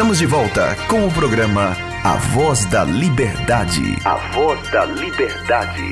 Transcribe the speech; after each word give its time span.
estamos 0.00 0.16
de 0.16 0.24
volta 0.24 0.74
com 0.88 1.06
o 1.06 1.12
programa 1.12 1.76
A 2.02 2.16
Voz 2.16 2.64
da 2.64 2.84
Liberdade. 2.84 3.82
A 4.06 4.16
Voz 4.32 4.70
da 4.70 4.86
Liberdade. 4.86 5.82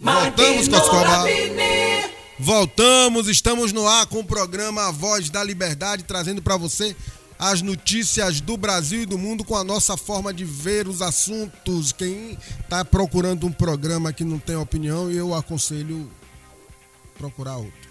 Voltamos, 0.00 0.68
Coscoba. 0.68 1.24
Voltamos, 2.38 3.28
estamos 3.28 3.72
no 3.74 3.86
ar 3.86 4.06
com 4.06 4.20
o 4.20 4.24
programa 4.24 4.88
A 4.88 4.90
Voz 4.90 5.28
da 5.28 5.44
Liberdade, 5.44 6.04
trazendo 6.04 6.40
para 6.40 6.56
você 6.56 6.96
as 7.38 7.60
notícias 7.60 8.40
do 8.40 8.56
Brasil 8.56 9.02
e 9.02 9.06
do 9.06 9.18
mundo 9.18 9.44
com 9.44 9.54
a 9.54 9.62
nossa 9.62 9.98
forma 9.98 10.32
de 10.32 10.46
ver 10.46 10.88
os 10.88 11.02
assuntos. 11.02 11.92
Quem 11.92 12.38
está 12.58 12.86
procurando 12.86 13.46
um 13.46 13.52
programa 13.52 14.14
que 14.14 14.24
não 14.24 14.38
tem 14.38 14.56
opinião, 14.56 15.10
eu 15.10 15.34
aconselho 15.34 16.10
procurar 17.18 17.58
outro. 17.58 17.85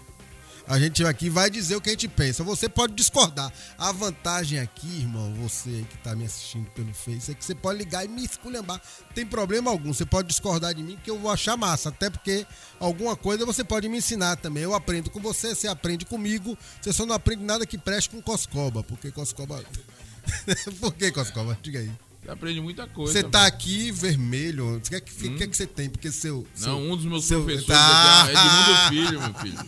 A 0.68 0.80
gente 0.80 1.04
aqui 1.04 1.30
vai 1.30 1.48
dizer 1.48 1.76
o 1.76 1.80
que 1.80 1.90
a 1.90 1.92
gente 1.92 2.08
pensa. 2.08 2.42
Você 2.42 2.68
pode 2.68 2.92
discordar. 2.94 3.52
A 3.78 3.92
vantagem 3.92 4.58
aqui, 4.58 4.98
irmão, 4.98 5.32
você 5.34 5.84
que 5.88 5.96
tá 5.98 6.16
me 6.16 6.24
assistindo 6.24 6.68
pelo 6.70 6.92
Face, 6.92 7.30
é 7.30 7.34
que 7.34 7.44
você 7.44 7.54
pode 7.54 7.78
ligar 7.78 8.04
e 8.04 8.08
me 8.08 8.24
esculhambar. 8.24 8.80
Tem 9.14 9.24
problema 9.24 9.70
algum. 9.70 9.92
Você 9.92 10.04
pode 10.04 10.26
discordar 10.26 10.74
de 10.74 10.82
mim 10.82 10.98
que 11.02 11.10
eu 11.10 11.18
vou 11.18 11.30
achar 11.30 11.56
massa. 11.56 11.90
Até 11.90 12.10
porque 12.10 12.44
alguma 12.80 13.14
coisa 13.14 13.46
você 13.46 13.62
pode 13.62 13.88
me 13.88 13.98
ensinar 13.98 14.36
também. 14.36 14.64
Eu 14.64 14.74
aprendo 14.74 15.08
com 15.08 15.20
você, 15.20 15.54
você 15.54 15.68
aprende 15.68 16.04
comigo. 16.04 16.58
Você 16.80 16.92
só 16.92 17.06
não 17.06 17.14
aprende 17.14 17.44
nada 17.44 17.64
que 17.64 17.78
preste 17.78 18.10
com 18.10 18.20
Coscoba. 18.20 18.82
Porque 18.82 19.12
Coscoba. 19.12 19.62
Por 20.80 20.94
que 20.94 21.12
Coscoba? 21.12 21.56
Diga 21.62 21.78
aí. 21.78 22.05
Você 22.26 22.32
aprende 22.32 22.60
muita 22.60 22.88
coisa. 22.88 23.12
Você 23.12 23.22
tá 23.22 23.46
aqui 23.46 23.92
vermelho. 23.92 24.76
O 24.76 24.80
que, 24.80 24.96
é 24.96 25.00
que, 25.00 25.28
hum? 25.28 25.36
que, 25.36 25.44
é 25.44 25.46
que 25.46 25.56
você 25.56 25.66
tem? 25.66 25.88
Porque 25.88 26.10
seu. 26.10 26.44
seu 26.52 26.72
não, 26.72 26.90
um 26.90 26.96
dos 26.96 27.04
meus 27.04 27.24
seu, 27.24 27.44
professores 27.44 27.66
tá. 27.66 28.26
é 28.28 28.32
Edmundo 28.32 28.76
Filho, 28.88 29.20
meu 29.20 29.34
filho. 29.34 29.58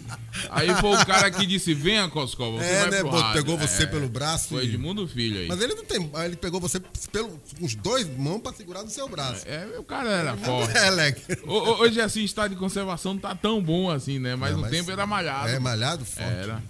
Aí 0.51 0.75
foi 0.75 0.97
o 0.97 1.07
cara 1.07 1.31
que 1.31 1.47
disse: 1.47 1.73
venha, 1.73 2.09
Coscova, 2.09 2.59
você 2.59 2.65
é, 2.65 2.81
vai 2.81 2.91
né, 2.91 2.99
pro 2.99 3.11
rádio. 3.11 3.33
Pegou 3.45 3.57
você 3.57 3.83
é, 3.85 3.87
pelo 3.87 4.09
braço. 4.09 4.49
Foi 4.49 4.65
Edmundo 4.65 5.07
Filho 5.07 5.39
aí. 5.39 5.47
Mas 5.47 5.61
ele 5.61 5.75
não 5.75 5.85
tem. 5.85 6.11
Ele 6.25 6.37
pegou 6.37 6.61
você 6.61 6.81
pelo, 7.13 7.29
com 7.59 7.65
os 7.65 7.77
dois 7.77 8.09
mãos 8.17 8.41
pra 8.41 8.53
segurar 8.53 8.83
no 8.83 8.91
seu 8.91 9.09
braço. 9.09 9.47
É, 9.47 9.79
o 9.79 9.85
cara 9.85 10.11
era 10.11 10.37
forte. 10.37 10.77
É, 10.77 10.91
Leque. 10.91 11.23
Hoje, 11.47 12.01
assim, 12.01 12.25
estado 12.25 12.51
de 12.51 12.57
conservação 12.57 13.15
não 13.15 13.21
tá 13.21 13.35
tão 13.37 13.63
bom 13.63 13.89
assim, 13.89 14.19
né? 14.19 14.35
Mas, 14.35 14.51
é, 14.51 14.55
mas 14.57 14.65
no 14.65 14.71
tempo 14.71 14.91
era 14.91 15.07
malhado. 15.07 15.49
É, 15.49 15.59
malhado 15.61 16.05
forte. 16.05 16.29
Era. 16.29 16.63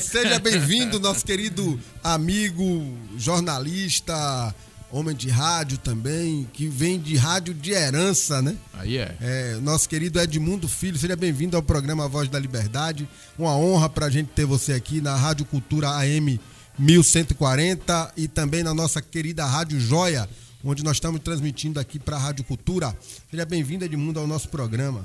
Seja 0.00 0.38
bem-vindo, 0.38 1.00
nosso 1.00 1.24
querido 1.24 1.78
amigo, 2.02 2.96
jornalista, 3.16 4.54
homem 4.90 5.14
de 5.14 5.28
rádio 5.28 5.76
também, 5.78 6.48
que 6.52 6.68
vem 6.68 7.00
de 7.00 7.16
rádio 7.16 7.52
de 7.52 7.72
herança, 7.72 8.40
né? 8.40 8.56
Aí 8.74 8.98
é. 8.98 9.16
é 9.20 9.58
nosso 9.60 9.88
querido 9.88 10.20
Edmundo 10.20 10.68
Filho, 10.68 10.96
seja 10.96 11.16
bem-vindo 11.16 11.56
ao 11.56 11.62
programa 11.62 12.08
Voz 12.08 12.28
da 12.28 12.38
Liberdade. 12.38 13.08
Uma 13.36 13.56
honra 13.56 13.88
pra 13.88 14.08
gente 14.08 14.28
ter 14.28 14.44
você 14.44 14.72
aqui 14.72 15.00
na 15.00 15.16
Rádio 15.16 15.46
Cultura 15.46 15.90
AM 15.90 16.40
1140 16.78 18.12
e 18.16 18.28
também 18.28 18.62
na 18.62 18.72
nossa 18.72 19.02
querida 19.02 19.44
Rádio 19.44 19.80
Joia, 19.80 20.28
onde 20.62 20.84
nós 20.84 20.96
estamos 20.96 21.20
transmitindo 21.20 21.80
aqui 21.80 21.98
para 21.98 22.16
a 22.16 22.20
Rádio 22.20 22.44
Cultura. 22.44 22.96
Seja 23.30 23.44
bem-vindo, 23.44 23.84
Edmundo, 23.84 24.20
ao 24.20 24.26
nosso 24.26 24.48
programa. 24.48 25.04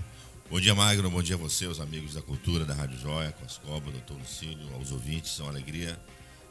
Bom 0.49 0.59
dia, 0.59 0.73
Magno. 0.73 1.11
Bom 1.11 1.21
dia 1.21 1.35
a 1.35 1.37
você, 1.37 1.67
os 1.67 1.79
amigos 1.79 2.15
da 2.15 2.23
cultura 2.23 2.65
da 2.65 2.73
Rádio 2.73 2.97
Joia, 2.97 3.31
Coscoba, 3.33 3.91
doutor 3.91 4.17
Lucílio, 4.17 4.73
aos 4.73 4.91
ouvintes. 4.91 5.39
É 5.39 5.43
uma 5.43 5.51
alegria 5.51 5.95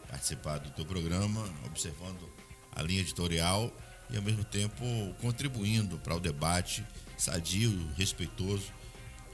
participar 0.08 0.58
do 0.58 0.70
teu 0.70 0.86
programa, 0.86 1.44
observando 1.66 2.30
a 2.76 2.80
linha 2.80 3.00
editorial 3.00 3.76
e, 4.08 4.16
ao 4.16 4.22
mesmo 4.22 4.44
tempo, 4.44 4.84
contribuindo 5.20 5.98
para 5.98 6.14
o 6.14 6.20
debate 6.20 6.86
sadio, 7.16 7.76
respeitoso, 7.96 8.66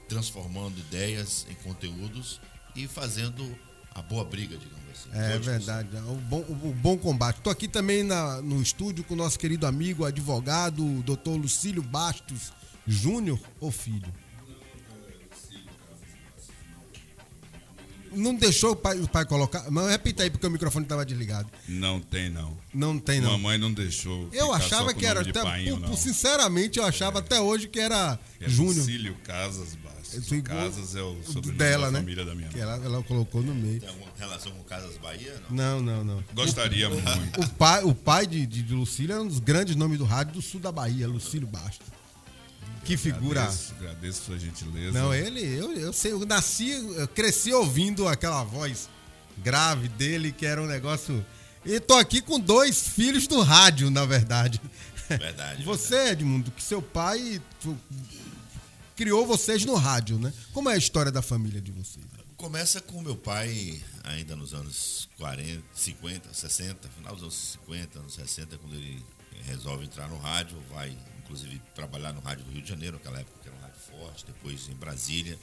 transformando 0.09 0.79
ideias 0.79 1.45
em 1.47 1.53
conteúdos 1.63 2.41
e 2.75 2.87
fazendo 2.87 3.55
a 3.93 4.01
boa 4.01 4.25
briga, 4.25 4.57
digamos 4.57 4.83
assim. 4.91 5.09
É 5.13 5.37
verdade, 5.37 5.89
o 5.95 6.15
bom, 6.15 6.39
o 6.39 6.73
bom 6.73 6.97
combate. 6.97 7.37
Estou 7.37 7.53
aqui 7.53 7.67
também 7.67 8.01
na, 8.01 8.41
no 8.41 8.59
estúdio 8.63 9.03
com 9.03 9.13
o 9.13 9.17
nosso 9.17 9.37
querido 9.37 9.67
amigo, 9.67 10.05
advogado, 10.05 11.03
doutor 11.03 11.35
Lucílio 11.35 11.83
Bastos 11.83 12.51
Júnior, 12.87 13.39
ou 13.59 13.69
filho? 13.69 14.11
Não 18.15 18.35
deixou 18.35 18.71
o 18.71 18.75
pai, 18.75 18.99
o 18.99 19.07
pai 19.07 19.25
colocar. 19.25 19.69
Mas 19.69 19.89
repita 19.89 20.23
aí, 20.23 20.29
porque 20.29 20.45
o 20.45 20.51
microfone 20.51 20.85
estava 20.85 21.05
desligado. 21.05 21.49
Não 21.67 21.99
tem, 21.99 22.29
não. 22.29 22.57
Não 22.73 22.97
tem, 22.99 23.21
não. 23.21 23.31
Mamãe 23.31 23.57
não 23.57 23.73
deixou. 23.73 24.29
Eu 24.31 24.53
achava 24.53 24.93
que 24.93 25.05
era. 25.05 25.21
Até, 25.21 25.41
painho, 25.41 25.79
por, 25.81 25.97
sinceramente, 25.97 26.79
eu 26.79 26.85
achava 26.85 27.19
é. 27.19 27.21
até 27.21 27.39
hoje 27.39 27.67
que 27.67 27.79
era 27.79 28.19
é 28.39 28.49
Júnior. 28.49 28.85
Cílio 28.85 29.15
Casas 29.23 29.75
Bastos. 29.75 29.95
Casas 30.43 30.95
é 30.95 31.01
o 31.01 31.17
sobrenome 31.23 31.57
dela, 31.57 31.85
da 31.87 31.91
né? 31.91 31.99
família 31.99 32.25
da 32.25 32.35
minha 32.35 32.49
mãe. 32.51 32.61
Ela, 32.61 32.75
ela 32.83 33.03
colocou 33.03 33.41
no 33.41 33.53
meio. 33.53 33.79
Tem 33.79 33.89
alguma 33.89 34.11
relação 34.17 34.51
com 34.51 34.63
Casas 34.63 34.97
Bahia? 34.97 35.35
Não, 35.49 35.81
não, 35.81 36.03
não. 36.03 36.15
não. 36.15 36.23
Gostaria 36.33 36.89
o, 36.89 36.91
muito. 36.91 37.41
O 37.41 37.49
pai, 37.49 37.83
o 37.83 37.93
pai 37.93 38.27
de, 38.27 38.45
de 38.45 38.73
Lucílio 38.73 39.13
era 39.13 39.21
um 39.21 39.27
dos 39.27 39.39
grandes 39.39 39.75
nomes 39.75 39.97
do 39.97 40.05
rádio 40.05 40.33
do 40.33 40.41
sul 40.41 40.59
da 40.59 40.71
Bahia, 40.71 41.07
Lucílio 41.07 41.47
Bastos. 41.47 41.87
Que 42.85 42.95
figura. 42.95 43.41
Agradeço, 43.41 43.73
agradeço 43.79 44.23
sua 44.25 44.37
gentileza. 44.37 44.91
Não, 44.91 45.11
ele, 45.11 45.41
eu, 45.41 45.73
eu 45.73 45.91
sei, 45.91 46.11
eu 46.11 46.23
nasci, 46.23 46.69
eu 46.69 47.07
cresci 47.07 47.51
ouvindo 47.51 48.07
aquela 48.07 48.43
voz 48.43 48.87
grave 49.39 49.87
dele, 49.89 50.31
que 50.31 50.45
era 50.45 50.61
um 50.61 50.67
negócio. 50.67 51.25
E 51.65 51.79
tô 51.79 51.95
aqui 51.95 52.21
com 52.21 52.39
dois 52.39 52.87
filhos 52.87 53.25
do 53.25 53.41
rádio, 53.41 53.89
na 53.89 54.05
verdade. 54.05 54.61
Verdade. 55.09 55.63
Você, 55.65 55.95
verdade. 55.95 56.11
Edmundo, 56.11 56.51
que 56.51 56.63
seu 56.63 56.79
pai 56.79 57.41
criou 58.95 59.25
vocês 59.25 59.65
no 59.65 59.75
rádio, 59.75 60.19
né? 60.19 60.31
Como 60.53 60.69
é 60.69 60.75
a 60.75 60.77
história 60.77 61.11
da 61.11 61.21
família 61.21 61.59
de 61.59 61.71
vocês? 61.71 62.05
Começa 62.37 62.79
com 62.79 63.01
meu 63.01 63.15
pai, 63.15 63.81
ainda 64.03 64.35
nos 64.35 64.53
anos 64.53 65.09
40, 65.17 65.63
50, 65.73 66.33
60, 66.33 66.89
final 66.89 67.13
dos 67.13 67.23
anos 67.23 67.57
50, 67.65 67.99
anos 67.99 68.13
60, 68.13 68.57
quando 68.57 68.75
ele 68.75 69.03
resolve 69.45 69.85
entrar 69.85 70.07
no 70.07 70.17
rádio, 70.17 70.57
vai 70.71 70.95
inclusive 71.25 71.59
trabalhar 71.73 72.13
no 72.13 72.21
rádio 72.21 72.45
do 72.45 72.51
Rio 72.51 72.61
de 72.61 72.69
Janeiro, 72.69 72.97
naquela 72.97 73.19
época 73.19 73.39
que 73.41 73.47
era 73.47 73.57
um 73.57 73.61
rádio 73.61 73.79
forte, 73.79 74.25
depois 74.25 74.69
em 74.69 74.75
Brasília, 74.75 75.37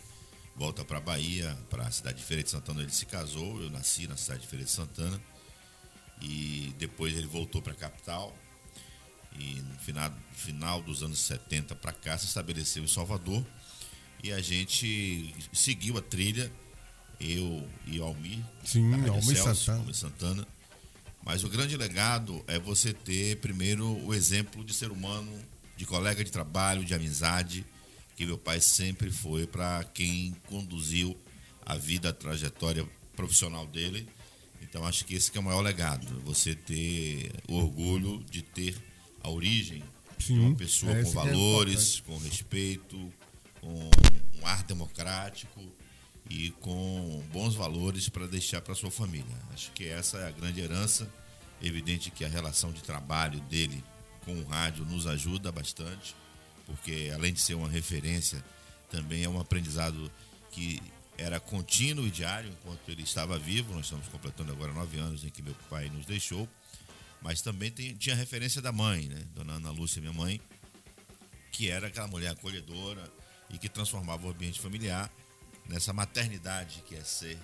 volta 0.57 0.85
para 0.85 1.01
Bahia, 1.01 1.57
para 1.69 1.87
a 1.87 1.91
cidade 1.91 2.19
de 2.19 2.25
Feira 2.25 2.43
de 2.43 2.51
Santana, 2.51 2.83
ele 2.83 2.93
se 2.93 3.05
casou, 3.05 3.61
eu 3.61 3.69
nasci 3.69 4.07
na 4.07 4.17
cidade 4.17 4.43
de 4.43 4.47
Feira 4.47 4.65
de 4.65 4.71
Santana, 4.71 5.21
e 6.21 6.73
depois 6.79 7.17
ele 7.17 7.27
voltou 7.27 7.61
para 7.61 7.73
a 7.73 7.77
capital, 7.77 8.37
e 9.39 9.55
no 9.61 9.79
final, 9.79 10.13
final 10.33 10.83
dos 10.83 11.03
anos 11.03 11.19
70 11.19 11.75
para 11.75 11.93
cá 11.93 12.17
se 12.17 12.27
estabeleceu 12.27 12.85
em 12.85 12.89
Salvador, 12.89 13.45
e 14.23 14.33
a 14.33 14.41
gente 14.41 15.35
seguiu 15.53 15.99
a 15.99 16.03
trilha, 16.03 16.51
eu 17.19 17.69
e 17.87 18.01
Almir, 18.01 18.39
Sim, 18.65 18.93
Almir 18.95 19.37
Santana. 19.37 19.79
Almir 19.79 19.95
Santana. 19.95 20.49
Mas 21.25 21.45
o 21.45 21.49
grande 21.49 21.77
legado 21.77 22.43
é 22.49 22.59
você 22.59 22.93
ter, 22.93 23.37
primeiro, 23.39 23.87
o 24.05 24.13
exemplo 24.13 24.65
de 24.65 24.75
ser 24.75 24.91
humano 24.91 25.33
de 25.77 25.87
colega 25.87 26.23
de 26.23 26.31
trabalho, 26.31 26.85
de 26.85 26.95
amizade, 26.95 27.65
que 28.17 28.27
meu 28.27 28.39
pai 28.39 28.61
sempre 28.61 29.11
foi 29.11 29.47
para 29.47 29.85
quem 29.85 30.37
conduziu 30.47 31.17
a 31.65 31.77
vida, 31.77 32.11
a 32.11 32.13
trajetória 32.13 32.87
profissional 33.17 33.67
dele. 33.67 34.09
Então 34.61 34.85
acho 34.87 35.05
que 35.05 35.15
esse 35.15 35.31
que 35.31 35.39
é 35.39 35.41
o 35.41 35.45
maior 35.45 35.61
legado, 35.61 36.21
você 36.21 36.55
ter 36.55 37.33
o 37.49 37.57
orgulho 37.57 38.25
de 38.31 38.43
ter 38.43 38.77
a 39.23 39.31
origem 39.31 39.83
Sim, 40.19 40.35
de 40.35 40.41
uma 40.41 40.57
pessoa 40.57 40.93
com 40.93 41.11
é 41.11 41.13
valores, 41.13 42.03
é 42.05 42.11
com 42.11 42.19
respeito, 42.19 43.13
com 43.61 43.91
um 44.41 44.47
ar 44.47 44.63
democrático 44.65 45.61
e 46.31 46.51
com 46.61 47.23
bons 47.33 47.55
valores 47.55 48.09
para 48.09 48.27
deixar 48.27 48.61
para 48.61 48.75
sua 48.75 48.91
família. 48.91 49.37
Acho 49.53 49.71
que 49.73 49.87
essa 49.87 50.19
é 50.19 50.29
a 50.29 50.31
grande 50.31 50.61
herança. 50.61 51.09
Evidente 51.61 52.11
que 52.11 52.25
a 52.25 52.29
relação 52.29 52.73
de 52.73 52.83
trabalho 52.83 53.41
dele 53.43 53.85
com 54.25 54.35
o 54.35 54.45
rádio 54.45 54.85
nos 54.85 55.07
ajuda 55.07 55.51
bastante, 55.53 56.15
porque 56.67 57.11
além 57.15 57.33
de 57.33 57.41
ser 57.41 57.55
uma 57.55 57.69
referência, 57.69 58.43
também 58.91 59.25
é 59.25 59.29
um 59.29 59.41
aprendizado 59.41 60.11
que 60.51 60.81
era 61.19 61.39
contínuo 61.39 62.07
e 62.07 62.11
diário 62.11 62.51
enquanto 62.51 62.89
ele 62.89 63.03
estava 63.03 63.39
vivo. 63.39 63.75
Nós 63.75 63.87
estamos 63.87 64.09
completando 64.09 64.53
agora 64.53 64.73
nove 64.73 64.99
anos 64.99 65.25
em 65.25 65.31
que 65.31 65.43
meu 65.43 65.55
pai 65.69 65.89
nos 65.89 66.07
deixou, 66.07 66.49
mas 67.21 67.41
também 67.41 67.71
tem, 67.71 67.95
tinha 67.95 68.15
referência 68.15 68.61
da 68.61 68.73
mãe, 68.73 69.07
né? 69.09 69.23
Dona 69.35 69.55
Ana 69.55 69.71
Lúcia, 69.71 70.01
minha 70.01 70.13
mãe, 70.13 70.41
que 71.51 71.71
era 71.71 71.89
aquela 71.89 72.07
mulher 72.07 72.31
acolhedora 72.31 73.11
e 73.51 73.59
que 73.59 73.69
transformava 73.69 74.27
o 74.27 74.31
ambiente 74.31 74.61
familiar 74.61 75.11
nessa 75.69 75.93
maternidade 75.93 76.83
que 76.87 76.95
é 76.95 77.05
ser, 77.05 77.39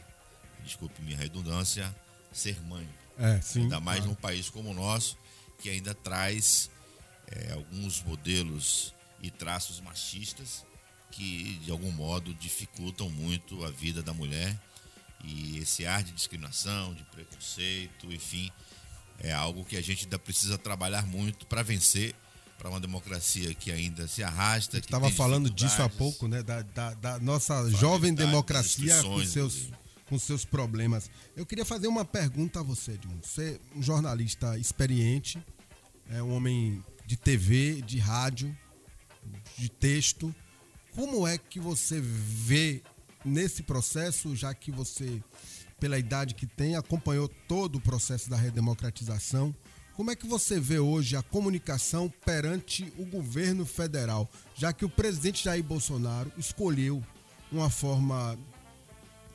desculpe 0.64 1.00
minha 1.02 1.16
redundância, 1.16 1.94
ser 2.32 2.60
mãe. 2.62 2.88
É, 3.18 3.40
sim. 3.40 3.62
Ainda 3.62 3.80
mais 3.80 3.98
claro. 3.98 4.10
num 4.10 4.16
país 4.16 4.48
como 4.48 4.70
o 4.70 4.74
nosso, 4.74 5.16
que 5.58 5.68
ainda 5.68 5.94
traz 5.94 6.70
é, 7.30 7.52
alguns 7.52 8.02
modelos 8.02 8.94
e 9.22 9.30
traços 9.30 9.80
machistas 9.80 10.64
que, 11.10 11.58
de 11.64 11.70
algum 11.70 11.90
modo, 11.90 12.34
dificultam 12.34 13.10
muito 13.10 13.64
a 13.64 13.70
vida 13.70 14.02
da 14.02 14.12
mulher. 14.12 14.58
E 15.24 15.58
esse 15.58 15.84
ar 15.84 16.02
de 16.02 16.12
discriminação, 16.12 16.94
de 16.94 17.02
preconceito, 17.04 18.12
enfim, 18.12 18.50
é 19.18 19.32
algo 19.32 19.64
que 19.64 19.76
a 19.76 19.82
gente 19.82 20.04
ainda 20.04 20.18
precisa 20.18 20.56
trabalhar 20.56 21.06
muito 21.06 21.44
para 21.46 21.62
vencer 21.62 22.14
para 22.56 22.68
uma 22.68 22.80
democracia 22.80 23.54
que 23.54 23.70
ainda 23.70 24.06
se 24.08 24.22
arrasta. 24.22 24.78
Estava 24.78 25.10
falando 25.10 25.48
disso 25.48 25.80
há 25.80 25.88
pouco, 25.88 26.26
né? 26.26 26.42
Da, 26.42 26.62
da, 26.62 26.94
da 26.94 27.18
nossa 27.20 27.70
jovem 27.70 28.12
democracia 28.12 29.00
com 29.02 29.24
seus 29.24 29.70
com 30.06 30.18
seus 30.18 30.44
problemas. 30.44 31.10
Eu 31.36 31.44
queria 31.44 31.66
fazer 31.66 31.86
uma 31.86 32.04
pergunta 32.04 32.60
a 32.60 32.62
você, 32.62 32.92
Edmundo. 32.92 33.26
Você 33.26 33.60
é 33.74 33.78
um 33.78 33.82
jornalista 33.82 34.56
experiente, 34.58 35.38
é 36.08 36.22
um 36.22 36.34
homem 36.34 36.82
de 37.08 37.16
TV, 37.16 37.80
de 37.80 37.98
rádio, 37.98 38.54
de 39.56 39.70
texto. 39.70 40.32
Como 40.94 41.26
é 41.26 41.38
que 41.38 41.58
você 41.58 42.02
vê 42.02 42.82
nesse 43.24 43.62
processo, 43.62 44.36
já 44.36 44.52
que 44.52 44.70
você, 44.70 45.22
pela 45.80 45.98
idade 45.98 46.34
que 46.34 46.46
tem, 46.46 46.76
acompanhou 46.76 47.26
todo 47.48 47.76
o 47.76 47.80
processo 47.80 48.28
da 48.28 48.36
redemocratização? 48.36 49.56
Como 49.96 50.10
é 50.10 50.14
que 50.14 50.26
você 50.26 50.60
vê 50.60 50.78
hoje 50.78 51.16
a 51.16 51.22
comunicação 51.22 52.12
perante 52.26 52.92
o 52.98 53.06
governo 53.06 53.64
federal, 53.64 54.28
já 54.54 54.70
que 54.70 54.84
o 54.84 54.90
presidente 54.90 55.44
Jair 55.44 55.64
Bolsonaro 55.64 56.30
escolheu 56.36 57.02
uma 57.50 57.70
forma 57.70 58.38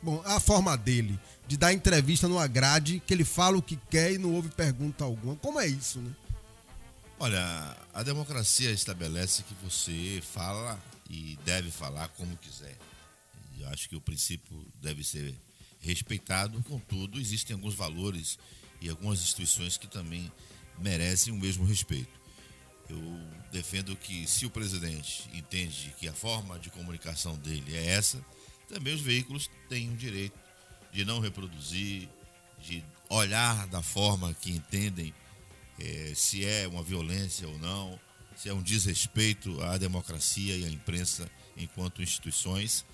Bom, 0.03 0.21
a 0.25 0.37
forma 0.37 0.77
dele 0.77 1.17
de 1.47 1.57
dar 1.57 1.73
entrevista 1.73 2.27
numa 2.27 2.45
grade 2.45 3.01
que 3.07 3.13
ele 3.13 3.23
fala 3.23 3.57
o 3.57 3.61
que 3.61 3.77
quer 3.89 4.11
e 4.11 4.17
não 4.17 4.33
houve 4.33 4.49
pergunta 4.49 5.05
alguma. 5.05 5.35
Como 5.37 5.59
é 5.59 5.65
isso, 5.65 5.99
né? 5.99 6.11
Olha, 7.23 7.77
a 7.93 8.03
democracia 8.03 8.69
estabelece 8.69 9.43
que 9.43 9.53
você 9.63 10.21
fala 10.33 10.77
e 11.09 11.39
deve 11.45 11.71
falar 11.71 12.09
como 12.09 12.35
quiser. 12.35 12.77
E 13.57 13.63
acho 13.63 13.87
que 13.87 13.95
o 13.95 14.01
princípio 14.01 14.67
deve 14.81 15.05
ser 15.05 15.33
respeitado, 15.79 16.61
contudo, 16.63 17.17
existem 17.17 17.53
alguns 17.53 17.75
valores 17.75 18.37
e 18.81 18.89
algumas 18.89 19.21
instituições 19.21 19.77
que 19.77 19.87
também 19.87 20.29
merecem 20.77 21.31
o 21.31 21.37
mesmo 21.37 21.63
respeito. 21.63 22.11
Eu 22.89 22.99
defendo 23.53 23.95
que 23.95 24.27
se 24.27 24.45
o 24.45 24.49
presidente 24.49 25.29
entende 25.33 25.95
que 25.97 26.09
a 26.09 26.13
forma 26.13 26.59
de 26.59 26.69
comunicação 26.71 27.37
dele 27.37 27.73
é 27.73 27.91
essa, 27.91 28.19
também 28.67 28.93
os 28.93 29.01
veículos 29.01 29.49
têm 29.69 29.93
o 29.93 29.95
direito 29.95 30.37
de 30.91 31.05
não 31.05 31.21
reproduzir, 31.21 32.09
de 32.59 32.83
olhar 33.07 33.65
da 33.67 33.81
forma 33.81 34.33
que 34.33 34.51
entendem 34.51 35.13
é, 35.79 36.13
se 36.15 36.45
é 36.45 36.67
uma 36.67 36.83
violência 36.83 37.47
ou 37.47 37.57
não, 37.59 37.99
se 38.35 38.49
é 38.49 38.53
um 38.53 38.61
desrespeito 38.61 39.61
à 39.61 39.77
democracia 39.77 40.55
e 40.55 40.65
à 40.65 40.69
imprensa 40.69 41.29
enquanto 41.57 42.01
instituições. 42.01 42.85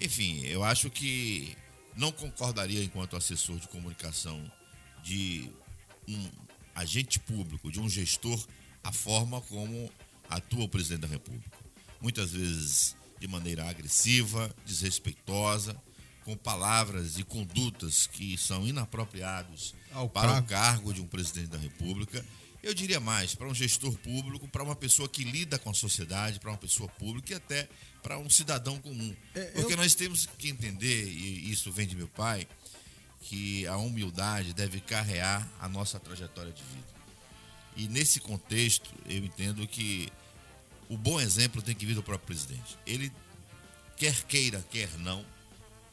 Enfim, 0.00 0.40
eu 0.46 0.64
acho 0.64 0.90
que 0.90 1.56
não 1.96 2.12
concordaria 2.12 2.82
enquanto 2.82 3.16
assessor 3.16 3.58
de 3.58 3.68
comunicação 3.68 4.50
de 5.02 5.50
um 6.08 6.30
agente 6.74 7.18
público, 7.20 7.70
de 7.70 7.80
um 7.80 7.88
gestor, 7.88 8.42
a 8.82 8.92
forma 8.92 9.40
como 9.42 9.90
atua 10.28 10.64
o 10.64 10.68
presidente 10.68 11.02
da 11.02 11.08
República. 11.08 11.50
Muitas 12.00 12.32
vezes 12.32 12.96
de 13.18 13.28
maneira 13.28 13.68
agressiva, 13.68 14.54
desrespeitosa, 14.64 15.76
com 16.24 16.36
palavras 16.36 17.18
e 17.18 17.24
condutas 17.24 18.06
que 18.06 18.36
são 18.36 18.66
inapropriados 18.66 19.74
Ao 19.92 20.08
para 20.08 20.38
o 20.38 20.42
cargo 20.44 20.92
de 20.92 21.00
um 21.00 21.06
presidente 21.06 21.48
da 21.48 21.58
República. 21.58 22.24
Eu 22.62 22.74
diria 22.74 23.00
mais, 23.00 23.34
para 23.34 23.48
um 23.48 23.54
gestor 23.54 23.96
público, 23.98 24.46
para 24.46 24.62
uma 24.62 24.76
pessoa 24.76 25.08
que 25.08 25.24
lida 25.24 25.58
com 25.58 25.70
a 25.70 25.74
sociedade, 25.74 26.38
para 26.38 26.50
uma 26.50 26.58
pessoa 26.58 26.88
pública 26.90 27.32
e 27.32 27.36
até 27.36 27.68
para 28.02 28.18
um 28.18 28.28
cidadão 28.28 28.78
comum. 28.78 29.16
É, 29.34 29.44
Porque 29.46 29.72
eu... 29.72 29.76
nós 29.78 29.94
temos 29.94 30.26
que 30.38 30.50
entender, 30.50 31.06
e 31.06 31.50
isso 31.50 31.72
vem 31.72 31.86
de 31.86 31.96
meu 31.96 32.08
pai, 32.08 32.46
que 33.22 33.66
a 33.66 33.76
humildade 33.78 34.52
deve 34.52 34.80
carrear 34.80 35.48
a 35.58 35.68
nossa 35.68 35.98
trajetória 35.98 36.52
de 36.52 36.62
vida. 36.62 36.86
E 37.76 37.88
nesse 37.88 38.20
contexto, 38.20 38.90
eu 39.06 39.24
entendo 39.24 39.66
que 39.66 40.08
o 40.88 40.98
bom 40.98 41.18
exemplo 41.20 41.62
tem 41.62 41.74
que 41.74 41.86
vir 41.86 41.94
do 41.94 42.02
próprio 42.02 42.26
presidente. 42.26 42.76
Ele, 42.86 43.10
quer 43.96 44.22
queira, 44.24 44.62
quer 44.70 44.90
não, 44.98 45.24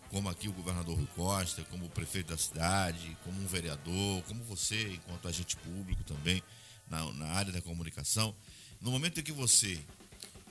como 0.09 0.30
aqui 0.30 0.48
o 0.48 0.54
governador 0.54 0.95
Rui 0.95 1.07
Costa, 1.15 1.63
como 1.69 1.86
o 1.86 1.89
prefeito 1.89 2.30
da 2.30 2.38
cidade, 2.38 3.18
como 3.24 3.42
um 3.42 3.48
vereador, 3.48 4.24
como 4.24 4.44
você, 4.44 4.94
enquanto 4.94 5.27
agente 5.27 5.56
público 5.57 6.04
também, 6.04 6.42
na, 6.89 7.12
na 7.13 7.27
área 7.27 7.51
da 7.51 7.62
comunicação, 7.62 8.33
no 8.81 8.92
momento 8.92 9.19
em 9.19 9.24
que 9.24 9.31
você 9.31 9.80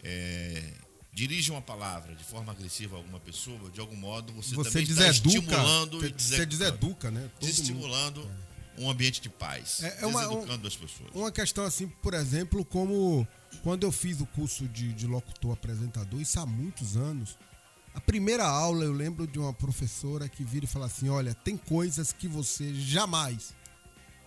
é, 0.03 0.73
dirige 1.13 1.51
uma 1.51 1.63
palavra 1.63 2.15
de 2.15 2.23
forma 2.23 2.53
agressiva 2.53 2.97
a 2.97 2.99
alguma 2.99 3.19
pessoa, 3.19 3.71
de 3.71 3.81
algum 3.81 3.97
modo 3.97 4.33
você, 4.35 4.55
você 4.55 4.71
também 4.71 4.85
está 4.85 5.09
estimulando 5.09 5.99
você, 6.01 6.13
você 6.13 6.47
deseduca, 6.47 7.11
né? 7.11 7.31
Todo 7.41 7.49
estimulando 7.49 8.21
mundo. 8.21 8.37
um 8.79 8.91
ambiente 8.91 9.21
de 9.21 9.31
paz, 9.31 9.83
é, 9.83 10.03
é 10.03 10.07
uma, 10.07 10.21
deseducando 10.21 10.65
um, 10.65 10.69
as 10.69 10.77
pessoas. 10.77 11.11
Uma 11.15 11.33
questão 11.33 11.65
assim, 11.65 11.89
por 11.89 12.13
exemplo, 12.13 12.65
como 12.65 13.27
quando 13.63 13.85
eu 13.85 13.93
fiz 13.93 14.21
o 14.21 14.27
curso 14.27 14.69
de, 14.69 14.93
de 14.93 15.07
locutor 15.07 15.53
apresentador, 15.53 16.21
isso 16.21 16.39
há 16.39 16.45
muitos 16.45 16.97
anos, 16.97 17.39
a 17.97 18.01
primeira 18.01 18.45
aula 18.45 18.85
eu 18.85 18.93
lembro 18.93 19.27
de 19.27 19.39
uma 19.39 19.55
professora 19.55 20.29
que 20.29 20.45
vira 20.45 20.67
e 20.67 20.69
fala 20.69 20.85
assim: 20.85 21.09
olha, 21.09 21.35
tem 21.35 21.57
coisas 21.57 22.13
que 22.13 22.29
você 22.29 22.75
jamais 22.75 23.55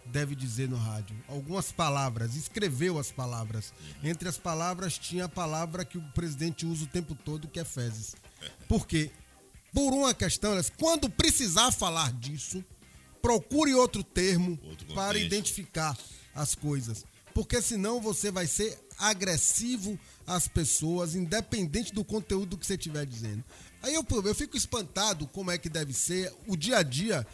deve 0.08 0.34
dizer 0.36 0.68
no 0.68 0.76
rádio. 0.76 1.16
Algumas 1.28 1.72
palavras, 1.72 2.36
escreveu 2.36 2.98
as 2.98 3.12
palavras. 3.12 3.72
Entre 4.04 4.28
as 4.28 4.40
palavras 4.40 4.98
tinha 4.98 5.26
a 5.26 5.30
palavra 5.30 5.86
que 5.86 6.00
o 6.00 6.02
presidente 6.14 6.66
usa 6.66 6.86
o 6.86 6.88
tempo 6.88 7.14
todo, 7.14 7.48
que 7.48 7.60
é 7.60 7.64
fezes. 7.64 8.16
Por 8.68 8.88
quê? 8.88 9.12
Por 9.72 9.94
uma 9.94 10.16
questão, 10.16 10.60
quando 10.76 11.08
precisar 11.08 11.72
falar 11.72 12.12
disso, 12.14 12.66
procure 13.22 13.76
outro 13.76 14.04
termo 14.04 14.58
outro 14.64 14.96
para 14.96 15.20
identificar 15.20 15.96
as 16.34 16.56
coisas. 16.56 17.06
Porque 17.36 17.62
senão 17.62 18.02
você 18.02 18.32
vai 18.32 18.48
ser 18.48 18.80
agressivo 18.98 19.98
às 20.30 20.48
pessoas, 20.48 21.16
independente 21.16 21.92
do 21.92 22.04
conteúdo 22.04 22.58
que 22.58 22.66
você 22.66 22.76
estiver 22.76 23.06
dizendo. 23.06 23.44
Aí 23.82 23.94
eu, 23.94 24.06
eu 24.26 24.36
fico 24.36 24.56
espantado 24.56 25.26
como 25.28 25.52
é 25.52 25.58
que 25.58 25.70
deve 25.70 25.94
ser 25.94 26.32
o 26.48 26.56
dia 26.56 26.78
a 26.78 26.84
dia 26.84 27.26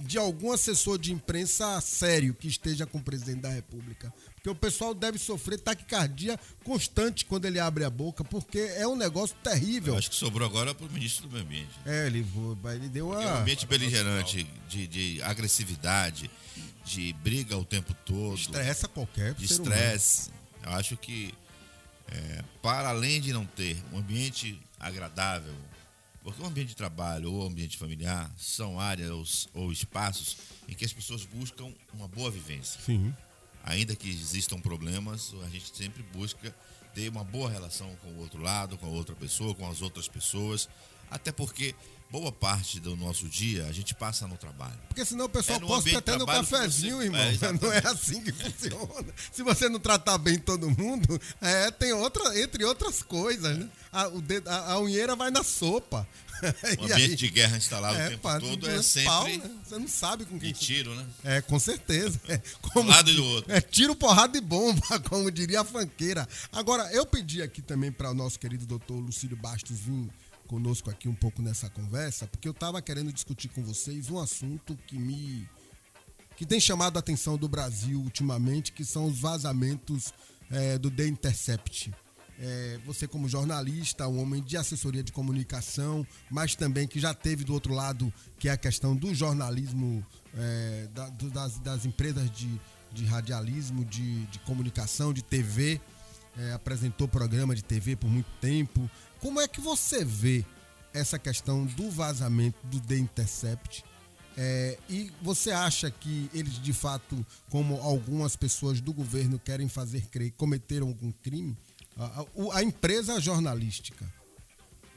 de 0.00 0.18
algum 0.18 0.52
assessor 0.52 0.98
de 0.98 1.12
imprensa 1.12 1.80
sério 1.80 2.34
que 2.34 2.48
esteja 2.48 2.84
com 2.84 2.98
o 2.98 3.02
presidente 3.02 3.40
da 3.40 3.48
República. 3.48 4.12
Porque 4.34 4.50
o 4.50 4.54
pessoal 4.54 4.92
deve 4.92 5.18
sofrer 5.18 5.60
taquicardia 5.60 6.38
constante 6.64 7.24
quando 7.24 7.44
ele 7.44 7.60
abre 7.60 7.84
a 7.84 7.90
boca, 7.90 8.24
porque 8.24 8.58
é 8.58 8.86
um 8.86 8.96
negócio 8.96 9.36
terrível. 9.42 9.94
Eu 9.94 9.98
acho 9.98 10.10
que 10.10 10.16
sobrou 10.16 10.46
agora 10.46 10.74
para 10.74 10.84
o 10.84 10.90
ministro 10.90 11.28
do 11.28 11.32
Meio 11.32 11.44
Ambiente. 11.44 11.70
É, 11.86 12.06
ele, 12.06 12.26
ele 12.74 12.88
deu. 12.88 13.14
É 13.20 13.26
um 13.26 13.36
ambiente 13.38 13.64
beligerante, 13.66 14.44
de, 14.68 14.88
de 14.88 15.22
agressividade, 15.22 16.28
de 16.84 17.12
briga 17.14 17.56
o 17.56 17.64
tempo 17.64 17.94
todo. 18.04 18.36
Estressa 18.36 18.88
qualquer. 18.88 19.34
De 19.34 19.44
estresse. 19.44 20.30
Eu 20.64 20.72
acho 20.72 20.96
que, 20.96 21.32
é, 22.12 22.44
para 22.60 22.90
além 22.90 23.20
de 23.20 23.32
não 23.32 23.46
ter 23.46 23.82
um 23.92 23.98
ambiente 23.98 24.60
agradável, 24.78 25.54
porque 26.22 26.42
o 26.42 26.46
ambiente 26.46 26.68
de 26.68 26.76
trabalho 26.76 27.32
ou 27.32 27.46
ambiente 27.46 27.76
familiar 27.76 28.30
são 28.36 28.78
áreas 28.78 29.48
ou 29.54 29.72
espaços 29.72 30.36
em 30.68 30.74
que 30.74 30.84
as 30.84 30.92
pessoas 30.92 31.24
buscam 31.24 31.72
uma 31.92 32.06
boa 32.06 32.30
vivência. 32.30 32.80
Sim. 32.80 33.12
Ainda 33.64 33.96
que 33.96 34.08
existam 34.08 34.60
problemas, 34.60 35.34
a 35.44 35.48
gente 35.48 35.76
sempre 35.76 36.02
busca 36.12 36.54
ter 36.94 37.08
uma 37.08 37.24
boa 37.24 37.50
relação 37.50 37.94
com 37.96 38.08
o 38.08 38.18
outro 38.18 38.40
lado, 38.40 38.76
com 38.76 38.86
a 38.86 38.90
outra 38.90 39.16
pessoa, 39.16 39.54
com 39.54 39.68
as 39.68 39.80
outras 39.82 40.06
pessoas. 40.06 40.68
Até 41.10 41.32
porque 41.32 41.74
boa 42.12 42.30
parte 42.30 42.78
do 42.78 42.94
nosso 42.94 43.26
dia 43.26 43.64
a 43.64 43.72
gente 43.72 43.94
passa 43.94 44.28
no 44.28 44.36
trabalho. 44.36 44.78
Porque 44.86 45.02
senão 45.02 45.24
o 45.24 45.28
pessoal 45.30 45.56
é 45.56 45.60
posta 45.66 45.98
até 45.98 46.18
no 46.18 46.26
cafezinho, 46.26 46.98
você... 46.98 47.04
irmão. 47.04 47.20
É, 47.20 47.52
não 47.58 47.72
é 47.72 47.78
assim 47.86 48.22
que 48.22 48.30
funciona. 48.30 49.14
Se 49.32 49.42
você 49.42 49.66
não 49.70 49.80
tratar 49.80 50.18
bem 50.18 50.38
todo 50.38 50.70
mundo, 50.70 51.18
é, 51.40 51.70
tem 51.70 51.94
outra, 51.94 52.38
entre 52.38 52.66
outras 52.66 53.02
coisas, 53.02 53.56
né? 53.56 53.66
A, 53.90 54.08
o 54.08 54.20
dedo, 54.20 54.46
a, 54.46 54.72
a 54.72 54.78
unheira 54.78 55.16
vai 55.16 55.30
na 55.30 55.42
sopa. 55.42 56.06
O 56.42 56.84
ambiente 56.84 56.92
aí, 56.92 57.14
de 57.14 57.28
guerra 57.28 57.56
instalado 57.56 57.96
é, 57.96 58.06
o 58.06 58.10
tempo 58.10 58.22
pá, 58.22 58.40
todo 58.40 58.68
é 58.68 58.82
sempre. 58.82 59.08
Pau, 59.08 59.28
né? 59.28 59.50
Você 59.64 59.78
não 59.78 59.86
sabe 59.86 60.24
com 60.24 60.40
quem. 60.40 60.52
De 60.52 60.58
tiro, 60.58 60.92
né? 60.92 61.06
É, 61.22 61.40
com 61.40 61.56
certeza. 61.56 62.20
É, 62.28 62.40
como, 62.60 62.88
um 62.88 62.90
lado 62.90 63.08
e 63.08 63.14
do 63.14 63.24
outro. 63.24 63.52
É 63.52 63.60
tiro, 63.60 63.94
porrada 63.94 64.36
e 64.36 64.40
bomba, 64.40 64.98
como 65.08 65.30
diria 65.30 65.60
a 65.60 65.64
fanqueira. 65.64 66.28
Agora, 66.50 66.92
eu 66.92 67.06
pedi 67.06 67.42
aqui 67.42 67.62
também 67.62 67.92
para 67.92 68.10
o 68.10 68.14
nosso 68.14 68.40
querido 68.40 68.66
doutor 68.66 68.96
Lucílio 68.96 69.36
Bastos 69.36 69.78
vir 69.78 70.10
conosco 70.52 70.90
aqui 70.90 71.08
um 71.08 71.14
pouco 71.14 71.40
nessa 71.40 71.70
conversa, 71.70 72.26
porque 72.26 72.46
eu 72.46 72.52
estava 72.52 72.82
querendo 72.82 73.10
discutir 73.10 73.48
com 73.48 73.64
vocês 73.64 74.10
um 74.10 74.18
assunto 74.18 74.76
que 74.86 74.98
me 74.98 75.48
que 76.36 76.44
tem 76.44 76.60
chamado 76.60 76.98
a 76.98 77.00
atenção 77.00 77.38
do 77.38 77.48
Brasil 77.48 77.98
ultimamente, 77.98 78.70
que 78.70 78.84
são 78.84 79.06
os 79.06 79.18
vazamentos 79.18 80.12
é, 80.50 80.76
do 80.76 80.90
The 80.90 81.06
Intercept. 81.06 81.90
É, 82.38 82.78
você 82.84 83.08
como 83.08 83.28
jornalista, 83.28 84.06
um 84.08 84.20
homem 84.20 84.42
de 84.42 84.58
assessoria 84.58 85.02
de 85.02 85.10
comunicação, 85.10 86.06
mas 86.30 86.54
também 86.54 86.86
que 86.86 87.00
já 87.00 87.14
teve 87.14 87.44
do 87.44 87.54
outro 87.54 87.72
lado, 87.72 88.12
que 88.38 88.48
é 88.48 88.52
a 88.52 88.56
questão 88.56 88.94
do 88.94 89.14
jornalismo, 89.14 90.04
é, 90.36 90.88
da, 90.92 91.08
do, 91.08 91.30
das, 91.30 91.58
das, 91.60 91.86
empresas 91.86 92.30
de, 92.30 92.60
de 92.92 93.06
radialismo, 93.06 93.86
de, 93.86 94.26
de 94.26 94.38
comunicação, 94.40 95.14
de 95.14 95.22
TV, 95.22 95.80
é, 96.36 96.52
apresentou 96.52 97.08
programa 97.08 97.54
de 97.54 97.62
TV 97.62 97.96
por 97.96 98.10
muito 98.10 98.30
tempo, 98.40 98.90
como 99.22 99.40
é 99.40 99.46
que 99.46 99.60
você 99.60 100.04
vê 100.04 100.44
essa 100.92 101.16
questão 101.16 101.64
do 101.64 101.88
vazamento 101.88 102.58
do 102.66 102.80
The 102.80 102.96
Intercept? 102.96 103.84
É, 104.36 104.76
e 104.90 105.12
você 105.22 105.52
acha 105.52 105.90
que 105.90 106.28
eles, 106.34 106.60
de 106.60 106.72
fato, 106.72 107.24
como 107.48 107.80
algumas 107.80 108.34
pessoas 108.34 108.80
do 108.80 108.92
governo 108.92 109.38
querem 109.38 109.68
fazer 109.68 110.06
crer, 110.08 110.32
cometeram 110.32 110.88
algum 110.88 111.12
crime? 111.12 111.56
A, 111.96 112.04
a, 112.04 112.58
a 112.58 112.62
empresa 112.64 113.20
jornalística. 113.20 114.12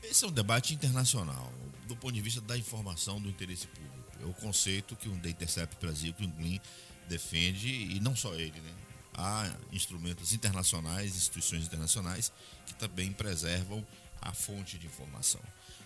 Esse 0.02 0.26
é 0.26 0.28
um 0.28 0.32
debate 0.32 0.74
internacional, 0.74 1.54
do 1.88 1.96
ponto 1.96 2.14
de 2.14 2.22
vista 2.22 2.42
da 2.42 2.58
informação 2.58 3.22
do 3.22 3.30
interesse 3.30 3.68
público. 3.68 3.96
É 4.24 4.26
o 4.26 4.34
conceito 4.34 4.96
que 4.96 5.08
o 5.08 5.16
The 5.20 5.30
Intercept 5.30 5.78
Brasil, 5.80 6.14
que 6.14 6.26
o 6.26 6.28
Glyn 6.30 6.60
defende, 7.08 7.68
e 7.68 8.00
não 8.00 8.16
só 8.16 8.34
ele, 8.34 8.60
né? 8.60 8.72
Há 9.14 9.54
instrumentos 9.72 10.34
internacionais, 10.34 11.16
instituições 11.16 11.66
internacionais, 11.66 12.32
que 12.66 12.74
também 12.74 13.12
preservam 13.12 13.86
a 14.26 14.34
fonte 14.34 14.78
de 14.78 14.88
informação. 14.88 15.42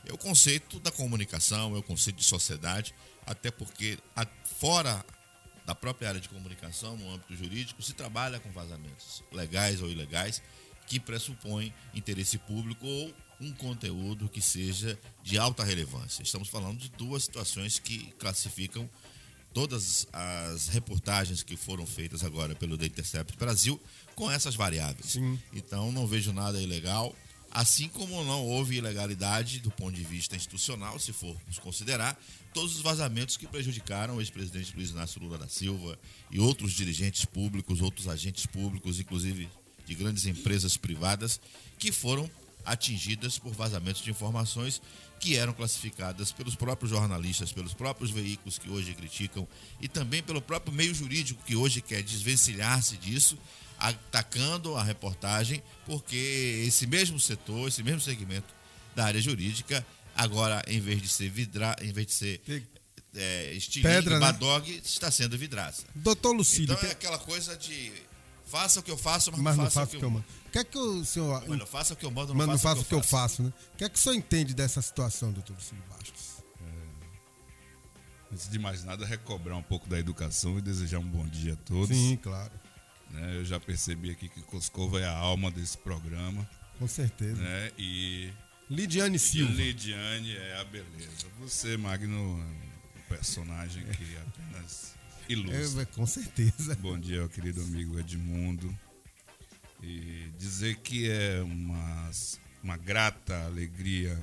É 0.06 0.14
o 0.14 0.18
conceito 0.18 0.80
da 0.80 0.92
comunicação, 0.92 1.76
é 1.76 1.80
o 1.80 1.84
conceito 1.84 2.18
de 2.18 2.24
sociedade, 2.24 2.96
até 3.26 3.52
porque 3.52 4.00
a, 4.16 4.26
fora 4.60 5.06
da 5.66 5.76
própria 5.76 6.10
área 6.10 6.22
de 6.22 6.28
comunicação, 6.30 6.98
no 6.98 7.14
âmbito 7.14 7.36
jurídico, 7.36 7.82
se 7.84 7.94
trabalha 7.94 8.40
com 8.40 8.52
vazamentos, 8.52 9.22
legais 9.32 9.82
ou 9.82 9.90
ilegais, 9.90 10.42
que 10.88 11.00
pressupõem 11.00 11.72
interesse 11.94 12.40
público 12.40 12.88
ou 12.88 13.14
um 13.40 13.54
conteúdo 13.54 14.28
que 14.28 14.42
seja 14.42 14.98
de 15.22 15.38
alta 15.38 15.64
relevância. 15.64 16.24
Estamos 16.24 16.50
falando 16.50 16.80
de 16.80 16.90
duas 16.90 17.26
situações 17.26 17.78
que 17.78 18.12
classificam 18.18 18.90
todas 19.54 20.08
as 20.12 20.68
reportagens 20.70 21.44
que 21.44 21.56
foram 21.56 21.86
feitas 21.86 22.24
agora 22.24 22.56
pelo 22.56 22.78
The 22.78 22.88
Intercept 22.88 23.38
Brasil 23.38 23.80
com 24.16 24.30
essas 24.32 24.56
variáveis. 24.56 25.12
Sim. 25.12 25.40
Então 25.54 25.92
não 25.92 26.08
vejo 26.08 26.34
nada 26.34 26.62
ilegal, 26.62 27.16
assim 27.52 27.88
como 27.88 28.24
não 28.24 28.46
houve 28.46 28.78
ilegalidade 28.78 29.60
do 29.60 29.72
ponto 29.72 29.96
de 29.96 30.04
vista 30.04 30.36
institucional, 30.36 31.00
se 31.00 31.12
formos 31.12 31.60
considerar 31.60 32.20
todos 32.54 32.76
os 32.76 32.82
vazamentos 32.82 33.38
que 33.38 33.48
prejudicaram 33.48 34.18
o 34.18 34.22
ex-presidente 34.22 34.76
Luiz 34.76 34.92
Inácio 34.92 35.22
Lula 35.22 35.38
da 35.38 35.48
Silva 35.48 35.98
e 36.32 36.40
outros 36.40 36.74
dirigentes 36.74 37.26
públicos, 37.26 37.82
outros 37.82 38.08
agentes 38.08 38.46
públicos, 38.46 39.00
inclusive 39.00 39.50
de 39.86 39.96
grandes 39.96 40.26
empresas 40.26 40.78
privadas, 40.78 41.40
que 41.78 41.92
foram 41.92 42.30
atingidas 42.66 43.40
por 43.40 43.54
vazamentos 43.54 44.04
de 44.04 44.12
informações 44.12 44.82
que 45.20 45.36
eram 45.36 45.54
classificadas 45.54 46.32
pelos 46.32 46.56
próprios 46.56 46.92
jornalistas, 46.92 47.52
pelos 47.52 47.74
próprios 47.74 48.12
veículos 48.12 48.58
que 48.58 48.70
hoje 48.70 48.94
criticam 48.94 49.48
e 49.82 49.88
também 49.88 50.24
pelo 50.24 50.42
próprio 50.42 50.74
meio 50.74 50.94
jurídico 50.94 51.44
que 51.44 51.56
hoje 51.56 51.82
quer 51.82 52.02
desvencilhar-se 52.02 52.96
disso, 52.98 53.38
atacando 53.80 54.76
a 54.76 54.84
reportagem, 54.84 55.64
porque 55.86 56.64
esse 56.68 56.86
mesmo 56.86 57.20
setor, 57.20 57.68
esse 57.68 57.82
mesmo 57.82 58.02
segmento 58.02 58.54
da 58.96 59.06
área 59.06 59.22
jurídica, 59.22 59.86
agora 60.16 60.62
em 60.68 60.80
vez 60.80 61.02
de 61.02 61.08
ser 61.08 61.30
vidra, 61.30 61.76
em 61.82 61.92
vez 61.94 62.08
de 62.08 62.14
ser 62.14 62.42
é, 63.16 63.54
estilingue, 63.54 63.96
Pedra, 63.96 64.20
badog, 64.20 64.72
né? 64.72 64.82
está 64.84 65.10
sendo 65.10 65.38
vidraça. 65.38 65.84
Doutor 65.96 66.34
Lucílio. 66.34 66.74
Então 66.74 66.90
é 66.90 66.92
aquela 66.92 67.18
coisa 67.18 67.56
de 67.58 67.92
faça 68.46 68.80
o 68.80 68.84
que 68.84 68.92
eu 68.92 68.98
faço, 68.98 69.32
mas, 69.32 69.42
mas 69.42 69.58
não, 69.58 69.70
faça 69.70 69.84
o 69.84 69.88
que 69.88 69.96
eu, 69.98 70.02
eu 70.02 70.12
mando. 70.12 70.26
O 70.48 70.52
que 70.52 70.60
é 70.60 70.64
que 70.64 70.78
o 70.78 71.06
senhor. 71.06 71.44
Mas 71.48 71.60
não 71.60 71.68
faça 71.68 71.94
o 71.94 71.96
que 71.96 72.06
eu 72.06 72.12
mando, 72.12 72.30
não, 72.30 72.36
mas 72.36 72.48
não 72.48 72.58
faça 72.58 72.82
o 72.82 72.86
que 72.86 72.94
eu 72.94 73.04
faço, 73.04 73.44
né? 73.44 73.54
O 73.74 73.78
que 73.78 73.84
é 73.84 73.90
que 73.90 73.96
o 73.96 74.02
senhor 74.02 74.16
entende 74.16 74.54
dessa 74.54 74.82
situação, 74.82 75.32
doutor 75.32 75.54
Lucílio 75.54 75.84
Bastos? 75.90 76.44
É, 76.62 78.34
antes 78.34 78.50
de 78.50 78.60
mais 78.60 78.84
nada, 78.84 79.06
recobrar 79.06 79.56
um 79.56 79.64
pouco 79.64 79.88
da 79.88 80.00
educação 80.00 80.58
e 80.58 80.62
desejar 80.62 81.00
um 81.00 81.08
bom 81.08 81.28
dia 81.28 81.54
a 81.54 81.58
todos. 81.58 81.96
Sim, 81.96 82.18
claro. 82.22 82.52
Né, 83.12 83.38
eu 83.38 83.46
já 83.46 83.60
percebi 83.60 84.12
aqui 84.12 84.30
que 84.30 84.42
Coscova 84.44 85.00
é 85.00 85.06
a 85.06 85.16
alma 85.16 85.50
desse 85.50 85.78
programa. 85.78 86.48
Com 86.78 86.88
certeza. 86.88 87.42
Né, 87.42 87.72
e. 87.78 88.32
Lidiane 88.70 89.18
Silva. 89.18 89.52
Lidiane 89.52 90.36
é 90.36 90.58
a 90.58 90.64
beleza. 90.64 91.28
Você, 91.40 91.76
Magno, 91.76 92.16
é 92.16 93.00
um 93.00 93.02
personagem 93.10 93.84
que 93.84 94.16
apenas 94.18 94.94
ilustra. 95.28 95.82
É, 95.82 95.86
com 95.86 96.06
certeza. 96.06 96.76
Bom 96.76 97.00
dia, 97.00 97.28
querido 97.30 97.62
amigo 97.62 98.00
Edmundo. 98.00 98.76
E 99.82 100.32
dizer 100.38 100.76
que 100.78 101.10
é 101.10 101.42
uma, 101.42 102.12
uma 102.62 102.78
grata 102.78 103.46
alegria, 103.46 104.20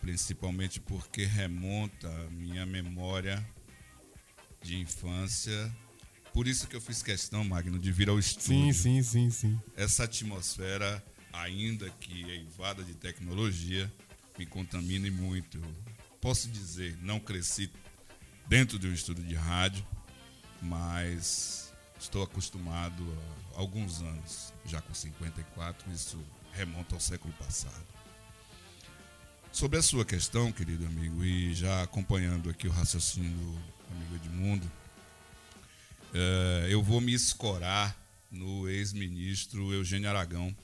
principalmente 0.00 0.80
porque 0.80 1.24
remonta 1.24 2.08
a 2.08 2.30
minha 2.30 2.64
memória 2.66 3.44
de 4.62 4.76
infância. 4.78 5.74
Por 6.34 6.48
isso 6.48 6.66
que 6.66 6.74
eu 6.74 6.80
fiz 6.80 7.00
questão, 7.00 7.44
Magno, 7.44 7.78
de 7.78 7.92
vir 7.92 8.08
ao 8.08 8.18
estúdio. 8.18 8.48
Sim, 8.48 8.72
sim, 8.72 9.02
sim, 9.04 9.30
sim. 9.30 9.60
Essa 9.76 10.02
atmosfera, 10.02 11.00
ainda 11.32 11.88
que 12.00 12.28
é 12.28 12.36
invada 12.36 12.82
de 12.82 12.92
tecnologia, 12.92 13.90
me 14.36 14.44
contamina 14.44 15.08
muito. 15.12 15.58
Eu 15.58 15.74
posso 16.20 16.48
dizer, 16.48 16.98
não 17.00 17.20
cresci 17.20 17.70
dentro 18.48 18.80
de 18.80 18.88
um 18.88 18.92
estúdio 18.92 19.22
de 19.22 19.36
rádio, 19.36 19.86
mas 20.60 21.72
estou 22.00 22.24
acostumado 22.24 23.04
há 23.54 23.60
alguns 23.60 24.02
anos, 24.02 24.52
já 24.64 24.82
com 24.82 24.92
54, 24.92 25.88
isso 25.92 26.18
remonta 26.52 26.96
ao 26.96 27.00
século 27.00 27.32
passado. 27.34 27.86
Sobre 29.52 29.78
a 29.78 29.82
sua 29.82 30.04
questão, 30.04 30.50
querido 30.50 30.84
amigo, 30.84 31.24
e 31.24 31.54
já 31.54 31.84
acompanhando 31.84 32.50
aqui 32.50 32.66
o 32.66 32.72
raciocínio 32.72 33.30
do 33.30 33.62
amigo 33.92 34.16
Edmundo, 34.16 34.72
é, 36.14 36.68
eu 36.70 36.82
vou 36.82 37.00
me 37.00 37.12
escorar 37.12 37.96
no 38.30 38.68
ex-ministro 38.68 39.72
Eugênio 39.72 40.08
Aragão, 40.08 40.54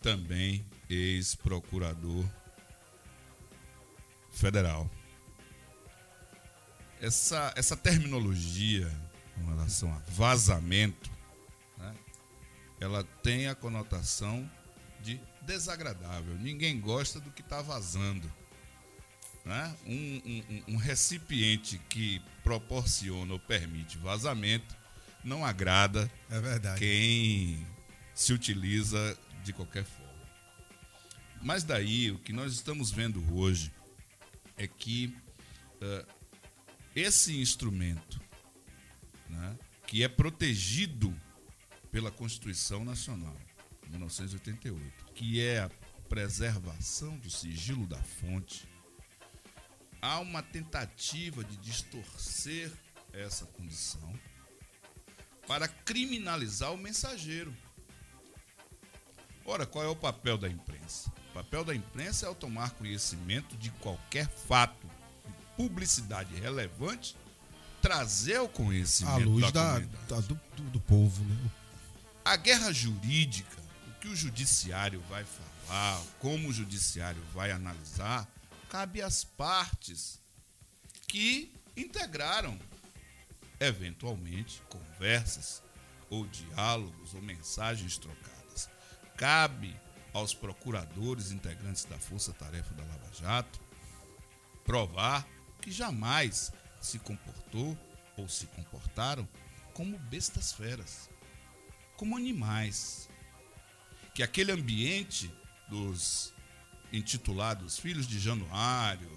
também 0.00 0.64
ex-procurador 0.88 2.24
federal 4.32 4.90
essa, 7.02 7.52
essa 7.56 7.76
terminologia 7.76 8.88
com 9.34 9.44
relação 9.46 9.92
a 9.92 9.98
vazamento, 10.10 11.10
né, 11.76 11.94
ela 12.80 13.02
tem 13.22 13.48
a 13.48 13.56
conotação 13.56 14.48
de 15.00 15.20
desagradável. 15.42 16.36
Ninguém 16.36 16.80
gosta 16.80 17.18
do 17.18 17.32
que 17.32 17.42
está 17.42 17.60
vazando. 17.60 18.32
Né? 19.44 19.76
Um, 19.86 20.22
um, 20.24 20.74
um, 20.74 20.76
recipiente 20.76 21.78
que 21.88 22.22
proporciona 22.44 23.32
ou 23.32 23.38
permite 23.40 23.98
vazamento 23.98 24.76
não 25.24 25.44
agrada 25.44 26.10
é 26.30 26.78
quem 26.78 27.66
se 28.14 28.32
utiliza 28.32 29.18
de 29.42 29.52
qualquer 29.52 29.84
forma. 29.84 30.02
Mas 31.40 31.64
daí 31.64 32.10
o 32.12 32.18
que 32.18 32.32
nós 32.32 32.52
estamos 32.52 32.92
vendo 32.92 33.20
hoje 33.34 33.72
é 34.56 34.66
que 34.68 35.12
uh, 35.80 36.06
esse 36.94 37.36
instrumento, 37.40 38.20
né, 39.28 39.58
que 39.86 40.04
é 40.04 40.08
protegido 40.08 41.12
pela 41.90 42.12
Constituição 42.12 42.84
Nacional, 42.84 43.36
1988, 43.88 45.06
que 45.14 45.40
é 45.40 45.60
a 45.60 45.70
preservação 46.08 47.18
do 47.18 47.30
sigilo 47.30 47.86
da 47.86 48.00
fonte, 48.02 48.68
há 50.02 50.18
uma 50.18 50.42
tentativa 50.42 51.44
de 51.44 51.56
distorcer 51.58 52.72
essa 53.12 53.46
condição 53.46 54.12
para 55.46 55.68
criminalizar 55.68 56.72
o 56.72 56.76
mensageiro. 56.76 57.54
Ora, 59.44 59.64
qual 59.64 59.84
é 59.84 59.88
o 59.88 59.96
papel 59.96 60.36
da 60.36 60.48
imprensa? 60.48 61.10
O 61.30 61.34
papel 61.34 61.64
da 61.64 61.74
imprensa 61.74 62.26
é 62.26 62.28
ao 62.28 62.34
tomar 62.34 62.70
conhecimento 62.72 63.56
de 63.56 63.70
qualquer 63.70 64.28
fato 64.28 64.90
publicidade 65.56 66.34
relevante, 66.34 67.16
trazer 67.80 68.40
o 68.40 68.48
conhecimento 68.48 69.14
à 69.14 69.18
luz 69.18 69.52
da, 69.52 69.78
da 69.78 70.20
do, 70.20 70.40
do, 70.56 70.62
do, 70.70 70.80
povo. 70.80 71.22
Né? 71.24 71.50
A 72.24 72.36
guerra 72.36 72.72
jurídica, 72.72 73.60
o 73.88 74.00
que 74.00 74.08
o 74.08 74.16
judiciário 74.16 75.00
vai 75.08 75.24
falar, 75.24 76.00
como 76.18 76.48
o 76.48 76.52
judiciário 76.52 77.20
vai 77.34 77.50
analisar, 77.50 78.28
cabe 78.72 79.02
às 79.02 79.22
partes 79.22 80.18
que 81.06 81.52
integraram, 81.76 82.58
eventualmente, 83.60 84.62
conversas 84.70 85.62
ou 86.08 86.26
diálogos 86.26 87.12
ou 87.12 87.20
mensagens 87.20 87.98
trocadas. 87.98 88.70
Cabe 89.14 89.78
aos 90.14 90.32
procuradores 90.32 91.32
integrantes 91.32 91.84
da 91.84 91.98
Força 91.98 92.32
Tarefa 92.32 92.72
da 92.72 92.82
Lava 92.82 93.12
Jato 93.12 93.60
provar 94.64 95.28
que 95.60 95.70
jamais 95.70 96.50
se 96.80 96.98
comportou 96.98 97.76
ou 98.16 98.26
se 98.26 98.46
comportaram 98.46 99.28
como 99.74 99.98
bestas 99.98 100.50
feras, 100.50 101.10
como 101.94 102.16
animais. 102.16 103.06
Que 104.14 104.22
aquele 104.22 104.50
ambiente 104.50 105.30
dos 105.68 106.32
intitulados 106.92 107.78
Filhos 107.78 108.06
de 108.06 108.18
Januário, 108.18 109.10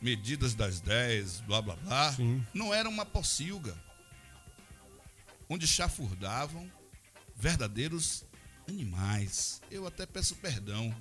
Medidas 0.00 0.54
das 0.54 0.80
10, 0.80 1.40
blá 1.40 1.62
blá 1.62 1.76
blá, 1.76 2.12
Sim. 2.12 2.44
não 2.52 2.72
era 2.72 2.88
uma 2.88 3.06
pocilga, 3.06 3.74
onde 5.48 5.66
chafurdavam 5.66 6.70
verdadeiros 7.34 8.24
animais. 8.68 9.60
Eu 9.70 9.86
até 9.86 10.04
peço 10.04 10.36
perdão 10.36 10.94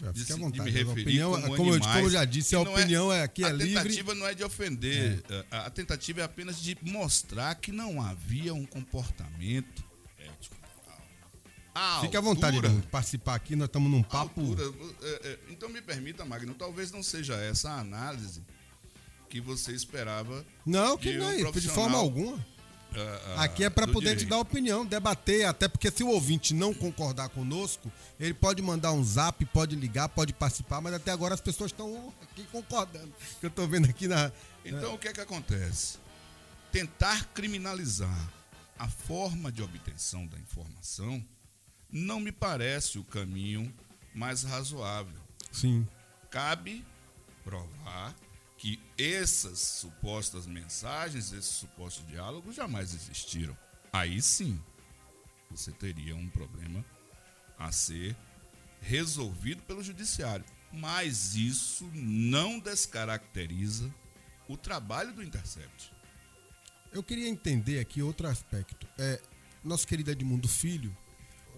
já, 0.00 0.12
fique 0.12 0.32
à 0.32 0.36
vontade. 0.36 0.70
De 0.70 0.84
me 0.84 0.90
opinião, 0.90 1.30
como, 1.32 1.56
como, 1.56 1.74
eu, 1.74 1.80
como, 1.80 1.98
eu, 1.98 2.10
já 2.10 2.24
disse, 2.24 2.54
a 2.54 2.58
é- 2.58 2.62
opinião 2.62 3.12
é, 3.12 3.20
é 3.20 3.22
aqui 3.22 3.44
é 3.44 3.50
livre. 3.50 3.76
A 3.78 3.82
tentativa 3.82 4.14
não 4.14 4.26
é 4.26 4.34
de 4.34 4.44
ofender. 4.44 5.22
É. 5.28 5.44
A, 5.50 5.66
a, 5.66 5.70
tentativa 5.70 6.20
é 6.20 6.24
apenas 6.24 6.60
de 6.60 6.76
mostrar 6.82 7.54
que 7.54 7.72
não 7.72 8.02
havia 8.02 8.52
um 8.52 8.66
comportamento 8.66 9.87
A 11.78 12.00
Fique 12.00 12.16
à 12.16 12.20
vontade 12.20 12.60
de 12.60 12.86
participar 12.88 13.36
aqui, 13.36 13.54
nós 13.54 13.66
estamos 13.66 13.88
num 13.88 14.02
papo. 14.02 14.40
é, 15.00 15.28
é, 15.28 15.38
então 15.48 15.68
me 15.68 15.80
permita, 15.80 16.24
Magno, 16.24 16.52
talvez 16.54 16.90
não 16.90 17.04
seja 17.04 17.36
essa 17.36 17.70
a 17.70 17.78
análise 17.78 18.42
que 19.30 19.40
você 19.40 19.70
esperava. 19.70 20.44
Não, 20.66 20.98
que 20.98 21.12
de 21.12 21.18
não 21.18 21.26
um 21.26 21.30
é 21.30 21.36
isso, 21.40 21.60
de 21.60 21.68
forma 21.68 21.96
alguma. 21.96 22.44
ah, 22.96 23.20
ah, 23.36 23.44
Aqui 23.44 23.62
é 23.62 23.70
para 23.70 23.86
poder 23.86 24.08
te 24.08 24.24
direito. 24.24 24.30
dar 24.30 24.38
opinião, 24.38 24.84
debater, 24.84 25.46
até 25.46 25.68
porque 25.68 25.88
se 25.88 26.02
o 26.02 26.08
ouvinte 26.08 26.52
não 26.52 26.74
concordar 26.74 27.28
conosco, 27.28 27.92
ele 28.18 28.34
pode 28.34 28.60
mandar 28.60 28.90
um 28.90 29.04
zap, 29.04 29.44
pode 29.46 29.76
ligar, 29.76 30.08
pode 30.08 30.32
participar, 30.32 30.80
mas 30.80 30.94
até 30.94 31.12
agora 31.12 31.34
as 31.34 31.40
pessoas 31.40 31.70
estão 31.70 32.12
aqui 32.22 32.42
concordando. 32.50 33.12
Que 33.38 33.46
eu 33.46 33.50
tô 33.50 33.68
vendo 33.68 33.88
aqui 33.88 34.08
na. 34.08 34.32
Então, 34.64 34.94
o 34.94 34.98
que 34.98 35.06
é 35.06 35.12
que 35.12 35.20
acontece? 35.20 35.98
Tentar 36.72 37.26
criminalizar 37.26 38.32
a 38.76 38.88
forma 38.88 39.52
de 39.52 39.62
obtenção 39.62 40.26
da 40.26 40.38
informação 40.38 41.24
não 41.90 42.20
me 42.20 42.32
parece 42.32 42.98
o 42.98 43.04
caminho 43.04 43.72
mais 44.14 44.42
razoável. 44.42 45.20
Sim. 45.50 45.86
Cabe 46.30 46.84
provar 47.44 48.14
que 48.56 48.80
essas 48.98 49.58
supostas 49.58 50.46
mensagens, 50.46 51.32
esses 51.32 51.50
supostos 51.50 52.06
diálogos 52.06 52.56
jamais 52.56 52.92
existiram. 52.92 53.56
Aí 53.92 54.20
sim, 54.20 54.60
você 55.50 55.72
teria 55.72 56.14
um 56.14 56.28
problema 56.28 56.84
a 57.58 57.72
ser 57.72 58.16
resolvido 58.80 59.62
pelo 59.62 59.82
judiciário. 59.82 60.44
Mas 60.72 61.34
isso 61.34 61.88
não 61.94 62.58
descaracteriza 62.58 63.92
o 64.46 64.56
trabalho 64.56 65.14
do 65.14 65.22
Intercept. 65.22 65.92
Eu 66.92 67.02
queria 67.02 67.28
entender 67.28 67.78
aqui 67.78 68.02
outro 68.02 68.26
aspecto. 68.26 68.86
É, 68.98 69.20
nosso 69.64 69.86
querido 69.86 70.10
Edmundo 70.10 70.48
Filho 70.48 70.94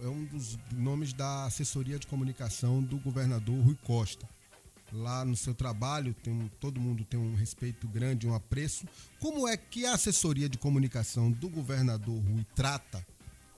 é 0.02 0.09
um 0.09 0.25
dos 0.25 0.59
nomes 0.73 1.12
da 1.12 1.45
assessoria 1.45 1.99
de 1.99 2.07
comunicação 2.07 2.83
do 2.83 2.97
governador 2.99 3.54
Rui 3.64 3.76
Costa. 3.85 4.28
Lá 4.92 5.25
no 5.25 5.37
seu 5.37 5.54
trabalho, 5.54 6.14
tem 6.14 6.50
todo 6.59 6.80
mundo 6.80 7.04
tem 7.04 7.19
um 7.19 7.35
respeito 7.37 7.87
grande, 7.87 8.26
um 8.26 8.35
apreço. 8.35 8.87
Como 9.21 9.47
é 9.47 9.57
que 9.57 9.87
a 9.87 9.95
assessoria 9.95 10.49
de 10.49 10.59
comunicação 10.59 11.30
do 11.30 11.49
governador 11.49 12.19
Rui 12.23 12.45
trata 12.57 13.07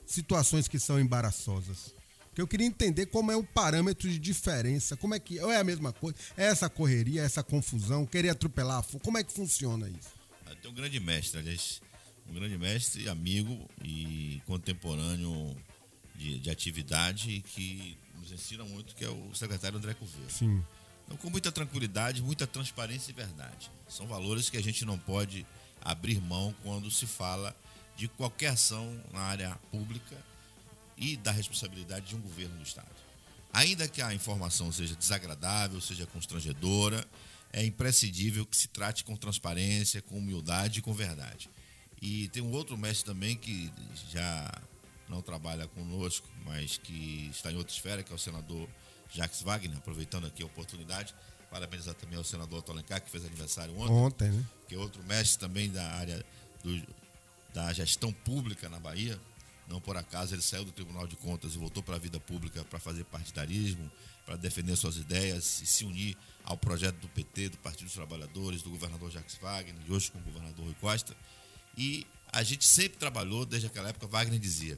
situações 0.05 0.67
que 0.67 0.77
são 0.77 0.99
embaraçosas? 0.99 1.95
Que 2.35 2.41
eu 2.41 2.47
queria 2.47 2.67
entender 2.67 3.07
como 3.07 3.31
é 3.31 3.35
o 3.35 3.43
parâmetro 3.43 4.09
de 4.09 4.19
diferença, 4.19 4.95
como 4.97 5.15
é 5.15 5.19
que 5.19 5.39
é 5.39 5.57
a 5.57 5.63
mesma 5.63 5.91
coisa, 5.93 6.17
é 6.35 6.45
essa 6.45 6.69
correria, 6.69 7.23
essa 7.23 7.43
confusão, 7.43 8.05
querer 8.05 8.29
atropelar, 8.29 8.83
como 9.03 9.17
é 9.17 9.23
que 9.23 9.31
funciona 9.31 9.87
isso? 9.87 10.09
Ah, 10.45 10.55
Tem 10.59 10.69
um 10.69 10.73
grande 10.73 10.99
mestre, 10.99 11.39
aliás, 11.39 11.81
um 12.27 12.33
grande 12.33 12.57
mestre, 12.57 13.07
amigo 13.07 13.67
e 13.83 14.41
contemporâneo 14.45 15.55
de, 16.15 16.39
de 16.39 16.49
atividade 16.49 17.43
que 17.47 17.97
nos 18.19 18.31
ensina 18.31 18.63
muito, 18.63 18.95
que 18.95 19.03
é 19.03 19.09
o 19.09 19.33
secretário 19.33 19.77
André 19.77 19.93
Couveiro. 19.93 20.31
Sim. 20.31 20.63
Então, 21.05 21.17
com 21.17 21.29
muita 21.29 21.51
tranquilidade, 21.51 22.21
muita 22.21 22.47
transparência 22.47 23.11
e 23.11 23.13
verdade. 23.13 23.69
São 23.87 24.07
valores 24.07 24.49
que 24.49 24.57
a 24.57 24.63
gente 24.63 24.85
não 24.85 24.97
pode 24.97 25.45
abrir 25.81 26.21
mão 26.21 26.55
quando 26.63 26.89
se 26.89 27.05
fala 27.05 27.55
de 27.95 28.07
qualquer 28.07 28.47
ação 28.47 28.99
na 29.11 29.19
área 29.19 29.59
pública 29.71 30.17
e 30.97 31.17
da 31.17 31.31
responsabilidade 31.31 32.07
de 32.07 32.15
um 32.15 32.21
governo 32.21 32.55
do 32.55 32.63
Estado. 32.63 32.87
Ainda 33.51 33.87
que 33.87 34.01
a 34.01 34.13
informação 34.13 34.71
seja 34.71 34.95
desagradável, 34.95 35.79
seja 35.79 36.07
constrangedora, 36.07 37.05
é 37.51 37.63
imprescindível 37.63 38.45
que 38.45 38.57
se 38.57 38.67
trate 38.67 39.03
com 39.03 39.15
transparência, 39.15 40.01
com 40.01 40.17
humildade 40.17 40.79
e 40.79 40.81
com 40.81 40.93
verdade. 40.93 41.49
E 42.01 42.27
tem 42.29 42.41
um 42.41 42.51
outro 42.51 42.77
mestre 42.77 43.05
também 43.05 43.35
que 43.35 43.71
já 44.11 44.51
não 45.13 45.21
trabalha 45.21 45.67
conosco, 45.67 46.27
mas 46.45 46.77
que 46.77 47.29
está 47.31 47.51
em 47.51 47.55
outra 47.55 47.73
esfera, 47.73 48.01
que 48.03 48.11
é 48.11 48.15
o 48.15 48.19
senador 48.19 48.67
Jacques 49.13 49.41
Wagner, 49.43 49.77
aproveitando 49.77 50.25
aqui 50.25 50.41
a 50.41 50.45
oportunidade, 50.45 51.13
parabenizar 51.51 51.93
também 51.93 52.17
ao 52.17 52.23
senador 52.23 52.59
Otto 52.59 52.71
Alencar, 52.71 52.99
que 53.01 53.11
fez 53.11 53.23
aniversário 53.25 53.77
ontem 53.77 53.93
Ontem, 53.93 54.31
né? 54.31 54.45
que 54.67 54.73
é 54.75 54.77
outro 54.77 55.03
mestre 55.03 55.39
também 55.39 55.69
da 55.69 55.85
área 55.93 56.25
do- 56.63 56.87
da 57.53 57.71
gestão 57.73 58.11
pública 58.11 58.67
na 58.69 58.79
Bahia. 58.79 59.19
Não 59.67 59.79
por 59.79 59.95
acaso 59.95 60.33
ele 60.33 60.41
saiu 60.41 60.65
do 60.65 60.71
Tribunal 60.71 61.05
de 61.07 61.15
Contas 61.15 61.53
e 61.53 61.57
voltou 61.57 61.81
para 61.83 61.95
a 61.95 61.99
vida 61.99 62.19
pública 62.19 62.65
para 62.65 62.79
fazer 62.79 63.03
partidarismo, 63.05 63.89
para 64.25 64.35
defender 64.35 64.75
suas 64.75 64.97
ideias 64.97 65.61
e 65.61 65.65
se 65.67 65.85
unir 65.85 66.17
ao 66.43 66.57
projeto 66.57 66.95
do 66.97 67.07
PT, 67.09 67.49
do 67.49 67.57
Partido 67.59 67.85
dos 67.85 67.93
Trabalhadores, 67.93 68.61
do 68.63 68.69
governador 68.71 69.11
Jacques 69.11 69.37
Wagner, 69.41 69.75
e 69.87 69.91
hoje 69.91 70.11
com 70.11 70.17
o 70.19 70.21
governador 70.23 70.65
Rui 70.65 70.75
Costa. 70.81 71.15
E 71.77 72.05
a 72.31 72.41
gente 72.43 72.65
sempre 72.65 72.97
trabalhou, 72.97 73.45
desde 73.45 73.67
aquela 73.67 73.89
época, 73.89 74.07
Wagner 74.07 74.39
dizia: 74.39 74.77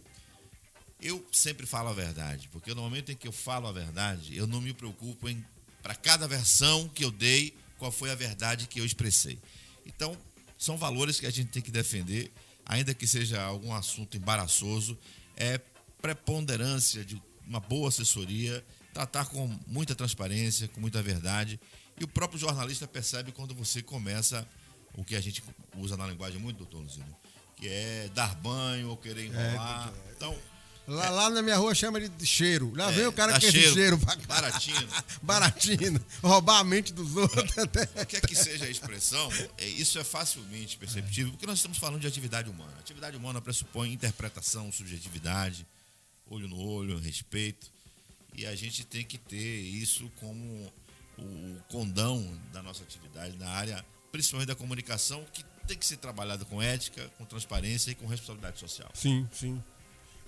eu 1.01 1.25
sempre 1.31 1.65
falo 1.65 1.89
a 1.89 1.93
verdade, 1.93 2.49
porque 2.51 2.73
no 2.73 2.81
momento 2.81 3.11
em 3.11 3.15
que 3.15 3.27
eu 3.27 3.31
falo 3.31 3.67
a 3.67 3.71
verdade, 3.71 4.35
eu 4.35 4.47
não 4.47 4.61
me 4.61 4.73
preocupo 4.73 5.27
em, 5.29 5.43
para 5.83 5.95
cada 5.95 6.27
versão 6.27 6.87
que 6.89 7.03
eu 7.03 7.11
dei, 7.11 7.53
qual 7.77 7.91
foi 7.91 8.11
a 8.11 8.15
verdade 8.15 8.67
que 8.67 8.79
eu 8.79 8.85
expressei. 8.85 9.37
Então, 9.85 10.17
são 10.57 10.77
valores 10.77 11.19
que 11.19 11.25
a 11.25 11.31
gente 11.31 11.49
tem 11.51 11.61
que 11.61 11.71
defender, 11.71 12.31
ainda 12.65 12.93
que 12.93 13.05
seja 13.05 13.43
algum 13.43 13.73
assunto 13.73 14.17
embaraçoso, 14.17 14.97
é 15.35 15.59
preponderância 16.01 17.03
de 17.03 17.21
uma 17.45 17.59
boa 17.59 17.89
assessoria, 17.89 18.65
tratar 18.93 19.25
com 19.25 19.47
muita 19.67 19.93
transparência, 19.93 20.67
com 20.69 20.79
muita 20.79 21.01
verdade. 21.01 21.59
E 21.99 22.03
o 22.03 22.07
próprio 22.07 22.39
jornalista 22.39 22.87
percebe 22.87 23.31
quando 23.31 23.53
você 23.53 23.81
começa 23.81 24.47
o 24.93 25.03
que 25.03 25.15
a 25.15 25.21
gente 25.21 25.43
usa 25.77 25.97
na 25.97 26.07
linguagem 26.07 26.39
muito, 26.39 26.57
doutor 26.57 26.79
Luzino, 26.79 27.15
que 27.55 27.67
é 27.67 28.09
dar 28.13 28.33
banho 28.35 28.89
ou 28.89 28.97
querer 28.97 29.25
enrolar. 29.25 29.93
Então, 30.15 30.35
Lá, 30.87 31.09
lá 31.09 31.29
na 31.31 31.41
minha 31.41 31.57
rua 31.57 31.73
chama 31.73 31.99
de 31.99 32.25
cheiro. 32.25 32.71
Lá 32.75 32.91
vem 32.91 33.05
É, 33.05 33.07
o 33.07 33.13
cara 33.13 33.39
que 33.39 33.45
esse 33.45 33.57
cheiro, 33.57 33.73
cheiro 33.73 33.97
pra 33.97 34.15
cá. 34.15 34.27
baratinho. 34.27 34.87
Baratinho. 35.23 36.05
Roubar 36.21 36.59
a 36.59 36.63
mente 36.63 36.93
dos 36.93 37.15
outros. 37.15 37.57
Até. 37.57 37.85
qualquer 37.87 38.21
que 38.21 38.35
seja 38.35 38.65
a 38.65 38.69
expressão, 38.69 39.31
é, 39.57 39.67
isso 39.67 39.97
é 39.97 40.03
facilmente 40.03 40.77
perceptível, 40.77 41.31
porque 41.31 41.45
nós 41.47 41.57
estamos 41.57 41.77
falando 41.79 42.01
de 42.01 42.07
atividade 42.07 42.49
humana. 42.49 42.71
Atividade 42.79 43.17
humana 43.17 43.41
pressupõe 43.41 43.91
interpretação, 43.91 44.71
subjetividade, 44.71 45.65
olho 46.29 46.47
no 46.47 46.57
olho, 46.59 46.99
respeito. 46.99 47.71
E 48.35 48.45
a 48.45 48.55
gente 48.55 48.83
tem 48.83 49.03
que 49.03 49.17
ter 49.17 49.61
isso 49.61 50.11
como 50.19 50.71
o 51.17 51.57
condão 51.69 52.37
da 52.53 52.61
nossa 52.61 52.83
atividade 52.83 53.35
na 53.37 53.49
área, 53.49 53.83
principalmente 54.11 54.49
da 54.49 54.55
comunicação, 54.55 55.25
que 55.33 55.43
tem 55.65 55.77
que 55.77 55.85
ser 55.85 55.97
trabalhada 55.97 56.45
com 56.45 56.61
ética, 56.61 57.09
com 57.17 57.25
transparência 57.25 57.89
e 57.91 57.95
com 57.95 58.05
responsabilidade 58.05 58.59
social. 58.59 58.91
Sim, 58.93 59.27
sim. 59.33 59.63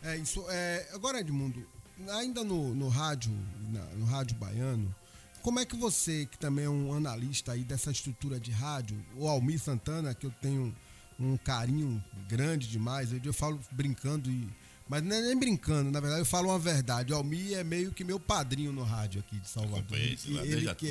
É 0.04 0.16
isso. 0.18 0.46
É, 0.50 0.90
agora, 0.94 1.20
Edmundo, 1.20 1.66
ainda 2.10 2.44
no, 2.44 2.74
no 2.76 2.88
rádio, 2.90 3.32
na- 3.72 3.86
no 3.96 4.06
rádio 4.06 4.36
baiano, 4.38 4.94
como 5.42 5.60
é 5.60 5.66
que 5.66 5.76
você, 5.76 6.26
que 6.26 6.38
também 6.38 6.66
é 6.66 6.70
um 6.70 6.94
analista 6.94 7.54
aí 7.54 7.64
dessa 7.64 7.90
estrutura 7.92 8.40
de 8.40 8.52
rádio, 8.52 8.98
o 9.16 9.28
Almir 9.28 9.60
Santana, 9.60 10.14
que 10.14 10.26
eu 10.26 10.32
tenho 10.42 10.76
um 11.20 11.36
carinho 11.38 12.04
grande 12.28 12.68
demais, 12.68 13.12
eu, 13.12 13.20
eu 13.24 13.34
falo 13.34 13.60
brincando 13.72 14.30
e. 14.30 14.48
Mas 14.90 15.04
não 15.04 15.14
é 15.18 15.22
nem 15.22 15.38
brincando, 15.38 15.92
na 15.92 16.00
verdade 16.00 16.22
eu 16.22 16.26
falo 16.26 16.48
uma 16.50 16.60
verdade. 16.60 17.12
O 17.12 17.16
Almir 17.18 17.58
é 17.58 17.64
meio 17.64 17.92
que 17.92 18.06
meu 18.06 18.18
padrinho 18.20 18.72
no 18.72 18.84
rádio 18.84 19.20
aqui 19.20 19.38
de 19.38 19.50
Salvador. 19.50 19.80
Acompanhei 19.80 20.14
isso 20.14 20.32
lá 20.32 20.46
E 20.46 20.48
desde 20.48 20.70
a 20.70 20.76
que, 20.76 20.88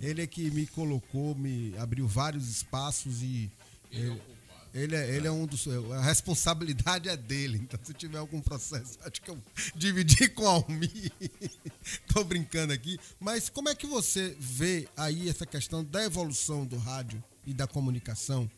ele 0.00 0.22
é 0.22 0.26
que 0.28 0.48
me 0.52 0.64
colocou, 0.66 1.34
me 1.34 1.74
abriu 1.78 2.06
vários 2.06 2.48
espaços 2.48 3.20
e. 3.22 3.50
Ele, 3.90 4.20
ele 4.74 4.96
é, 4.96 5.14
ele 5.14 5.26
é 5.26 5.30
um 5.30 5.46
dos. 5.46 5.66
A 5.92 6.00
responsabilidade 6.02 7.08
é 7.08 7.16
dele. 7.16 7.58
Então, 7.62 7.78
se 7.82 7.92
tiver 7.92 8.18
algum 8.18 8.40
processo, 8.40 8.98
acho 9.02 9.20
que 9.20 9.30
eu 9.30 9.38
dividi 9.74 10.28
com 10.28 10.44
o 10.44 10.48
Almir. 10.48 11.12
Tô 12.12 12.24
brincando 12.24 12.72
aqui. 12.72 12.98
Mas 13.20 13.48
como 13.48 13.68
é 13.68 13.74
que 13.74 13.86
você 13.86 14.36
vê 14.40 14.88
aí 14.96 15.28
essa 15.28 15.44
questão 15.46 15.84
da 15.84 16.02
evolução 16.04 16.64
do 16.64 16.78
rádio 16.78 17.22
e 17.46 17.52
da 17.52 17.66
comunicação 17.66 18.50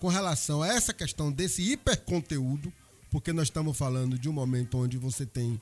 com 0.00 0.08
relação 0.08 0.62
a 0.62 0.68
essa 0.68 0.92
questão 0.92 1.30
desse 1.30 1.62
hiperconteúdo? 1.62 2.72
Porque 3.10 3.32
nós 3.32 3.44
estamos 3.48 3.76
falando 3.76 4.18
de 4.18 4.28
um 4.28 4.32
momento 4.32 4.78
onde 4.78 4.96
você 4.96 5.24
tem 5.26 5.60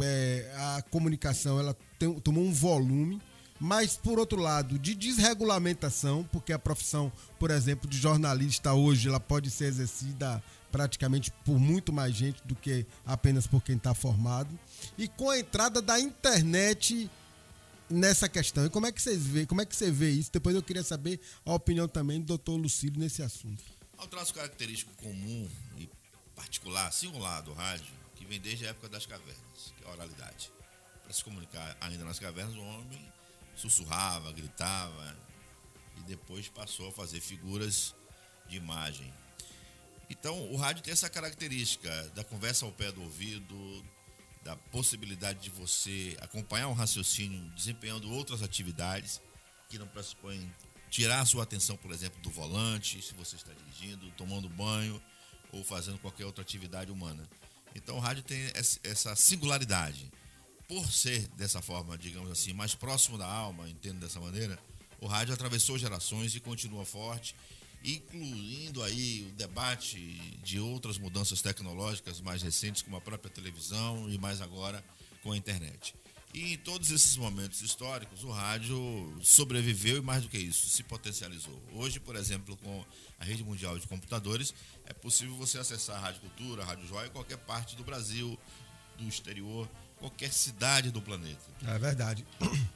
é, 0.00 0.52
a 0.56 0.82
comunicação 0.90 1.58
ela 1.60 1.76
tem- 1.98 2.12
tomou 2.20 2.44
um 2.44 2.52
volume, 2.52 3.22
mas 3.60 3.96
por 3.96 4.18
outro 4.18 4.40
lado, 4.40 4.78
de 4.78 4.94
desregulamentação, 4.94 6.24
porque 6.32 6.52
a 6.52 6.58
profissão, 6.58 7.12
por 7.38 7.50
exemplo, 7.50 7.88
de 7.88 7.98
jornalista 7.98 8.72
hoje, 8.74 9.08
ela 9.08 9.20
pode 9.20 9.50
ser 9.50 9.66
exercida 9.66 10.42
praticamente 10.70 11.30
por 11.44 11.58
muito 11.58 11.92
mais 11.92 12.14
gente 12.14 12.42
do 12.44 12.54
que 12.56 12.84
apenas 13.06 13.46
por 13.46 13.62
quem 13.62 13.76
está 13.76 13.94
formado, 13.94 14.58
e 14.98 15.06
com 15.06 15.30
a 15.30 15.38
entrada 15.38 15.80
da 15.80 16.00
internet 16.00 17.08
nessa 17.88 18.28
questão. 18.28 18.66
E 18.66 18.70
como 18.70 18.86
é 18.86 18.92
que 18.92 19.00
vocês 19.00 19.24
vê, 19.24 19.46
como 19.46 19.60
é 19.60 19.66
que 19.66 19.76
você 19.76 19.90
vê 19.90 20.10
isso? 20.10 20.32
Depois 20.32 20.56
eu 20.56 20.62
queria 20.62 20.82
saber 20.82 21.20
a 21.44 21.54
opinião 21.54 21.86
também 21.86 22.20
do 22.20 22.26
doutor 22.26 22.56
Lucílio 22.56 22.98
nesse 22.98 23.22
assunto. 23.22 23.62
Há 23.96 24.04
um 24.04 24.08
traço 24.08 24.34
característico 24.34 24.92
comum 24.96 25.48
e 25.78 25.88
particular, 26.34 26.92
singular 26.92 27.40
do 27.42 27.52
rádio, 27.52 27.86
que 28.16 28.24
vem 28.24 28.40
desde 28.40 28.66
a 28.66 28.70
época 28.70 28.88
das 28.88 29.06
cavernas, 29.06 29.72
que 29.78 29.84
é 29.84 29.86
a 29.86 29.92
oralidade. 29.92 30.50
Para 31.04 31.12
se 31.12 31.22
comunicar 31.22 31.76
ainda 31.80 32.04
nas 32.04 32.18
cavernas, 32.18 32.56
o 32.56 32.60
homem 32.60 33.13
sussurrava, 33.56 34.32
gritava 34.32 35.16
e 35.98 36.02
depois 36.02 36.48
passou 36.48 36.88
a 36.88 36.92
fazer 36.92 37.20
figuras 37.20 37.94
de 38.48 38.56
imagem. 38.56 39.12
Então, 40.10 40.52
o 40.52 40.56
rádio 40.56 40.82
tem 40.82 40.92
essa 40.92 41.08
característica 41.08 41.90
da 42.10 42.22
conversa 42.22 42.66
ao 42.66 42.72
pé 42.72 42.92
do 42.92 43.02
ouvido, 43.02 43.84
da 44.42 44.54
possibilidade 44.56 45.40
de 45.40 45.50
você 45.50 46.16
acompanhar 46.20 46.68
um 46.68 46.74
raciocínio 46.74 47.40
desempenhando 47.50 48.12
outras 48.12 48.42
atividades 48.42 49.20
que 49.68 49.78
não 49.78 49.88
pressupõem 49.88 50.52
tirar 50.90 51.20
a 51.20 51.26
sua 51.26 51.42
atenção, 51.42 51.76
por 51.76 51.90
exemplo, 51.90 52.20
do 52.20 52.30
volante, 52.30 53.00
se 53.02 53.14
você 53.14 53.36
está 53.36 53.52
dirigindo, 53.52 54.10
tomando 54.12 54.48
banho 54.48 55.02
ou 55.50 55.64
fazendo 55.64 55.98
qualquer 55.98 56.26
outra 56.26 56.42
atividade 56.42 56.92
humana. 56.92 57.26
Então 57.74 57.96
o 57.96 58.00
rádio 58.00 58.22
tem 58.22 58.38
essa 58.84 59.16
singularidade. 59.16 60.12
Por 60.66 60.90
ser 60.90 61.28
dessa 61.36 61.60
forma, 61.60 61.98
digamos 61.98 62.30
assim, 62.30 62.52
mais 62.52 62.74
próximo 62.74 63.18
da 63.18 63.26
alma, 63.26 63.68
entendo 63.68 64.00
dessa 64.00 64.18
maneira, 64.18 64.58
o 65.00 65.06
rádio 65.06 65.34
atravessou 65.34 65.78
gerações 65.78 66.34
e 66.34 66.40
continua 66.40 66.84
forte, 66.86 67.36
incluindo 67.84 68.82
aí 68.82 69.26
o 69.28 69.32
debate 69.34 69.98
de 70.42 70.58
outras 70.58 70.96
mudanças 70.96 71.42
tecnológicas 71.42 72.20
mais 72.20 72.42
recentes, 72.42 72.80
como 72.80 72.96
a 72.96 73.00
própria 73.00 73.30
televisão 73.30 74.08
e 74.08 74.16
mais 74.16 74.40
agora 74.40 74.82
com 75.22 75.32
a 75.32 75.36
internet. 75.36 75.94
E 76.32 76.54
em 76.54 76.56
todos 76.56 76.90
esses 76.90 77.16
momentos 77.16 77.62
históricos, 77.62 78.24
o 78.24 78.30
rádio 78.30 78.76
sobreviveu 79.22 79.98
e 79.98 80.00
mais 80.00 80.22
do 80.24 80.28
que 80.28 80.38
isso, 80.38 80.68
se 80.68 80.82
potencializou. 80.82 81.62
Hoje, 81.74 82.00
por 82.00 82.16
exemplo, 82.16 82.56
com 82.56 82.84
a 83.20 83.24
rede 83.24 83.44
mundial 83.44 83.78
de 83.78 83.86
computadores, 83.86 84.52
é 84.86 84.92
possível 84.92 85.36
você 85.36 85.58
acessar 85.58 85.96
a 85.96 86.00
Rádio 86.00 86.22
Cultura, 86.22 86.62
a 86.62 86.66
Rádio 86.66 86.88
Joia, 86.88 87.06
em 87.06 87.10
qualquer 87.10 87.36
parte 87.38 87.76
do 87.76 87.84
Brasil, 87.84 88.36
do 88.98 89.06
exterior, 89.06 89.70
qualquer 90.04 90.30
cidade 90.30 90.90
do 90.90 91.00
planeta. 91.00 91.40
É 91.66 91.78
verdade. 91.78 92.26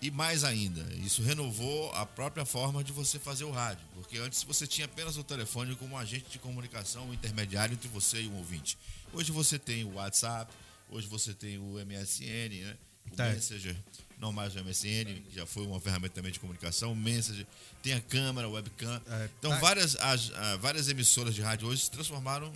E 0.00 0.10
mais 0.10 0.44
ainda, 0.44 0.80
isso 0.94 1.22
renovou 1.22 1.92
a 1.92 2.06
própria 2.06 2.46
forma 2.46 2.82
de 2.82 2.90
você 2.90 3.18
fazer 3.18 3.44
o 3.44 3.50
rádio, 3.50 3.84
porque 3.94 4.16
antes 4.16 4.42
você 4.42 4.66
tinha 4.66 4.86
apenas 4.86 5.18
o 5.18 5.24
telefone 5.24 5.74
como 5.76 5.94
um 5.94 5.98
agente 5.98 6.30
de 6.30 6.38
comunicação, 6.38 7.08
um 7.08 7.12
intermediário 7.12 7.74
entre 7.74 7.88
você 7.88 8.22
e 8.22 8.26
o 8.28 8.34
ouvinte. 8.36 8.78
Hoje 9.12 9.30
você 9.30 9.58
tem 9.58 9.84
o 9.84 9.94
WhatsApp, 9.94 10.50
hoje 10.88 11.06
você 11.06 11.34
tem 11.34 11.58
o 11.58 11.74
MSN, 11.84 12.64
né? 12.64 12.76
o 13.12 13.16
tá. 13.16 13.28
Messenger, 13.28 13.76
não 14.18 14.32
mais 14.32 14.54
o 14.56 14.64
MSN, 14.64 15.20
que 15.28 15.34
já 15.34 15.44
foi 15.44 15.66
uma 15.66 15.80
ferramenta 15.80 16.14
também 16.14 16.32
de 16.32 16.40
comunicação, 16.40 16.92
o 16.92 16.96
Messenger, 16.96 17.46
tem 17.82 17.92
a 17.92 18.00
câmera, 18.00 18.48
webcam. 18.48 19.02
É, 19.06 19.28
então, 19.38 19.50
tá. 19.50 19.58
várias, 19.58 19.96
as, 19.96 20.28
várias 20.60 20.88
emissoras 20.88 21.34
de 21.34 21.42
rádio 21.42 21.68
hoje 21.68 21.82
se 21.82 21.90
transformaram 21.90 22.50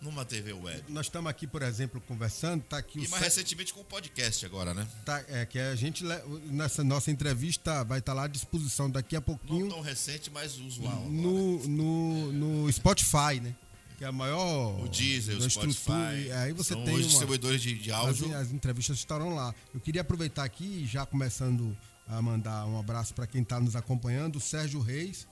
numa 0.00 0.24
TV 0.24 0.52
web. 0.52 0.84
Nós 0.88 1.06
estamos 1.06 1.28
aqui, 1.28 1.46
por 1.46 1.62
exemplo, 1.62 2.00
conversando, 2.00 2.62
tá 2.62 2.78
aqui 2.78 3.04
E 3.04 3.08
mais 3.08 3.22
recentemente 3.22 3.74
com 3.74 3.80
o 3.80 3.84
podcast 3.84 4.44
agora, 4.46 4.72
né? 4.72 4.86
Tá, 5.04 5.24
é 5.28 5.44
que 5.44 5.58
a 5.58 5.74
gente 5.74 6.04
nessa 6.46 6.84
nossa 6.84 7.10
entrevista 7.10 7.84
vai 7.84 7.98
estar 7.98 8.12
tá 8.12 8.16
lá 8.16 8.24
à 8.24 8.28
disposição 8.28 8.90
daqui 8.90 9.16
a 9.16 9.20
pouquinho. 9.20 9.66
Não 9.66 9.68
tão 9.68 9.80
recente, 9.80 10.30
mas 10.30 10.56
usual. 10.58 11.08
No, 11.08 11.66
no, 11.66 12.32
no 12.32 12.72
Spotify, 12.72 13.40
né? 13.42 13.54
que 13.98 14.04
é 14.04 14.06
a 14.06 14.12
maior. 14.12 14.80
O 14.80 14.88
Deezer, 14.88 15.36
o 15.36 15.50
Spotify. 15.50 16.30
Aí 16.44 16.52
você 16.52 16.74
tem 16.76 16.94
uma, 16.94 17.02
distribuidores 17.02 17.60
de, 17.60 17.76
de 17.76 17.90
áudio. 17.90 18.26
As, 18.28 18.42
as, 18.42 18.52
entrevistas 18.52 18.96
estarão 18.96 19.34
lá. 19.34 19.52
Eu 19.74 19.80
queria 19.80 20.02
aproveitar 20.02 20.44
aqui, 20.44 20.86
já 20.86 21.04
começando 21.04 21.76
a 22.06 22.22
mandar 22.22 22.64
um 22.66 22.78
abraço 22.78 23.12
para 23.12 23.26
quem 23.26 23.42
está 23.42 23.58
nos 23.58 23.74
acompanhando: 23.74 24.36
o 24.36 24.40
Sérgio 24.40 24.80
Reis, 24.80 25.26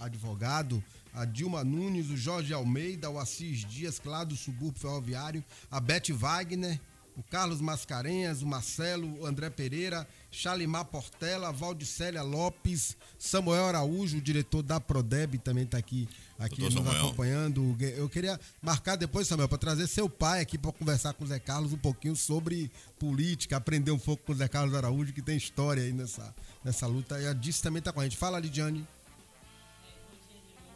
advogado, 0.00 0.82
a 1.18 1.24
Dilma 1.24 1.64
Nunes, 1.64 2.10
o 2.10 2.16
Jorge 2.16 2.54
Almeida, 2.54 3.10
o 3.10 3.18
Assis 3.18 3.64
Dias, 3.64 4.00
lá 4.04 4.22
do 4.22 4.36
subúrbio 4.36 4.80
ferroviário, 4.80 5.44
a 5.68 5.80
Beth 5.80 6.12
Wagner, 6.12 6.80
o 7.16 7.22
Carlos 7.24 7.60
Mascarenhas, 7.60 8.40
o 8.40 8.46
Marcelo, 8.46 9.20
o 9.20 9.26
André 9.26 9.50
Pereira, 9.50 10.06
Chalimar 10.30 10.84
Portela, 10.84 11.50
Valdicélia 11.50 12.22
Lopes, 12.22 12.96
Samuel 13.18 13.66
Araújo, 13.66 14.18
o 14.18 14.20
diretor 14.20 14.62
da 14.62 14.78
Prodeb, 14.78 15.38
também 15.38 15.64
está 15.64 15.76
aqui, 15.76 16.08
aqui 16.38 16.62
nos 16.62 16.74
Samuel. 16.74 16.96
acompanhando. 16.96 17.76
Eu 17.80 18.08
queria 18.08 18.38
marcar 18.62 18.94
depois, 18.94 19.26
Samuel, 19.26 19.48
para 19.48 19.58
trazer 19.58 19.88
seu 19.88 20.08
pai 20.08 20.40
aqui 20.40 20.56
para 20.56 20.70
conversar 20.70 21.14
com 21.14 21.24
o 21.24 21.26
Zé 21.26 21.40
Carlos 21.40 21.72
um 21.72 21.78
pouquinho 21.78 22.14
sobre 22.14 22.70
política, 22.96 23.56
aprender 23.56 23.90
um 23.90 23.98
pouco 23.98 24.22
com 24.22 24.32
o 24.32 24.36
Zé 24.36 24.46
Carlos 24.46 24.72
Araújo, 24.76 25.12
que 25.12 25.20
tem 25.20 25.36
história 25.36 25.82
aí 25.82 25.92
nessa, 25.92 26.32
nessa 26.62 26.86
luta. 26.86 27.20
E 27.20 27.26
a 27.26 27.32
Dice 27.32 27.60
também 27.60 27.80
está 27.80 27.92
com 27.92 27.98
a 27.98 28.04
gente. 28.04 28.16
Fala, 28.16 28.38
Lidiane. 28.38 28.86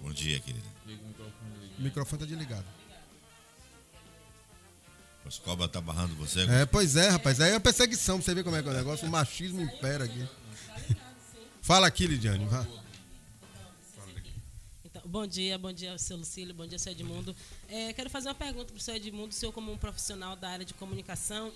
Bom 0.02 0.12
dia, 0.12 0.38
querida. 0.40 0.66
O 1.78 1.82
microfone 1.82 2.22
está 2.22 2.34
desligado. 2.34 2.64
Os 5.24 5.38
cobras 5.38 5.70
tá 5.70 5.80
barrando 5.80 6.14
você? 6.16 6.42
É, 6.50 6.66
pois 6.66 6.96
é, 6.96 7.08
rapaz. 7.08 7.40
Aí 7.40 7.52
é 7.52 7.58
perseguição, 7.60 8.16
pra 8.16 8.24
você 8.24 8.34
ver 8.34 8.42
como 8.42 8.56
é 8.56 8.62
que 8.62 8.68
é 8.68 8.72
o 8.72 8.74
negócio. 8.74 9.06
O 9.06 9.10
machismo 9.10 9.62
impera 9.62 10.04
aqui. 10.04 10.28
Fala 11.62 11.86
aqui, 11.86 12.06
Lidiane. 12.06 12.44
Vá. 12.46 12.66
Bom 15.12 15.26
dia, 15.26 15.58
bom 15.58 15.70
dia, 15.70 15.98
seu 15.98 16.16
Lucílio, 16.16 16.54
bom 16.54 16.66
dia, 16.66 16.78
seu 16.78 16.90
Edmundo. 16.90 17.36
É, 17.68 17.92
quero 17.92 18.08
fazer 18.08 18.30
uma 18.30 18.34
pergunta 18.34 18.72
para 18.72 18.78
o 18.78 18.80
senhor 18.80 18.96
Edmundo, 18.96 19.28
o 19.28 19.32
senhor 19.32 19.52
como 19.52 19.70
um 19.70 19.76
profissional 19.76 20.34
da 20.36 20.48
área 20.48 20.64
de 20.64 20.72
comunicação. 20.72 21.52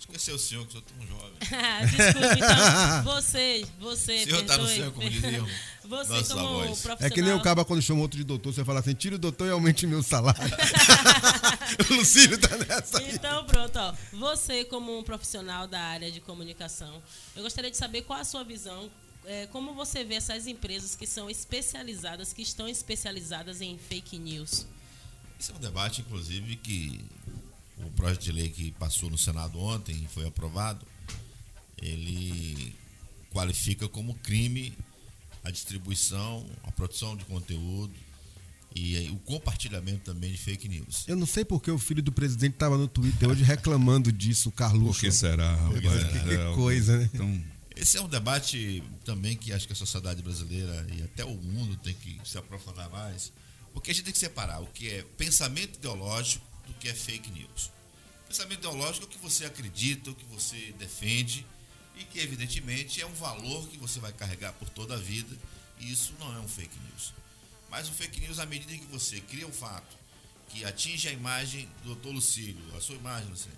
Esqueceu 0.00 0.34
o 0.34 0.38
senhor, 0.38 0.66
que 0.66 0.72
sou 0.72 0.82
tão 0.82 1.06
jovem. 1.06 1.38
Desculpe, 1.96 2.38
então, 2.38 3.04
você, 3.04 3.64
você. 3.78 4.14
O 4.14 4.24
senhor 4.24 4.40
está 4.40 4.56
no 4.58 4.66
céu, 4.66 4.90
como 4.90 5.08
diziam. 5.08 5.46
Você 5.88 6.12
Nossa 6.12 6.34
como 6.34 6.48
voz. 6.48 6.66
profissional... 6.82 6.98
É 7.00 7.08
que 7.08 7.22
nem 7.22 7.32
o 7.32 7.40
caba 7.40 7.64
quando 7.64 7.80
chama 7.80 8.02
outro 8.02 8.18
de 8.18 8.24
doutor, 8.24 8.52
você 8.52 8.62
fala 8.62 8.80
assim, 8.80 8.92
tira 8.92 9.14
o 9.14 9.18
doutor 9.18 9.46
e 9.46 9.50
aumente 9.50 9.86
meu 9.86 10.02
salário. 10.02 10.42
o 11.90 11.94
Lucílio 11.94 12.36
tá 12.36 12.54
nessa. 12.58 13.02
Então, 13.04 13.46
pronto, 13.46 13.78
ó. 13.78 13.94
Você 14.12 14.66
como 14.66 14.98
um 14.98 15.02
profissional 15.02 15.66
da 15.66 15.80
área 15.80 16.12
de 16.12 16.20
comunicação, 16.20 17.02
eu 17.34 17.42
gostaria 17.42 17.70
de 17.70 17.76
saber 17.78 18.02
qual 18.02 18.20
a 18.20 18.24
sua 18.24 18.44
visão 18.44 18.90
é, 19.28 19.46
como 19.48 19.74
você 19.74 20.02
vê 20.04 20.14
essas 20.14 20.46
empresas 20.46 20.96
que 20.96 21.06
são 21.06 21.28
especializadas, 21.28 22.32
que 22.32 22.40
estão 22.40 22.66
especializadas 22.66 23.60
em 23.60 23.76
fake 23.76 24.18
news? 24.18 24.66
Esse 25.38 25.52
é 25.52 25.54
um 25.54 25.60
debate, 25.60 26.00
inclusive, 26.00 26.56
que 26.56 27.04
o 27.76 27.90
projeto 27.90 28.22
de 28.22 28.32
lei 28.32 28.48
que 28.48 28.72
passou 28.72 29.10
no 29.10 29.18
Senado 29.18 29.60
ontem 29.60 29.94
e 30.02 30.08
foi 30.08 30.26
aprovado, 30.26 30.84
ele 31.80 32.74
qualifica 33.30 33.86
como 33.86 34.14
crime 34.14 34.72
a 35.44 35.50
distribuição, 35.50 36.44
a 36.64 36.72
produção 36.72 37.14
de 37.14 37.24
conteúdo 37.26 37.92
e 38.74 39.10
o 39.10 39.18
compartilhamento 39.18 40.10
também 40.10 40.32
de 40.32 40.38
fake 40.38 40.68
news. 40.68 41.04
Eu 41.06 41.16
não 41.16 41.26
sei 41.26 41.44
porque 41.44 41.70
o 41.70 41.78
filho 41.78 42.02
do 42.02 42.10
presidente 42.10 42.54
estava 42.54 42.78
no 42.78 42.88
Twitter 42.88 43.28
hoje 43.28 43.44
reclamando 43.44 44.10
disso, 44.10 44.50
Carlos. 44.50 44.96
Por 44.96 45.00
que 45.00 45.12
será? 45.12 45.56
Que, 45.74 45.80
que 45.80 46.54
coisa, 46.54 46.96
né? 46.96 47.10
Então... 47.12 47.57
Esse 47.78 47.96
é 47.96 48.02
um 48.02 48.08
debate 48.08 48.82
também 49.04 49.36
que 49.36 49.52
acho 49.52 49.64
que 49.64 49.72
a 49.72 49.76
sociedade 49.76 50.20
brasileira 50.20 50.84
e 50.92 51.00
até 51.00 51.24
o 51.24 51.36
mundo 51.36 51.76
tem 51.76 51.94
que 51.94 52.20
se 52.24 52.36
aprofundar 52.36 52.90
mais, 52.90 53.32
porque 53.72 53.92
a 53.92 53.94
gente 53.94 54.02
tem 54.02 54.12
que 54.12 54.18
separar 54.18 54.60
o 54.60 54.66
que 54.66 54.90
é 54.90 55.04
pensamento 55.16 55.76
ideológico 55.76 56.44
do 56.66 56.74
que 56.74 56.88
é 56.88 56.92
fake 56.92 57.30
news. 57.30 57.70
Pensamento 58.26 58.58
ideológico 58.58 59.04
é 59.04 59.08
o 59.08 59.10
que 59.10 59.18
você 59.18 59.44
acredita, 59.44 60.10
o 60.10 60.14
que 60.16 60.24
você 60.24 60.74
defende 60.76 61.46
e 61.96 62.02
que 62.02 62.18
evidentemente 62.18 63.00
é 63.00 63.06
um 63.06 63.14
valor 63.14 63.68
que 63.68 63.78
você 63.78 64.00
vai 64.00 64.12
carregar 64.12 64.54
por 64.54 64.68
toda 64.68 64.94
a 64.94 64.98
vida 64.98 65.36
e 65.78 65.92
isso 65.92 66.12
não 66.18 66.34
é 66.34 66.40
um 66.40 66.48
fake 66.48 66.76
news. 66.80 67.14
Mas 67.70 67.88
o 67.88 67.92
fake 67.92 68.20
news, 68.22 68.40
à 68.40 68.46
medida 68.46 68.76
que 68.76 68.86
você 68.86 69.20
cria 69.20 69.46
um 69.46 69.52
fato 69.52 69.96
que 70.48 70.64
atinge 70.64 71.06
a 71.06 71.12
imagem 71.12 71.68
do 71.84 71.94
Dr. 71.94 72.08
Lucílio, 72.08 72.76
a 72.76 72.80
sua 72.80 72.96
imagem, 72.96 73.30
Lucílio, 73.30 73.56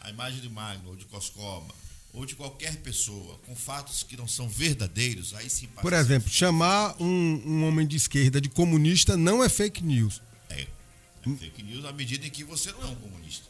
a 0.00 0.08
imagem 0.08 0.40
de 0.40 0.48
Magno 0.48 0.88
ou 0.88 0.96
de 0.96 1.04
Coscoba, 1.04 1.74
ou 2.12 2.26
de 2.26 2.34
qualquer 2.34 2.76
pessoa 2.76 3.38
com 3.46 3.54
fatos 3.54 4.02
que 4.02 4.16
não 4.16 4.26
são 4.26 4.48
verdadeiros, 4.48 5.34
aí 5.34 5.48
sim 5.48 5.68
Por 5.80 5.92
exemplo, 5.92 6.28
chamar 6.28 6.96
um, 7.00 7.42
um, 7.46 7.64
homem 7.68 7.86
de 7.86 7.96
esquerda 7.96 8.40
de 8.40 8.48
comunista 8.48 9.16
não 9.16 9.44
é 9.44 9.48
fake 9.48 9.82
news. 9.82 10.20
É, 10.48 10.62
é 10.62 11.36
fake 11.36 11.62
news 11.62 11.84
à 11.84 11.92
medida 11.92 12.26
em 12.26 12.30
que 12.30 12.42
você 12.42 12.72
não 12.72 12.82
é 12.82 12.86
um 12.86 12.96
comunista. 12.96 13.46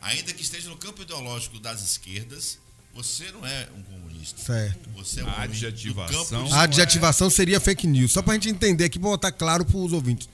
Ainda 0.00 0.32
que 0.32 0.42
esteja 0.42 0.70
no 0.70 0.76
campo 0.76 1.02
ideológico 1.02 1.60
das 1.60 1.82
esquerdas, 1.82 2.58
você 2.94 3.30
não 3.32 3.46
é 3.46 3.68
um 3.76 3.82
comunista. 3.82 4.40
Certo. 4.40 4.88
Você 4.90 5.20
é 5.20 5.24
um 5.24 5.28
a 5.28 5.42
adjetivação. 5.42 6.52
A 6.52 6.62
adjetivação 6.62 7.26
é... 7.26 7.30
seria 7.30 7.60
fake 7.60 7.86
news. 7.86 8.12
Só 8.12 8.22
para 8.22 8.32
a 8.32 8.34
gente 8.36 8.48
entender 8.48 8.84
aqui, 8.84 8.98
botar 8.98 9.30
claro 9.30 9.64
para 9.64 9.76
os 9.76 9.92
ouvintes. 9.92 10.28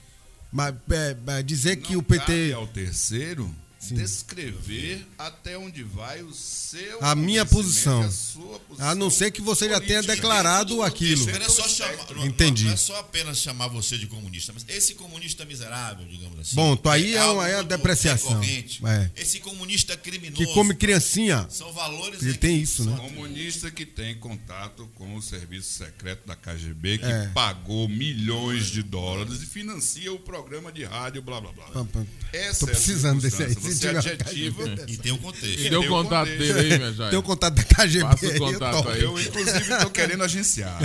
Mas 0.51 0.73
é, 0.89 1.17
é 1.39 1.43
dizer 1.43 1.75
não 1.75 1.83
que 1.83 1.97
o 1.97 2.01
PT. 2.01 2.25
Cabe 2.25 2.53
ao 2.53 2.67
terceiro 2.67 3.53
Sim. 3.79 3.95
descrever 3.95 5.05
até 5.17 5.57
onde 5.57 5.83
vai 5.83 6.21
o 6.23 6.33
seu 6.33 6.97
a 7.01 7.15
minha 7.15 7.45
posição. 7.45 8.01
A, 8.01 8.11
sua 8.11 8.59
posição. 8.59 8.89
a 8.89 8.95
não 8.95 9.09
ser 9.09 9.31
que 9.31 9.41
você 9.41 9.69
já 9.69 9.79
tenha 9.79 10.01
declarado 10.01 10.81
aquilo. 10.81 11.25
Não 11.25 11.33
é, 11.33 11.49
só 11.49 11.67
chamar, 11.67 12.15
não, 12.15 12.25
Entendi. 12.25 12.65
Não 12.65 12.73
é 12.73 12.77
só 12.77 12.99
apenas 12.99 13.37
chamar 13.37 13.67
você 13.67 13.97
de 13.97 14.07
comunista, 14.07 14.51
mas 14.51 14.65
esse 14.67 14.95
comunista 14.95 15.45
miserável, 15.45 16.05
digamos 16.07 16.39
assim. 16.39 16.55
Bom, 16.55 16.75
tu 16.75 16.89
aí 16.89 17.15
é, 17.15 17.23
uma, 17.25 17.47
é 17.47 17.55
a 17.55 17.61
depreciação. 17.61 18.41
É. 18.43 19.11
Esse 19.15 19.39
comunista 19.39 19.95
criminoso. 19.95 20.43
Que 20.43 20.53
come 20.53 20.73
criancinha. 20.73 21.47
São 21.49 21.71
valores. 21.71 22.21
Ele 22.21 22.37
tem 22.37 22.57
isso, 22.57 22.83
né? 22.83 22.97
Comunista 22.97 23.69
que 23.69 23.85
tem 23.85 24.15
contato 24.15 24.89
com 24.95 25.15
o 25.15 25.21
serviço 25.21 25.71
secreto 25.77 26.27
da 26.27 26.35
KGB, 26.35 26.97
que 26.97 27.05
é. 27.05 27.27
pagou 27.27 27.87
milhões 27.87 28.67
de 28.67 28.81
dólares 28.81 29.41
e 29.41 29.45
financia 29.45 30.11
o 30.11 30.19
programa 30.19 30.71
de 30.71 30.83
rádio, 30.83 31.21
blá 31.21 31.39
blá 31.39 31.51
blá. 31.51 31.65
Pam, 31.67 31.85
pam. 31.85 32.07
Essa 32.33 32.65
Tô 32.65 32.67
precisando 32.67 33.21
desse 33.21 33.43
aí 33.43 33.55
você 33.75 33.87
adjetiva 33.89 34.75
e 34.87 34.97
tem 34.97 35.11
o 35.11 35.17
contexto. 35.17 35.59
E 35.59 35.69
deu 35.69 35.81
o 35.81 35.87
contato 35.87 36.29
dele 36.29 36.59
aí, 36.59 36.77
minha 36.77 36.93
joia. 36.93 37.09
Tem 37.09 37.19
o 37.19 37.23
contato 37.23 37.53
da 37.55 37.63
KGB. 37.63 38.03
Passa 38.03 38.27
o 38.27 38.39
contato 38.39 38.89
aí. 38.89 39.03
Eu, 39.03 39.19
inclusive, 39.19 39.73
estou 39.73 39.89
querendo 39.89 40.23
agenciar. 40.23 40.77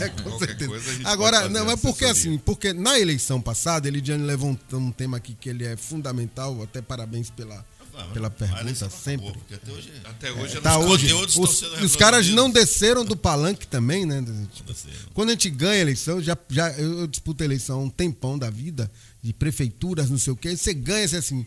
É, 0.00 0.08
com 0.22 0.38
certeza. 0.38 0.72
Agora, 1.04 1.48
não, 1.48 1.70
é 1.70 1.76
porque 1.76 2.04
assim, 2.04 2.38
porque 2.38 2.72
na 2.72 2.98
eleição 2.98 3.40
passada, 3.40 3.88
Elidiane 3.88 4.24
levantou 4.24 4.80
um 4.80 4.92
tema 4.92 5.16
aqui 5.16 5.34
que 5.34 5.48
ele 5.48 5.64
é 5.64 5.76
fundamental, 5.76 6.62
até 6.62 6.80
parabéns 6.80 7.30
pela 7.30 7.64
pela 8.12 8.30
pergunta 8.30 8.90
sempre. 8.90 9.28
Até 9.28 9.70
hoje, 9.70 9.92
Até 10.04 10.32
hoje 10.32 10.60
Tá 10.60 10.78
os 10.78 10.86
hoje, 10.86 11.08
conteúdos 11.08 11.60
estão 11.60 11.84
os, 11.84 11.96
caras 11.96 12.28
não 12.28 12.50
desceram 12.50 13.04
do 13.04 13.16
palanque 13.16 13.66
também, 13.66 14.04
né? 14.04 14.22
Tipo. 14.52 14.74
Quando 15.12 15.28
a 15.28 15.32
gente 15.32 15.48
ganha 15.50 15.72
a 15.74 15.78
eleição, 15.78 16.20
já, 16.20 16.36
já 16.48 16.70
eu, 16.72 17.00
eu 17.00 17.06
disputo 17.06 17.42
a 17.42 17.46
eleição 17.46 17.80
há 17.80 17.82
um 17.84 17.90
tempão 17.90 18.38
da 18.38 18.50
vida, 18.50 18.90
de 19.22 19.32
prefeituras, 19.32 20.10
não 20.10 20.18
sei 20.18 20.32
o 20.32 20.36
quê, 20.36 20.56
você 20.56 20.74
ganha, 20.74 21.06
você 21.06 21.16
assim, 21.16 21.46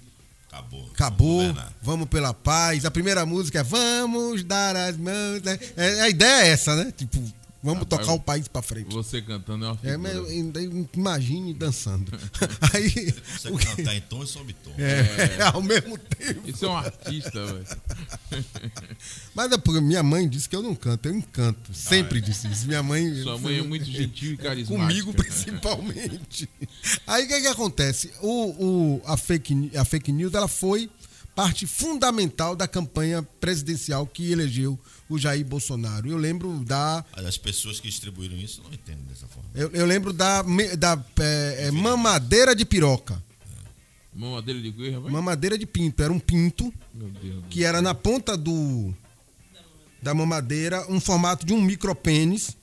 acabou. 0.58 0.90
acabou, 0.94 1.54
Vamos 1.82 2.08
pela 2.10 2.34
paz. 2.34 2.86
A 2.86 2.92
primeira 2.92 3.26
música 3.26 3.60
é 3.60 3.64
Vamos 3.64 4.44
dar 4.44 4.76
as 4.76 4.98
mãos. 4.98 5.42
né? 5.44 5.58
É, 5.76 6.02
a 6.02 6.10
ideia 6.10 6.46
é 6.46 6.50
essa, 6.50 6.76
né? 6.76 6.92
Tipo, 6.96 7.22
vamos 7.64 7.80
Rapaz, 7.84 8.02
tocar 8.02 8.14
o 8.14 8.20
país 8.20 8.48
pra 8.48 8.62
frente. 8.62 8.94
Você 8.94 9.22
cantando 9.22 9.66
é 9.66 9.68
uma 9.70 9.74
É, 9.76 9.78
figura. 9.78 9.98
mas 9.98 10.14
eu- 10.16 10.28
eu- 10.30 10.52
eu- 10.62 10.90
imagine 10.94 11.54
dançando. 11.54 12.12
Aí. 12.74 13.14
Você 13.38 13.50
o 13.50 13.58
que- 13.58 13.66
cantar 13.66 13.96
em 13.96 14.02
tom 14.02 14.24
e 14.24 14.28
sob 14.28 14.54
tom. 14.54 14.72
é, 14.78 15.42
ao 15.54 15.62
mesmo 15.62 15.98
tempo. 15.98 16.42
Isso 16.50 16.66
é 16.66 16.70
um 16.70 16.78
artista, 16.78 17.46
velho. 17.46 17.66
Mas 19.36 19.52
é 19.52 19.58
porque 19.58 19.80
minha 19.82 20.02
mãe 20.04 20.28
disse 20.28 20.48
que 20.50 20.56
eu 20.56 20.62
não 20.64 20.76
canto, 20.76 21.08
eu 21.08 21.16
encanto. 21.16 21.74
Sempre 21.74 22.20
disse 22.22 22.48
isso. 22.48 22.68
Minha 22.68 22.82
mãe. 22.84 23.22
Sua 23.22 23.38
mãe 23.38 23.60
é 23.60 23.62
muito 23.62 23.86
gentil 23.86 24.34
e 24.34 24.38
carismática. 24.38 24.88
Comigo, 24.88 25.14
principalmente. 25.14 26.50
Aí 27.06 27.26
o 27.26 27.28
que, 27.28 27.42
que 27.42 27.48
acontece? 27.48 28.12
O, 28.22 28.66
o, 28.98 29.02
a, 29.06 29.16
fake, 29.18 29.72
a 29.76 29.86
fake 29.86 30.12
news 30.12 30.34
ela 30.34 30.48
foi 30.48 30.90
parte 31.36 31.68
fundamental 31.68 32.56
da 32.56 32.68
campanha 32.68 33.22
presidencial 33.40 34.08
que 34.08 34.32
elegeu 34.32 34.78
o 35.10 35.18
Jair 35.18 35.46
Bolsonaro. 35.46 36.10
Eu 36.10 36.18
lembro 36.18 36.64
da. 36.66 37.04
As 37.14 37.38
pessoas 37.38 37.80
que 37.80 37.88
distribuíram 37.88 38.36
isso 38.38 38.62
não 38.64 38.74
entendem 38.74 39.04
dessa 39.06 39.28
forma. 39.28 39.50
Eu, 39.56 39.70
eu 39.72 39.86
lembro 39.86 40.12
da, 40.14 40.44
da 40.78 41.04
é, 41.20 41.68
é, 41.68 41.72
mamadeira 41.72 42.56
de 42.56 42.66
piroca. 42.66 43.22
Mamadeira 44.14 44.60
de 44.60 44.90
rapaz? 44.90 45.14
Mamadeira 45.14 45.58
de 45.58 45.66
pinto. 45.66 46.02
Era 46.02 46.12
um 46.12 46.20
pinto 46.20 46.74
que 47.50 47.64
era 47.64 47.82
na 47.82 47.94
ponta 47.94 48.36
do 48.36 48.94
da 50.02 50.14
mamadeira, 50.14 50.86
um 50.90 51.00
formato 51.00 51.46
de 51.46 51.54
um 51.54 51.62
micropênis, 51.62 52.56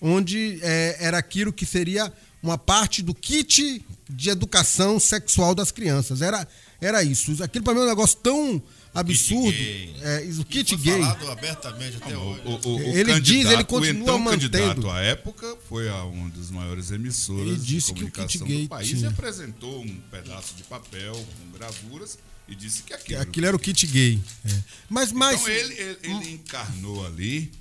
onde 0.00 0.58
é, 0.62 0.96
era 1.00 1.18
aquilo 1.18 1.52
que 1.52 1.66
seria 1.66 2.12
uma 2.42 2.56
parte 2.56 3.02
do 3.02 3.14
kit 3.14 3.84
de 4.08 4.30
educação 4.30 4.98
sexual 4.98 5.54
das 5.54 5.70
crianças. 5.70 6.22
Era, 6.22 6.46
era 6.80 7.02
isso. 7.02 7.42
Aquilo 7.42 7.64
para 7.64 7.74
mim 7.74 7.80
é 7.80 7.84
um 7.84 7.88
negócio 7.88 8.18
tão 8.18 8.62
absurdo. 8.94 9.56
É, 10.02 10.26
o 10.38 10.44
Que 10.44 10.64
kit 10.64 10.76
foi 10.76 10.84
gay. 10.84 11.00
falado 11.00 11.30
abertamente 11.30 11.96
até 11.98 12.16
hoje. 12.16 12.42
O, 12.44 12.50
o- 12.68 12.76
o 12.76 12.80
Ele 12.96 13.20
diz, 13.20 13.46
ele 13.48 13.64
continua 13.64 14.00
o 14.00 14.02
então 14.02 14.18
mantendo. 14.18 14.50
candidato 14.58 14.90
à 14.90 15.00
época 15.00 15.56
foi 15.68 15.88
a 15.88 16.02
uma 16.04 16.28
das 16.30 16.50
maiores 16.50 16.90
emissoras 16.90 17.46
Ele 17.46 17.56
disse 17.56 17.88
de 17.88 18.00
que 18.00 18.04
o 18.04 18.10
comunicação 18.10 18.46
kit 18.46 18.52
gay 18.56 18.62
do 18.64 18.68
país 18.68 18.88
tinha. 18.88 19.02
e 19.02 19.06
apresentou 19.06 19.80
um 19.82 19.96
pedaço 20.10 20.54
de 20.54 20.62
papel 20.64 21.12
com 21.14 21.58
gravuras 21.58 22.18
e 22.48 22.54
disse 22.54 22.82
que 22.82 22.92
aquilo, 22.92 23.20
Aquilo 23.20 23.46
era 23.46 23.56
o 23.56 23.60
kit 23.60 23.86
gay. 23.86 24.18
é. 24.44 24.62
Mas 24.88 25.12
mais. 25.12 25.40
Então 25.40 25.52
ele, 25.52 25.74
ele, 25.74 25.98
ele 26.02 26.30
encarnou 26.32 27.06
ali 27.06 27.52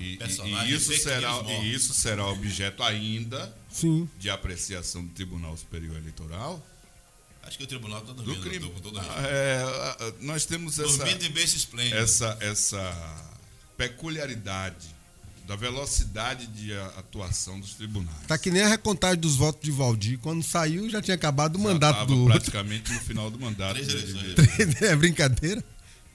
e, 0.00 0.18
e- 0.18 0.74
isso 0.74 0.92
será, 0.98 1.42
e 1.62 1.72
isso 1.74 1.92
será 1.94 2.26
objeto 2.26 2.82
ainda 2.82 3.54
Sim. 3.70 4.08
de 4.18 4.28
apreciação 4.30 5.04
do 5.04 5.10
Tribunal 5.12 5.56
Superior 5.56 5.96
Eleitoral. 5.96 6.66
Acho 7.42 7.56
que 7.58 7.64
o 7.64 7.66
tribunal 7.66 8.00
está 8.00 8.12
Do 8.12 8.22
dormindo. 8.22 8.42
crime. 8.42 8.66
tô 8.66 8.70
com 8.72 8.80
todo 8.80 8.98
Ah, 9.00 9.04
é, 9.26 10.14
nós 10.20 10.44
temos 10.44 10.78
essa, 10.78 10.96
Dormindo 10.98 11.24
em 11.24 11.30
berço 11.30 11.56
esplêndido. 11.56 11.96
essa, 11.96 12.36
essa 12.40 13.26
peculiaridade 13.76 14.88
da 15.46 15.56
velocidade 15.56 16.46
de 16.46 16.72
a- 16.72 16.86
atuação 16.98 17.58
dos 17.58 17.74
tribunais. 17.74 18.16
Tá 18.28 18.38
que 18.38 18.50
nem 18.50 18.62
a 18.62 18.68
recontagem 18.68 19.18
dos 19.18 19.34
votos 19.36 19.62
de 19.64 19.72
Valdir. 19.72 20.18
Quando 20.20 20.44
saiu, 20.44 20.88
já 20.88 21.02
tinha 21.02 21.14
acabado 21.16 21.56
o 21.56 21.58
Já 21.58 21.64
mandato 21.64 22.06
do 22.06 22.18
outro. 22.18 22.34
praticamente 22.34 22.92
no 22.92 23.00
final 23.00 23.30
do 23.30 23.40
mandato. 23.40 23.74
Três 23.74 23.88
eleições. 23.88 24.36
é 24.82 24.94
brincadeira? 24.94 25.64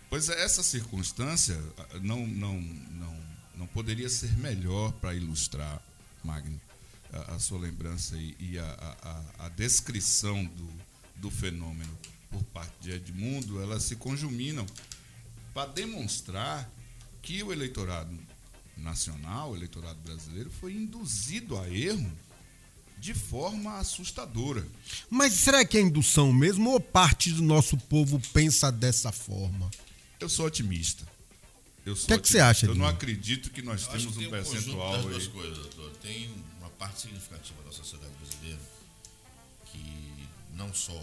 Pois 0.10 0.30
é, 0.30 0.42
essa 0.46 0.64
circunstância 0.64 1.60
não, 2.02 2.26
não, 2.26 2.54
não, 2.62 3.18
não 3.58 3.68
poderia 3.68 4.08
ser 4.08 4.32
melhor 4.38 4.94
para 4.94 5.14
ilustrar, 5.14 5.82
Magno, 6.24 6.62
a, 7.12 7.34
a 7.36 7.40
sua 7.40 7.60
lembrança 7.60 8.16
e, 8.16 8.36
e 8.40 8.58
a, 8.60 8.64
a- 8.64 9.10
a- 9.42 9.46
a 9.48 9.50
descrição 9.50 10.46
do, 10.46 10.72
do 11.18 11.30
fenômeno 11.32 11.98
por 12.30 12.44
parte 12.46 12.74
de 12.82 12.92
Edmundo, 12.92 13.62
elas 13.62 13.84
se 13.84 13.96
conjuminam 13.96 14.66
para 15.54 15.72
demonstrar 15.72 16.70
que 17.22 17.42
o 17.42 17.52
eleitorado 17.54 18.18
nacional, 18.78 19.52
o 19.52 19.56
eleitorado 19.56 19.98
brasileiro, 20.00 20.52
foi 20.60 20.74
induzido 20.74 21.58
a 21.58 21.70
erro 21.70 22.12
de 22.98 23.14
forma 23.14 23.78
assustadora. 23.78 24.66
Mas 25.10 25.34
será 25.34 25.64
que 25.64 25.78
é 25.78 25.82
indução 25.82 26.34
mesmo 26.34 26.72
ou 26.72 26.80
parte 26.80 27.32
do 27.32 27.42
nosso 27.42 27.78
povo 27.78 28.20
pensa 28.34 28.72
dessa 28.72 29.12
forma? 29.12 29.70
Eu 30.20 30.28
sou 30.28 30.46
otimista. 30.46 31.06
Eu 31.86 31.96
sou 31.96 32.08
que 32.08 32.14
é 32.14 32.18
que 32.18 32.28
você 32.28 32.40
acha, 32.40 32.66
Eu 32.66 32.76
não 32.76 32.88
acredito 32.88 33.52
que 33.52 33.62
nós 33.62 33.84
Eu 33.84 33.92
acho 33.92 34.00
temos 34.00 34.18
que 34.18 34.28
um 34.28 34.30
percentual 34.32 34.94
das 34.94 35.04
duas 35.04 35.24
aí. 35.24 35.30
coisas, 35.30 35.58
doutor. 35.58 35.92
Tem 36.02 36.30
uma 36.60 36.70
parte 36.72 37.02
significativa 37.02 37.62
da 37.64 37.72
sociedade 37.72 38.12
brasileira 38.20 38.60
não 40.56 40.74
só 40.74 41.00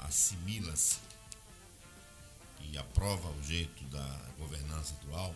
assimila-se 0.00 0.96
e 2.70 2.76
aprova 2.78 3.28
o 3.30 3.42
jeito 3.42 3.84
da 3.84 4.20
governança 4.38 4.94
atual, 4.94 5.34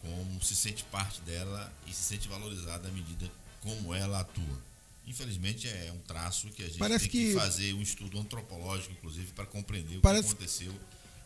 como 0.00 0.42
se 0.42 0.54
sente 0.56 0.84
parte 0.84 1.20
dela 1.22 1.72
e 1.86 1.92
se 1.92 2.02
sente 2.02 2.28
valorizada 2.28 2.88
à 2.88 2.90
medida 2.90 3.30
como 3.60 3.94
ela 3.94 4.20
atua. 4.20 4.62
Infelizmente 5.06 5.68
é 5.68 5.92
um 5.92 5.98
traço 6.00 6.48
que 6.50 6.62
a 6.62 6.66
gente 6.66 6.78
Parece 6.78 7.08
tem 7.08 7.10
que, 7.10 7.28
que- 7.32 7.34
fazer 7.34 7.72
um 7.74 7.82
estudo 7.82 8.18
antropológico, 8.18 8.92
inclusive, 8.92 9.32
para 9.32 9.46
compreender 9.46 9.98
o 9.98 10.00
Parece- 10.00 10.28
que 10.28 10.34
aconteceu 10.34 10.74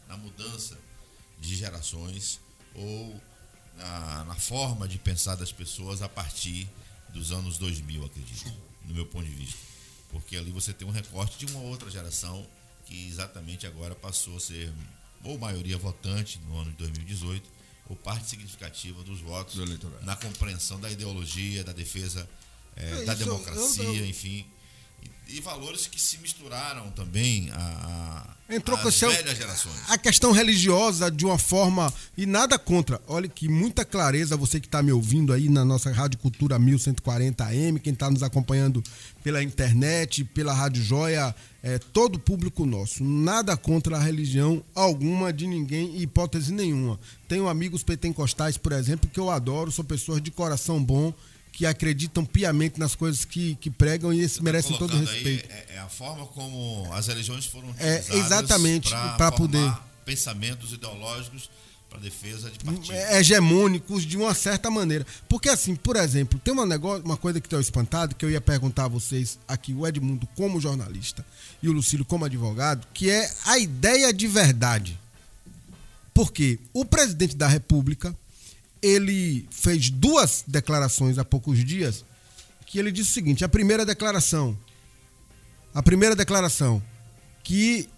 na 0.08 0.16
mudança 0.16 0.78
de 1.38 1.54
gerações 1.56 2.40
ou 2.74 3.20
na, 3.76 4.24
na 4.24 4.34
forma 4.34 4.86
de 4.86 4.98
pensar 4.98 5.36
das 5.36 5.52
pessoas 5.52 6.02
a 6.02 6.08
partir 6.08 6.68
dos 7.10 7.32
anos 7.32 7.56
2000, 7.58 8.04
acredito, 8.04 8.52
no 8.84 8.94
meu 8.94 9.06
ponto 9.06 9.24
de 9.26 9.34
vista. 9.34 9.58
Porque 10.10 10.36
ali 10.36 10.50
você 10.50 10.72
tem 10.72 10.86
um 10.86 10.90
recorte 10.90 11.38
de 11.44 11.52
uma 11.52 11.60
outra 11.60 11.90
geração 11.90 12.46
que 12.86 13.06
exatamente 13.08 13.66
agora 13.66 13.94
passou 13.94 14.36
a 14.36 14.40
ser 14.40 14.72
ou 15.22 15.38
maioria 15.38 15.76
votante 15.78 16.38
no 16.48 16.58
ano 16.58 16.70
de 16.72 16.76
2018 16.78 17.48
ou 17.88 17.96
parte 17.96 18.28
significativa 18.28 19.02
dos 19.02 19.20
votos 19.20 19.54
Do 19.56 20.00
na 20.02 20.16
compreensão 20.16 20.80
da 20.80 20.90
ideologia, 20.90 21.62
da 21.64 21.72
defesa 21.72 22.28
eh, 22.76 23.02
É, 23.02 23.04
da 23.04 23.14
democracia, 23.14 23.82
eu- 23.84 23.94
eu- 23.96 24.06
enfim. 24.06 24.46
E, 25.28 25.36
e 25.36 25.40
valores 25.40 25.86
que 25.86 26.00
se 26.00 26.18
misturaram 26.18 26.90
também 26.92 27.50
a, 27.52 28.29
a, 28.50 28.56
Entrou 28.56 28.76
com 28.78 28.88
às 28.88 28.94
seu-. 28.94 29.10
A 29.88 29.98
questão 29.98 30.32
religiosa 30.32 31.10
de 31.10 31.24
uma 31.24 31.38
forma. 31.38 31.92
E 32.16 32.26
nada 32.26 32.58
contra. 32.58 33.00
Olha 33.06 33.28
que 33.28 33.48
muita 33.48 33.84
clareza, 33.84 34.36
você 34.36 34.60
que 34.60 34.66
está 34.66 34.82
me 34.82 34.92
ouvindo 34.92 35.32
aí 35.32 35.48
na 35.48 35.64
nossa 35.64 35.90
Rádio 35.90 36.18
Cultura 36.18 36.58
1140 36.58 37.44
AM, 37.44 37.78
quem 37.78 37.92
está 37.92 38.10
nos 38.10 38.22
acompanhando 38.22 38.82
pela 39.22 39.42
internet, 39.42 40.24
pela 40.24 40.52
Rádio 40.52 40.82
Joia, 40.82 41.34
é, 41.62 41.78
todo 41.78 42.16
o 42.16 42.18
público 42.18 42.66
nosso. 42.66 43.04
Nada 43.04 43.56
contra 43.56 43.96
a 43.96 44.00
religião 44.00 44.62
alguma 44.74 45.32
de 45.32 45.46
ninguém, 45.46 46.00
hipótese 46.00 46.52
nenhuma. 46.52 46.98
Tenho 47.28 47.48
amigos 47.48 47.82
pentecostais, 47.82 48.56
por 48.56 48.72
exemplo, 48.72 49.08
que 49.10 49.20
eu 49.20 49.30
adoro, 49.30 49.70
são 49.70 49.84
pessoas 49.84 50.20
de 50.20 50.30
coração 50.30 50.82
bom, 50.82 51.12
que 51.52 51.66
acreditam 51.66 52.24
piamente 52.24 52.78
nas 52.78 52.94
coisas 52.94 53.24
que, 53.24 53.54
que 53.56 53.70
pregam 53.70 54.12
e 54.12 54.20
esses 54.20 54.40
merecem 54.40 54.76
todo 54.78 54.90
o 54.90 54.92
colocando 54.92 55.08
aí 55.10 55.22
respeito. 55.36 55.50
é, 55.52 55.76
é 55.76 55.78
a 55.78 55.88
forma 55.88 56.26
como 56.26 56.88
as 56.92 57.06
religiões 57.06 57.44
foram 57.46 57.68
É, 57.78 57.98
utilizadas 57.98 58.26
exatamente, 58.26 58.88
pra 58.88 59.08
pra 59.16 59.30
formar 59.32 59.36
poder- 59.36 59.74
pensamentos 60.04 60.72
ideológicos 60.72 61.50
para 61.88 61.98
defesa 61.98 62.48
de 62.50 62.58
partidos. 62.60 62.90
é, 62.90 63.18
hegemônicos 63.18 64.04
de 64.06 64.16
uma 64.16 64.32
certa 64.32 64.70
maneira. 64.70 65.04
Porque 65.28 65.48
assim, 65.48 65.74
por 65.74 65.96
exemplo, 65.96 66.38
tem 66.38 66.54
uma, 66.54 66.64
negócio, 66.64 67.04
uma 67.04 67.16
coisa 67.16 67.40
que 67.40 67.46
estou 67.48 67.60
espantado, 67.60 68.14
que 68.14 68.24
eu 68.24 68.30
ia 68.30 68.40
perguntar 68.40 68.84
a 68.84 68.88
vocês 68.88 69.38
aqui, 69.48 69.74
o 69.74 69.84
Edmundo 69.86 70.26
como 70.36 70.60
jornalista 70.60 71.26
e 71.60 71.68
o 71.68 71.72
Lucílio 71.72 72.04
como 72.04 72.24
advogado, 72.24 72.86
que 72.94 73.10
é 73.10 73.28
a 73.44 73.58
ideia 73.58 74.12
de 74.12 74.28
verdade. 74.28 74.96
Porque 76.14 76.58
o 76.72 76.84
presidente 76.84 77.36
da 77.36 77.48
República, 77.48 78.14
ele 78.82 79.46
fez 79.50 79.90
duas 79.90 80.44
declarações 80.46 81.18
há 81.18 81.24
poucos 81.24 81.64
dias, 81.64 82.04
que 82.66 82.78
ele 82.78 82.92
disse 82.92 83.10
o 83.10 83.14
seguinte, 83.14 83.44
a 83.44 83.48
primeira 83.48 83.84
declaração, 83.84 84.56
a 85.74 85.82
primeira 85.82 86.16
declaração, 86.16 86.82
que 87.42 87.88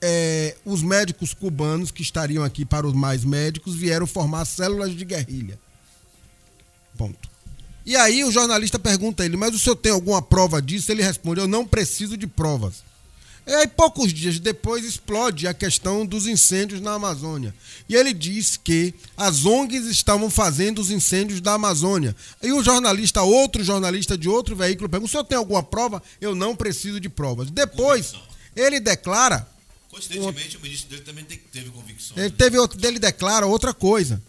é, 0.00 0.56
os 0.64 0.82
médicos 0.82 1.34
cubanos 1.34 1.90
que 1.90 2.02
estariam 2.02 2.44
aqui 2.44 2.64
para 2.64 2.86
os 2.86 2.92
mais 2.92 3.24
médicos 3.24 3.74
vieram 3.74 4.06
formar 4.06 4.44
células 4.44 4.94
de 4.94 5.04
guerrilha. 5.04 5.58
Ponto. 6.96 7.28
E 7.84 7.94
aí 7.94 8.24
o 8.24 8.32
jornalista 8.32 8.78
pergunta 8.78 9.22
a 9.22 9.26
ele, 9.26 9.36
mas 9.36 9.54
o 9.54 9.58
senhor 9.58 9.76
tem 9.76 9.92
alguma 9.92 10.20
prova 10.20 10.60
disso? 10.60 10.90
Ele 10.90 11.02
responde, 11.02 11.40
eu 11.40 11.46
não 11.46 11.66
preciso 11.66 12.16
de 12.16 12.26
provas. 12.26 12.82
E 13.46 13.54
aí, 13.54 13.68
poucos 13.68 14.12
dias 14.12 14.40
depois, 14.40 14.84
explode 14.84 15.46
a 15.46 15.54
questão 15.54 16.04
dos 16.04 16.26
incêndios 16.26 16.80
na 16.80 16.94
Amazônia. 16.94 17.54
E 17.88 17.94
ele 17.94 18.12
diz 18.12 18.56
que 18.56 18.92
as 19.16 19.44
ONGs 19.44 19.86
estavam 19.86 20.28
fazendo 20.28 20.80
os 20.80 20.90
incêndios 20.90 21.40
da 21.40 21.52
Amazônia. 21.52 22.14
E 22.42 22.52
o 22.52 22.62
jornalista, 22.62 23.22
outro 23.22 23.62
jornalista 23.62 24.18
de 24.18 24.28
outro 24.28 24.56
veículo, 24.56 24.88
pergunta: 24.88 25.08
o 25.08 25.12
senhor 25.12 25.24
tem 25.24 25.38
alguma 25.38 25.62
prova? 25.62 26.02
Eu 26.20 26.34
não 26.34 26.56
preciso 26.56 26.98
de 26.98 27.08
provas. 27.08 27.48
Depois, 27.48 28.14
ele 28.56 28.80
declara 28.80 29.48
Coincidentemente, 29.96 30.58
o 30.58 30.60
ministro 30.60 30.90
dele 30.90 31.02
também 31.02 31.24
teve 31.24 31.70
convicção. 31.70 32.18
Ele 32.18 32.30
teve 32.30 32.58
outro, 32.58 32.78
dele 32.78 32.98
declara 32.98 33.46
outra 33.46 33.72
coisa. 33.72 34.22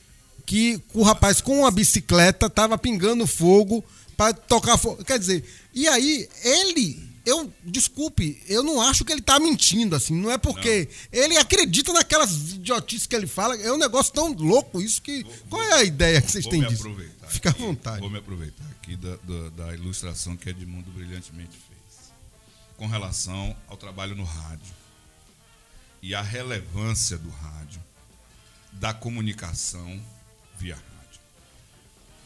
Que 0.45 0.81
o 0.93 1.03
rapaz 1.03 1.41
com 1.41 1.59
uma 1.59 1.71
bicicleta 1.71 2.49
tava 2.49 2.77
pingando 2.77 3.27
fogo 3.27 3.83
para 4.15 4.33
tocar 4.33 4.77
fogo. 4.77 5.03
Quer 5.03 5.19
dizer, 5.19 5.43
e 5.73 5.85
aí 5.89 6.29
ele 6.41 7.06
eu, 7.27 7.53
desculpe, 7.61 8.41
eu 8.47 8.63
não 8.63 8.81
acho 8.81 9.03
que 9.03 9.11
ele 9.11 9.21
tá 9.21 9.37
mentindo, 9.37 9.97
assim. 9.97 10.15
Não 10.15 10.31
é 10.31 10.37
porque 10.37 10.87
não. 11.11 11.21
ele 11.21 11.37
acredita 11.37 11.91
naquelas 11.91 12.53
idiotices 12.53 13.05
que 13.05 13.13
ele 13.13 13.27
fala. 13.27 13.57
É 13.57 13.69
um 13.69 13.77
negócio 13.77 14.13
tão 14.13 14.31
louco 14.31 14.81
isso 14.81 15.01
que. 15.01 15.23
Vou, 15.23 15.33
qual 15.49 15.61
é 15.61 15.73
a 15.73 15.83
ideia 15.83 16.21
que 16.21 16.31
vocês 16.31 16.47
têm 16.47 16.65
disso? 16.65 16.83
Fica 17.27 17.49
aqui, 17.49 17.61
à 17.61 17.65
vontade. 17.65 17.99
Vou 17.99 18.09
me 18.09 18.19
aproveitar 18.19 18.63
aqui 18.71 18.95
da, 18.95 19.17
da, 19.17 19.49
da 19.49 19.73
ilustração 19.73 20.37
que 20.37 20.49
Edmundo 20.49 20.89
brilhantemente 20.91 21.51
fez. 21.51 22.11
Com 22.77 22.87
relação 22.87 23.53
ao 23.67 23.75
trabalho 23.75 24.15
no 24.15 24.23
rádio 24.23 24.73
e 26.01 26.15
a 26.15 26.21
relevância 26.21 27.17
do 27.17 27.29
rádio, 27.29 27.83
da 28.71 28.93
comunicação 28.93 30.01
via 30.57 30.75
rádio. 30.75 31.19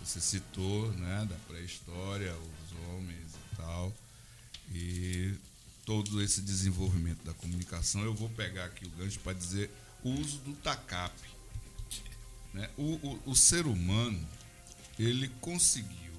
Você 0.03 0.21
citou, 0.21 0.91
né, 0.91 1.25
da 1.27 1.35
pré-história, 1.47 2.35
os 2.35 2.93
homens 2.93 3.31
e 3.33 3.55
tal 3.55 3.91
e 4.73 5.33
todo 5.85 6.21
esse 6.21 6.41
desenvolvimento 6.41 7.23
da 7.23 7.33
comunicação, 7.33 8.03
eu 8.03 8.13
vou 8.13 8.29
pegar 8.29 8.65
aqui 8.65 8.85
o 8.85 8.89
gancho 8.91 9.19
para 9.19 9.33
dizer 9.33 9.69
o 10.03 10.09
uso 10.11 10.37
do 10.39 10.53
TACAP. 10.53 11.13
Né? 12.53 12.69
O, 12.77 12.93
o, 12.95 13.21
o, 13.31 13.35
ser 13.35 13.65
humano, 13.65 14.27
ele 14.97 15.27
conseguiu, 15.41 16.13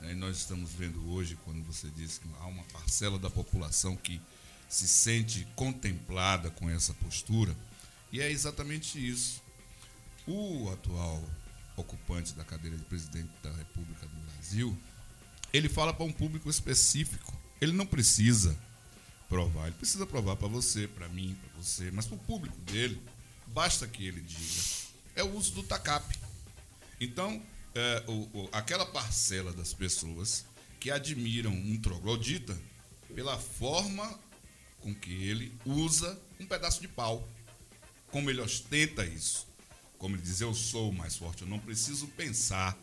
né? 0.00 0.14
nós 0.14 0.38
estamos 0.38 0.72
vendo 0.72 1.10
hoje, 1.12 1.38
quando 1.44 1.64
você 1.64 1.88
disse 1.90 2.20
que 2.20 2.28
há 2.40 2.46
uma 2.46 2.64
parcela 2.64 3.18
da 3.18 3.30
população 3.30 3.96
que 3.96 4.20
se 4.68 4.88
sente 4.88 5.46
contemplada 5.54 6.50
com 6.50 6.68
essa 6.68 6.94
postura, 6.94 7.56
e 8.10 8.20
é 8.20 8.30
exatamente 8.30 8.98
isso. 8.98 9.42
O 10.26 10.70
atual 10.70 11.22
ocupante 11.76 12.34
da 12.34 12.44
cadeira 12.44 12.76
de 12.76 12.84
presidente 12.84 13.30
da 13.42 13.50
República 13.52 14.06
do 14.06 14.16
Brasil, 14.26 14.78
ele 15.52 15.68
fala 15.68 15.92
para 15.92 16.04
um 16.04 16.12
público 16.12 16.48
específico. 16.48 17.32
Ele 17.60 17.72
não 17.72 17.86
precisa 17.86 18.58
provar, 19.28 19.66
ele 19.66 19.76
precisa 19.76 20.06
provar 20.06 20.36
para 20.36 20.48
você, 20.48 20.88
para 20.88 21.08
mim, 21.08 21.36
para 21.40 21.62
você, 21.62 21.90
mas 21.90 22.06
para 22.06 22.16
o 22.16 22.20
público 22.20 22.58
dele, 22.62 23.00
basta 23.46 23.86
que 23.86 24.06
ele 24.06 24.20
diga. 24.20 24.62
É 25.14 25.22
o 25.22 25.36
uso 25.36 25.52
do 25.52 25.62
TACAP. 25.62 26.18
Então, 27.00 27.42
é, 27.74 28.04
o, 28.06 28.12
o, 28.12 28.48
aquela 28.52 28.86
parcela 28.86 29.52
das 29.52 29.72
pessoas 29.72 30.44
que 30.80 30.90
admiram 30.90 31.52
um 31.52 31.78
troglodita 31.80 32.58
pela 33.14 33.38
forma 33.38 34.18
com 34.80 34.94
que 34.94 35.12
ele 35.28 35.56
usa 35.64 36.20
um 36.40 36.46
pedaço 36.46 36.80
de 36.80 36.88
pau, 36.88 37.26
como 38.10 38.28
ele 38.28 38.40
ostenta 38.40 39.04
isso. 39.04 39.46
Como 39.96 40.16
ele 40.16 40.22
diz, 40.22 40.40
eu 40.40 40.52
sou 40.52 40.90
o 40.90 40.92
mais 40.92 41.16
forte, 41.16 41.42
eu 41.42 41.48
não 41.48 41.58
preciso 41.58 42.08
pensar 42.08 42.76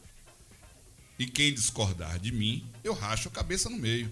e 1.19 1.27
quem 1.27 1.53
discordar 1.53 2.17
de 2.17 2.31
mim, 2.31 2.65
eu 2.81 2.93
racho 2.93 3.27
a 3.27 3.31
cabeça 3.31 3.69
no 3.69 3.77
meio. 3.77 4.09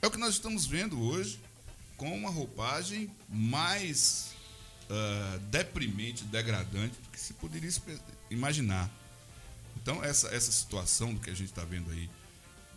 É 0.00 0.06
o 0.06 0.10
que 0.10 0.16
nós 0.16 0.34
estamos 0.34 0.64
vendo 0.64 0.98
hoje 1.02 1.40
com 1.96 2.16
uma 2.16 2.30
roupagem 2.30 3.10
mais 3.28 4.30
uh, 4.84 5.38
deprimente, 5.50 6.22
degradante 6.22 6.94
do 6.94 7.10
que 7.10 7.18
se 7.18 7.34
poderia 7.34 7.68
imaginar. 8.30 8.88
Então, 9.82 10.02
essa, 10.04 10.28
essa 10.28 10.52
situação 10.52 11.12
do 11.12 11.18
que 11.18 11.28
a 11.28 11.34
gente 11.34 11.48
está 11.48 11.64
vendo 11.64 11.90
aí, 11.90 12.08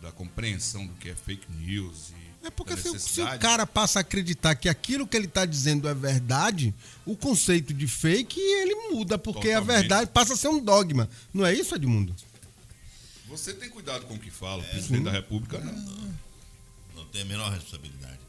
da 0.02 0.10
compreensão 0.10 0.84
do 0.84 0.94
que 0.94 1.08
é 1.10 1.14
fake 1.14 1.46
news 1.52 2.10
e 2.10 2.32
é 2.44 2.50
porque 2.50 2.76
se, 2.76 2.98
se, 2.98 3.22
o 3.22 3.38
cara 3.38 3.64
passa 3.64 4.00
a 4.00 4.02
acreditar 4.02 4.56
que 4.56 4.68
aquilo 4.68 5.06
que 5.06 5.16
ele 5.16 5.26
está 5.26 5.46
dizendo 5.46 5.88
é 5.88 5.94
verdade, 5.94 6.74
o 7.06 7.16
conceito 7.16 7.72
de 7.72 7.86
fake 7.86 8.40
ele 8.40 8.74
muda, 8.90 9.16
porque 9.16 9.52
Totalmente. 9.52 9.70
a 9.70 9.78
verdade 9.78 10.10
passa 10.10 10.34
a 10.34 10.36
ser 10.36 10.48
um 10.48 10.58
dogma. 10.58 11.08
Não 11.32 11.46
é 11.46 11.54
isso, 11.54 11.72
Edmundo? 11.72 12.12
Você 13.32 13.54
tem 13.54 13.70
cuidado 13.70 14.04
com 14.04 14.14
o 14.14 14.18
que 14.18 14.30
fala, 14.30 14.62
o 14.62 14.66
presidente 14.66 14.98
sim. 14.98 15.04
da 15.04 15.10
República 15.10 15.58
não. 15.58 15.72
não. 15.72 16.18
Não 16.94 17.06
tem 17.06 17.22
a 17.22 17.24
menor 17.24 17.50
responsabilidade. 17.50 18.20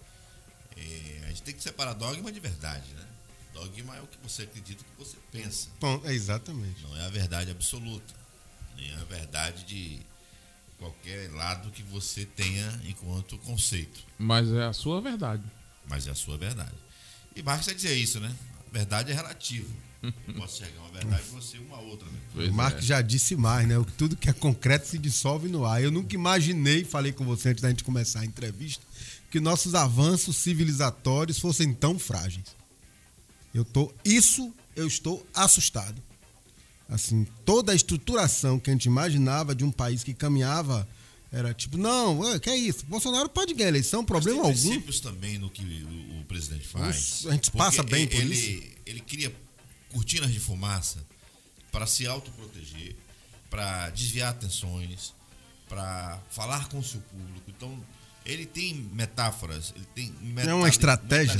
É, 0.78 1.24
a 1.26 1.28
gente 1.28 1.44
tem 1.44 1.54
que 1.54 1.62
separar 1.62 1.94
dogma 1.94 2.32
de 2.32 2.40
verdade, 2.40 2.90
né? 2.94 3.06
Dogma 3.54 3.98
é 3.98 4.02
o 4.02 4.08
que 4.08 4.18
você 4.24 4.44
acredita, 4.44 4.82
o 4.82 4.86
que 4.86 4.98
você 4.98 5.18
pensa. 5.30 5.68
Bom, 5.82 6.02
é 6.06 6.14
exatamente. 6.14 6.82
Não 6.84 6.98
é 6.98 7.06
a 7.06 7.10
verdade 7.10 7.52
absoluta. 7.52 8.14
Nem 8.78 8.92
é 8.92 8.96
a 8.96 9.04
verdade 9.04 9.66
de 9.66 10.00
qualquer 10.78 11.30
lado 11.34 11.70
que 11.70 11.84
você 11.84 12.26
tenha 12.26 12.82
enquanto 12.86 13.38
conceito. 13.40 14.06
Mas 14.18 14.50
é 14.52 14.64
a 14.64 14.74
sua 14.74 15.02
verdade. 15.02 15.44
Mas 15.86 16.08
é 16.08 16.12
a 16.12 16.16
sua 16.16 16.38
verdade. 16.38 16.76
E 17.36 17.44
Marx 17.44 17.66
vai 17.66 17.76
dizer 17.76 17.94
isso, 17.94 18.22
né? 18.22 18.34
A 18.68 18.74
verdade 18.74 19.12
é 19.12 19.14
relativa. 19.14 19.70
Posso 20.38 20.58
chegar 20.58 20.82
uma 20.82 20.92
verdade 20.92 21.24
você 21.32 21.58
uma 21.58 21.80
outra. 21.80 22.08
Né? 22.10 22.46
O 22.46 22.54
Mark 22.54 22.78
é. 22.78 22.82
já 22.82 23.02
disse 23.02 23.36
mais, 23.36 23.68
né? 23.68 23.76
Tudo 23.98 24.16
que 24.18 24.30
é 24.30 24.34
concreto 24.34 24.88
se 24.88 24.98
dissolve 24.98 25.48
no 25.48 25.66
ar. 25.66 25.82
Eu 25.82 25.92
nunca 25.92 26.16
imaginei, 26.16 26.84
falei 26.84 27.12
com 27.12 27.24
você 27.24 27.50
antes 27.50 27.62
da 27.62 27.70
gente 27.70 27.84
começar 27.84 28.22
a 28.22 28.26
entrevista, 28.26 28.86
que 29.32 29.40
nossos 29.40 29.76
avanços 29.76 30.36
civilizatórios 30.38 31.40
fossem 31.40 31.74
tão 31.74 31.98
frágeis. 31.98 32.46
Eu 33.54 33.64
tô, 33.64 33.94
isso 34.04 34.54
eu 34.76 34.88
estou 34.88 35.26
assustado. 35.34 36.02
Assim, 36.90 37.26
toda 37.46 37.72
a 37.72 37.76
estruturação 37.76 38.60
que 38.60 38.70
a 38.70 38.74
gente 38.74 38.86
imaginava 38.86 39.56
de 39.56 39.64
um 39.64 39.72
país 39.72 40.04
que 40.04 40.14
caminhava 40.14 40.88
era 41.32 41.52
tipo, 41.54 41.78
não, 41.78 42.40
que 42.40 42.50
é 42.50 42.56
isso? 42.56 42.86
Bolsonaro 42.86 43.28
pode 43.28 43.54
ganhar 43.56 43.70
eleição, 43.70 44.06
problema 44.06 44.44
Mas 44.44 44.62
tem 44.62 44.70
algum. 44.70 44.70
princípios 44.70 45.00
também 45.00 45.40
no 45.40 45.50
que 45.50 45.64
o, 45.64 46.22
o 46.22 46.26
presidente 46.26 46.68
faz. 46.68 47.26
a 47.28 47.32
gente 47.32 47.50
passa 47.50 47.82
bem 47.82 48.08
por 48.08 48.20
ele, 48.20 48.36
isso. 48.36 48.74
Ele 48.86 49.00
cria 49.00 49.34
cortinas 49.94 50.32
de 50.32 50.40
fumaça 50.40 51.06
para 51.72 51.88
se 51.88 52.06
autoproteger, 52.06 52.96
para 53.50 53.90
desviar 53.92 54.32
atenções, 54.32 55.14
para 55.70 56.20
falar 56.30 56.68
com 56.68 56.80
o 56.80 56.84
seu 56.84 57.00
público. 57.02 57.44
Então, 57.48 57.80
ele 58.26 58.46
tem 58.46 58.74
metáforas, 58.74 59.74
ele 59.76 59.86
tem 59.96 60.12
meta 60.22 60.50
é 60.50 60.54
uma 60.54 60.70
estratégia 60.70 61.38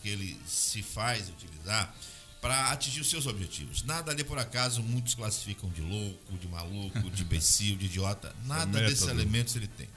que 0.00 0.08
ele 0.08 0.40
se 0.46 0.82
faz 0.82 1.28
utilizar 1.28 1.94
para 2.40 2.70
atingir 2.70 3.00
os 3.00 3.10
seus 3.10 3.26
objetivos. 3.26 3.82
Nada 3.82 4.12
ali 4.12 4.24
por 4.24 4.38
acaso 4.38 4.82
muitos 4.82 5.14
classificam 5.14 5.68
de 5.70 5.82
louco, 5.82 6.38
de 6.38 6.48
maluco, 6.48 7.10
de 7.10 7.22
imbecil, 7.22 7.76
de 7.76 7.86
idiota. 7.86 8.34
Nada 8.44 8.80
desses 8.80 9.08
elementos 9.08 9.56
ele 9.56 9.66
tem. 9.68 9.88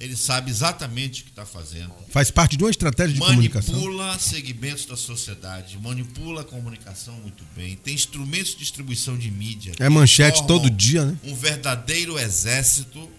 Ele 0.00 0.16
sabe 0.16 0.50
exatamente 0.50 1.20
o 1.20 1.24
que 1.24 1.30
está 1.30 1.44
fazendo. 1.44 1.92
Faz 2.08 2.30
parte 2.30 2.56
de 2.56 2.64
uma 2.64 2.70
estratégia 2.70 3.12
de 3.12 3.20
manipula 3.20 3.36
comunicação. 3.36 3.74
Manipula 3.74 4.18
segmentos 4.18 4.86
da 4.86 4.96
sociedade, 4.96 5.78
manipula 5.78 6.40
a 6.40 6.44
comunicação 6.44 7.14
muito 7.16 7.44
bem. 7.54 7.76
Tem 7.76 7.94
instrumentos 7.94 8.52
de 8.52 8.60
distribuição 8.60 9.18
de 9.18 9.30
mídia. 9.30 9.74
É 9.78 9.90
manchete 9.90 10.46
todo 10.46 10.70
dia, 10.70 11.04
né? 11.04 11.18
Um 11.22 11.34
verdadeiro 11.34 12.18
exército. 12.18 13.10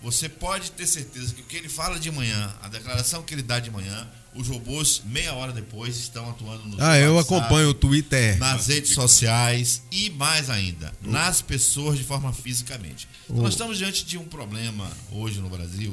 Você 0.00 0.26
pode 0.26 0.70
ter 0.72 0.86
certeza 0.86 1.34
que 1.34 1.42
o 1.42 1.44
que 1.44 1.54
ele 1.54 1.68
fala 1.68 2.00
de 2.00 2.10
manhã, 2.10 2.52
a 2.62 2.68
declaração 2.68 3.22
que 3.22 3.34
ele 3.34 3.42
dá 3.42 3.60
de 3.60 3.70
manhã, 3.70 4.08
os 4.34 4.48
robôs, 4.48 5.02
meia 5.04 5.34
hora 5.34 5.52
depois, 5.52 5.98
estão 5.98 6.30
atuando 6.30 6.64
no 6.64 6.82
Ah, 6.82 6.98
eu 6.98 7.14
WhatsApp, 7.14 7.34
acompanho 7.36 7.68
o 7.68 7.74
Twitter. 7.74 8.38
Nas 8.38 8.68
redes 8.68 8.94
sociais 8.94 9.82
e 9.92 10.08
mais 10.08 10.48
ainda, 10.48 10.92
nas 11.02 11.42
pessoas 11.42 11.98
de 11.98 12.04
forma 12.04 12.32
fisicamente. 12.32 13.06
Então, 13.28 13.42
nós 13.42 13.52
estamos 13.52 13.76
diante 13.76 14.04
de 14.04 14.16
um 14.16 14.24
problema 14.24 14.90
hoje 15.12 15.38
no 15.38 15.50
Brasil 15.50 15.92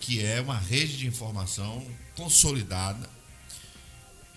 que 0.00 0.22
é 0.24 0.40
uma 0.40 0.58
rede 0.58 0.98
de 0.98 1.06
informação 1.06 1.84
consolidada 2.16 3.08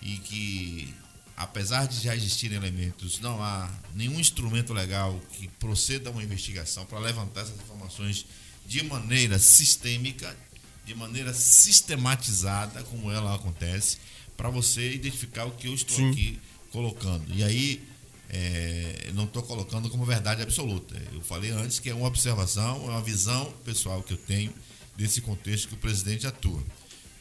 e 0.02 0.16
que, 0.18 0.94
apesar 1.36 1.86
de 1.86 2.00
já 2.00 2.14
existirem 2.14 2.56
elementos, 2.56 3.20
não 3.20 3.42
há 3.42 3.70
nenhum 3.94 4.18
instrumento 4.18 4.72
legal 4.72 5.20
que 5.32 5.48
proceda 5.48 6.08
a 6.08 6.12
uma 6.12 6.22
investigação 6.22 6.86
para 6.86 6.98
levantar 6.98 7.42
essas 7.42 7.56
informações 7.56 8.26
de 8.66 8.82
maneira 8.84 9.38
sistêmica, 9.38 10.36
de 10.84 10.94
maneira 10.94 11.34
sistematizada, 11.34 12.82
como 12.84 13.10
ela 13.10 13.34
acontece, 13.34 13.98
para 14.36 14.48
você 14.48 14.94
identificar 14.94 15.44
o 15.44 15.50
que 15.52 15.66
eu 15.66 15.74
estou 15.74 15.96
Sim. 15.96 16.10
aqui 16.10 16.40
colocando. 16.72 17.24
E 17.34 17.42
aí, 17.42 17.84
é, 18.28 19.10
não 19.12 19.24
estou 19.24 19.42
colocando 19.42 19.90
como 19.90 20.04
verdade 20.04 20.40
absoluta. 20.40 20.96
Eu 21.12 21.20
falei 21.20 21.50
antes 21.50 21.78
que 21.78 21.90
é 21.90 21.94
uma 21.94 22.06
observação, 22.06 22.86
é 22.86 22.90
uma 22.90 23.02
visão 23.02 23.52
pessoal 23.64 24.02
que 24.02 24.14
eu 24.14 24.16
tenho 24.16 24.54
desse 25.00 25.22
contexto 25.22 25.68
que 25.68 25.74
o 25.74 25.78
presidente 25.78 26.26
atua. 26.26 26.62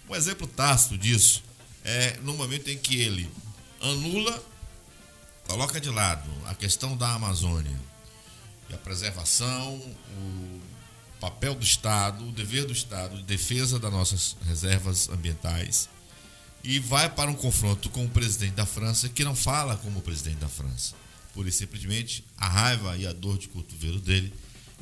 Um 0.10 0.14
exemplo 0.14 0.46
tácito 0.46 0.98
disso 0.98 1.42
é 1.86 2.18
no 2.24 2.34
momento 2.34 2.70
em 2.70 2.78
que 2.78 3.00
ele 3.00 3.30
anula, 3.80 4.44
coloca 5.48 5.80
de 5.80 5.90
lado 5.90 6.30
a 6.46 6.54
questão 6.54 6.98
da 6.98 7.14
Amazônia 7.14 7.80
e 8.70 8.74
a 8.74 8.78
preservação, 8.78 9.76
o 9.78 10.62
papel 11.22 11.56
do 11.56 11.64
Estado, 11.64 12.28
o 12.28 12.34
dever 12.34 12.66
do 12.66 12.74
Estado 12.74 13.16
de 13.16 13.24
defesa 13.24 13.80
das 13.80 13.92
nossas 13.92 14.36
reservas 14.46 15.08
ambientais 15.08 15.88
e 16.62 16.80
vai 16.80 17.10
para 17.10 17.32
um 17.32 17.36
confronto 17.36 17.90
com 17.90 18.04
o 18.04 18.10
presidente 18.10 18.56
da 18.56 18.66
França 18.66 19.08
que 19.08 19.24
não 19.24 19.34
fala 19.34 19.78
como 19.78 20.00
o 20.00 20.02
presidente 20.02 20.40
da 20.40 20.50
França. 20.50 20.96
Por 21.34 21.48
isso, 21.48 21.60
simplesmente, 21.60 22.26
a 22.38 22.50
raiva 22.50 22.98
e 22.98 23.08
a 23.08 23.14
dor 23.14 23.38
de 23.38 23.48
cotovelo 23.48 24.02
dele 24.02 24.34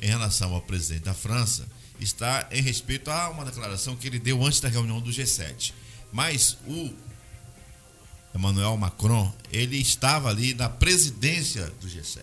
em 0.02 0.08
relação 0.08 0.52
ao 0.52 0.62
presidente 0.62 1.04
da 1.04 1.14
França 1.14 1.64
está 2.00 2.48
em 2.50 2.62
respeito 2.62 3.10
a 3.10 3.28
uma 3.30 3.44
declaração 3.44 3.96
que 3.96 4.06
ele 4.06 4.18
deu 4.18 4.44
antes 4.44 4.60
da 4.60 4.68
reunião 4.68 5.00
do 5.00 5.10
G7. 5.10 5.72
Mas 6.12 6.56
o 6.66 6.92
Emmanuel 8.34 8.76
Macron, 8.76 9.32
ele 9.50 9.76
estava 9.76 10.28
ali 10.28 10.54
na 10.54 10.68
presidência 10.68 11.66
do 11.80 11.88
G7. 11.88 12.22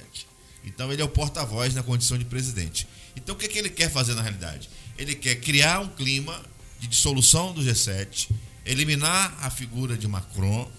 Então 0.64 0.92
ele 0.92 1.02
é 1.02 1.06
o 1.06 1.10
porta-voz 1.10 1.74
na 1.76 1.84
condição 1.84 2.18
de 2.18 2.26
presidente. 2.26 2.88
Então 3.16 3.36
o 3.36 3.38
que, 3.38 3.46
é 3.46 3.50
que 3.50 3.58
ele 3.58 3.70
quer 3.70 3.90
fazer 3.90 4.14
na 4.14 4.22
realidade? 4.22 4.70
Ele 4.98 5.14
quer 5.14 5.36
criar 5.36 5.80
um 5.80 5.90
clima 5.90 6.42
de 6.80 6.88
dissolução 6.88 7.54
do 7.54 7.62
G7, 7.62 8.30
eliminar 8.66 9.36
a 9.42 9.50
figura 9.50 9.98
de 9.98 10.08
Macron, 10.08 10.72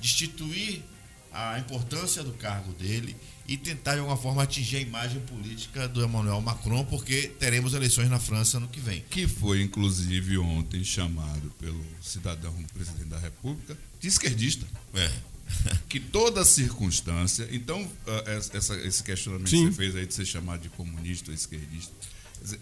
destituir 0.00 0.82
a 1.32 1.58
importância 1.58 2.22
do 2.22 2.32
cargo 2.32 2.72
dele 2.72 3.16
e 3.48 3.56
tentar 3.56 3.94
de 3.94 4.00
alguma 4.00 4.16
forma 4.16 4.42
atingir 4.42 4.76
a 4.76 4.80
imagem 4.80 5.20
política 5.22 5.86
do 5.88 6.04
Emmanuel 6.04 6.40
Macron, 6.40 6.84
porque 6.84 7.28
teremos 7.38 7.74
eleições 7.74 8.10
na 8.10 8.18
França 8.18 8.58
no 8.58 8.68
que 8.68 8.80
vem. 8.80 9.04
Que 9.08 9.28
foi, 9.28 9.62
inclusive, 9.62 10.38
ontem 10.38 10.82
chamado 10.82 11.52
pelo 11.60 11.84
cidadão 12.02 12.52
presidente 12.74 13.08
da 13.08 13.18
República 13.18 13.76
de 14.00 14.08
esquerdista. 14.08 14.66
É. 14.94 15.10
que 15.88 16.00
toda 16.00 16.44
circunstância. 16.44 17.48
Então, 17.52 17.88
ah, 18.06 18.24
essa, 18.52 18.74
esse 18.80 19.02
questionamento 19.02 19.48
Sim. 19.48 19.66
que 19.66 19.72
você 19.72 19.76
fez 19.76 19.96
aí 19.96 20.06
de 20.06 20.14
ser 20.14 20.24
chamado 20.24 20.62
de 20.62 20.68
comunista 20.70 21.30
ou 21.30 21.34
esquerdista 21.34 21.92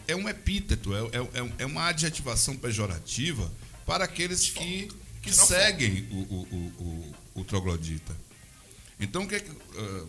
é 0.07 0.14
um 0.14 0.28
epíteto, 0.28 0.95
é, 0.95 1.01
é, 1.01 1.41
é, 1.43 1.53
é 1.59 1.66
uma 1.66 1.89
adjetivação 1.89 2.57
pejorativa 2.57 3.51
para 3.85 4.05
aqueles 4.05 4.49
que, 4.49 4.89
que 5.20 5.32
seguem 5.32 6.07
o, 6.11 6.16
o, 6.16 6.49
o, 6.51 7.14
o, 7.37 7.41
o 7.41 7.45
troglodita. 7.45 8.16
Então, 8.99 9.26
que, 9.26 9.37
uh, 9.37 10.09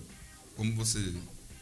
como 0.55 0.73
você 0.75 1.13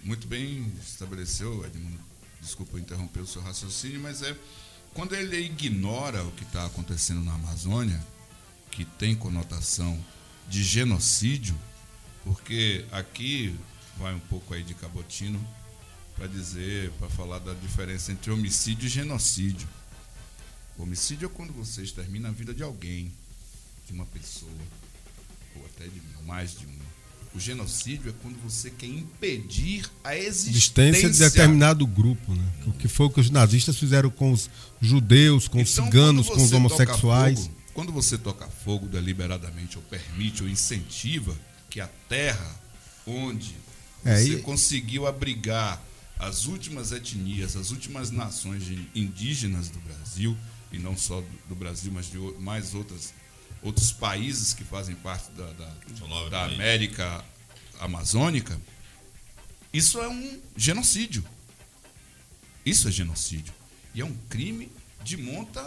muito 0.03 0.27
bem 0.27 0.71
estabeleceu, 0.81 1.65
Edmundo, 1.65 1.99
desculpa 2.41 2.79
interromper 2.79 3.21
o 3.21 3.27
seu 3.27 3.41
raciocínio, 3.41 4.01
mas 4.01 4.21
é 4.21 4.37
quando 4.93 5.15
ele 5.15 5.37
ignora 5.37 6.23
o 6.23 6.31
que 6.33 6.43
está 6.43 6.65
acontecendo 6.65 7.23
na 7.23 7.33
Amazônia, 7.33 8.05
que 8.69 8.85
tem 8.85 9.15
conotação 9.15 10.03
de 10.47 10.63
genocídio, 10.63 11.57
porque 12.23 12.85
aqui 12.91 13.57
vai 13.97 14.13
um 14.13 14.19
pouco 14.19 14.53
aí 14.53 14.63
de 14.63 14.73
cabotino 14.73 15.39
para 16.15 16.27
dizer, 16.27 16.91
para 16.99 17.09
falar 17.09 17.39
da 17.39 17.53
diferença 17.53 18.11
entre 18.11 18.31
homicídio 18.31 18.85
e 18.85 18.89
genocídio. 18.89 19.67
O 20.77 20.83
homicídio 20.83 21.27
é 21.27 21.29
quando 21.29 21.53
você 21.53 21.81
extermina 21.81 22.29
a 22.29 22.31
vida 22.31 22.53
de 22.53 22.63
alguém, 22.63 23.11
de 23.85 23.93
uma 23.93 24.05
pessoa, 24.05 24.51
ou 25.55 25.65
até 25.65 25.87
de 25.87 26.01
mais 26.23 26.57
de 26.57 26.65
uma. 26.65 26.92
O 27.35 27.39
genocídio 27.39 28.09
é 28.09 28.13
quando 28.21 28.37
você 28.43 28.69
quer 28.69 28.85
impedir 28.85 29.89
a 30.03 30.15
existência 30.15 31.09
de 31.09 31.17
determinado 31.17 31.85
grupo, 31.87 32.35
né? 32.35 32.45
O 32.67 32.71
que 32.73 32.87
foi 32.87 33.07
o 33.07 33.09
que 33.09 33.19
os 33.19 33.31
nazistas 33.31 33.75
fizeram 33.77 34.11
com 34.11 34.31
os 34.31 34.49
judeus, 34.79 35.47
com 35.47 35.59
então, 35.59 35.63
os 35.63 35.87
ciganos, 35.87 36.29
com 36.29 36.43
os 36.43 36.51
homossexuais. 36.51 37.39
Fogo, 37.39 37.55
quando 37.73 37.91
você 37.91 38.19
toca 38.19 38.47
fogo 38.47 38.87
deliberadamente 38.87 39.77
ou 39.77 39.83
permite 39.83 40.43
ou 40.43 40.49
incentiva 40.49 41.35
que 41.71 41.81
a 41.81 41.89
terra 42.07 42.61
onde 43.07 43.55
é, 44.05 44.15
você 44.15 44.35
e... 44.35 44.41
conseguiu 44.41 45.07
abrigar 45.07 45.81
as 46.19 46.45
últimas 46.45 46.91
etnias, 46.91 47.55
as 47.55 47.71
últimas 47.71 48.11
nações 48.11 48.63
indígenas 48.93 49.69
do 49.69 49.79
Brasil, 49.79 50.37
e 50.71 50.77
não 50.77 50.95
só 50.95 51.23
do 51.49 51.55
Brasil, 51.55 51.91
mas 51.91 52.09
de 52.09 52.17
mais 52.39 52.73
outras 52.73 53.13
outros 53.63 53.91
países 53.91 54.53
que 54.53 54.63
fazem 54.63 54.95
parte 54.95 55.31
da, 55.31 55.45
da, 55.53 56.29
da 56.29 56.43
América 56.45 57.23
Amazônica, 57.79 58.59
isso 59.71 59.99
é 59.99 60.07
um 60.07 60.39
genocídio. 60.55 61.23
Isso 62.65 62.87
é 62.87 62.91
genocídio. 62.91 63.53
E 63.95 64.01
é 64.01 64.05
um 64.05 64.15
crime 64.29 64.71
de 65.03 65.17
monta 65.17 65.61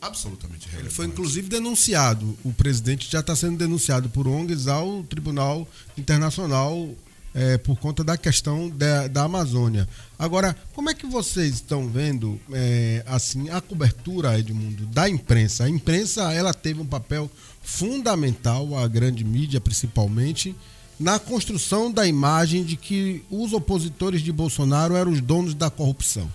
absolutamente 0.00 0.66
relevante. 0.66 0.86
Ele 0.88 0.94
foi 0.94 1.06
inclusive 1.06 1.48
denunciado. 1.48 2.36
O 2.42 2.52
presidente 2.52 3.10
já 3.10 3.20
está 3.20 3.36
sendo 3.36 3.56
denunciado 3.56 4.08
por 4.08 4.26
ONGs 4.26 4.66
ao 4.66 5.04
Tribunal 5.04 5.68
Internacional 5.96 6.92
é, 7.34 7.56
por 7.58 7.78
conta 7.78 8.04
da 8.04 8.16
questão 8.16 8.68
da, 8.68 9.08
da, 9.08 9.24
Amazônia. 9.24 9.88
Agora, 10.18 10.56
como 10.74 10.90
é 10.90 10.94
que 10.94 11.06
vocês 11.06 11.54
estão 11.54 11.88
vendo 11.88 12.38
é, 12.52 13.02
assim 13.06 13.48
a 13.50 13.60
cobertura, 13.60 14.38
Edmundo, 14.38 14.86
da 14.86 15.08
imprensa? 15.08 15.64
A 15.64 15.68
imprensa 15.68 16.32
ela 16.32 16.52
teve 16.52 16.80
um 16.80 16.86
papel 16.86 17.30
fundamental, 17.62 18.76
a 18.76 18.86
grande 18.86 19.24
mídia 19.24 19.60
principalmente, 19.60 20.54
na 20.98 21.18
construção 21.18 21.90
da 21.90 22.06
imagem 22.06 22.64
de 22.64 22.76
que 22.76 23.24
os 23.30 23.52
opositores 23.52 24.22
de 24.22 24.30
Bolsonaro 24.30 24.94
eram 24.94 25.10
os 25.10 25.20
donos 25.20 25.54
da 25.54 25.70
corrupção. 25.70 26.30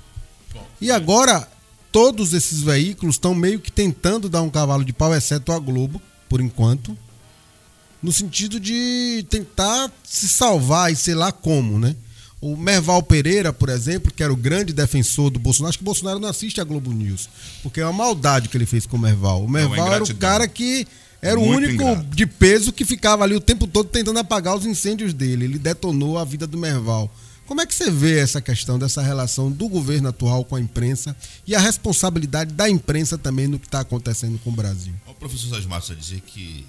E 0.82 0.92
agora 0.92 1.48
todos 1.92 2.34
esses 2.34 2.62
veículos 2.62 3.16
estão 3.16 3.36
meio 3.36 3.60
que 3.60 3.72
tentando 3.72 4.28
dar 4.28 4.42
um 4.42 4.50
cavalo 4.50 4.84
de 4.84 4.94
pau, 4.94 5.14
exceto 5.14 5.52
a 5.52 5.60
Globo, 5.60 6.02
por 6.28 6.42
enquanto 6.42 6.98
no 8.02 8.12
sentido 8.12 8.60
de 8.60 9.26
tentar 9.30 9.92
se 10.04 10.28
salvar 10.28 10.92
e 10.92 10.96
sei 10.96 11.16
lá 11.16 11.32
como, 11.32 11.80
né? 11.80 11.96
O 12.40 12.56
Merval 12.56 13.02
Pereira, 13.02 13.52
por 13.52 13.68
exemplo, 13.70 14.12
que 14.14 14.22
era 14.22 14.32
o 14.32 14.36
grande 14.36 14.72
defensor 14.72 15.32
do 15.32 15.40
Bolsonaro, 15.40 15.70
acho 15.70 15.80
que 15.80 15.84
o 15.84 15.86
Bolsonaro 15.86 16.20
não 16.20 16.30
assiste 16.30 16.62
a 16.62 16.64
Globo 16.64 16.94
News, 16.94 17.28
porque 17.64 17.82
é 17.82 17.84
uma 17.86 17.94
maldade 17.94 18.48
que 18.48 18.56
ele 18.56 18.68
fez 18.68 18.86
com 18.86 18.96
o 18.96 19.00
Merval. 19.00 19.44
O 19.44 19.50
Merval 19.50 19.92
era 19.94 20.04
o 20.04 20.16
cara 20.16 20.48
que 20.48 20.88
era 21.22 21.40
Muito 21.40 21.52
o 21.52 21.56
único 21.58 21.74
ingrato. 21.84 22.16
de 22.16 22.28
peso 22.28 22.72
que 22.72 22.86
ficava 22.86 23.24
ali 23.24 23.36
o 23.36 23.42
tempo 23.42 23.66
todo 23.66 23.90
tentando 23.90 24.20
apagar 24.20 24.56
os 24.56 24.66
incêndios 24.66 25.14
dele. 25.14 25.46
Ele 25.46 25.58
detonou 25.58 26.18
a 26.20 26.24
vida 26.24 26.46
do 26.46 26.58
Merval. 26.58 27.12
Como 27.48 27.62
é 27.62 27.66
que 27.66 27.74
você 27.74 27.90
vê 27.90 28.20
essa 28.20 28.42
questão 28.42 28.78
dessa 28.78 29.02
relação 29.02 29.50
do 29.50 29.68
governo 29.68 30.10
atual 30.10 30.44
com 30.44 30.56
a 30.56 30.60
imprensa 30.60 31.16
e 31.46 31.56
a 31.56 31.60
responsabilidade 31.60 32.54
da 32.54 32.70
imprensa 32.70 33.18
também 33.18 33.48
no 33.48 33.58
que 33.58 33.66
está 33.66 33.80
acontecendo 33.80 34.38
com 34.44 34.50
o 34.50 34.54
Brasil? 34.54 34.94
O 35.08 35.14
professor 35.14 35.50
Sérgio 35.50 35.70
Matos 35.70 35.98
dizer 35.98 36.22
que 36.22 36.66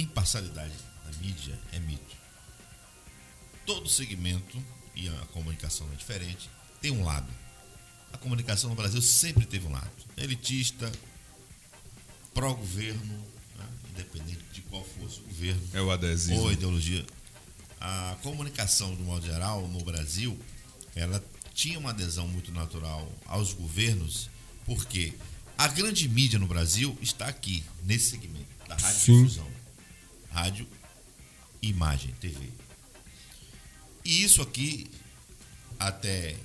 imparcialidade 0.00 0.74
da 1.04 1.18
mídia 1.18 1.58
é 1.72 1.78
mito. 1.78 2.16
Todo 3.66 3.88
segmento, 3.88 4.62
e 4.94 5.08
a 5.08 5.26
comunicação 5.32 5.86
é 5.92 5.96
diferente, 5.96 6.48
tem 6.80 6.90
um 6.90 7.04
lado. 7.04 7.28
A 8.12 8.16
comunicação 8.16 8.70
no 8.70 8.76
Brasil 8.76 9.02
sempre 9.02 9.44
teve 9.44 9.66
um 9.66 9.72
lado. 9.72 9.90
Elitista, 10.16 10.90
pró-governo, 12.32 13.18
né? 13.56 13.66
independente 13.90 14.42
de 14.52 14.62
qual 14.62 14.84
fosse 14.84 15.20
o 15.20 15.24
governo 15.24 15.62
é 15.72 15.82
o 15.82 15.90
adesivo. 15.90 16.40
ou 16.40 16.48
a 16.48 16.52
ideologia. 16.52 17.04
A 17.80 18.16
comunicação, 18.22 18.94
de 18.96 19.02
modo 19.02 19.24
geral, 19.26 19.68
no 19.68 19.84
Brasil, 19.84 20.38
ela 20.94 21.22
tinha 21.54 21.78
uma 21.78 21.90
adesão 21.90 22.26
muito 22.26 22.50
natural 22.50 23.10
aos 23.26 23.52
governos, 23.52 24.30
porque 24.64 25.12
a 25.56 25.68
grande 25.68 26.08
mídia 26.08 26.38
no 26.38 26.46
Brasil 26.46 26.96
está 27.00 27.26
aqui, 27.26 27.62
nesse 27.84 28.10
segmento 28.10 28.48
da 28.66 28.74
rádio 28.74 29.22
difusão 29.24 29.57
rádio, 30.38 30.66
imagem, 31.60 32.14
TV. 32.20 32.48
E 34.04 34.22
isso 34.22 34.40
aqui, 34.40 34.88
até 35.78 36.36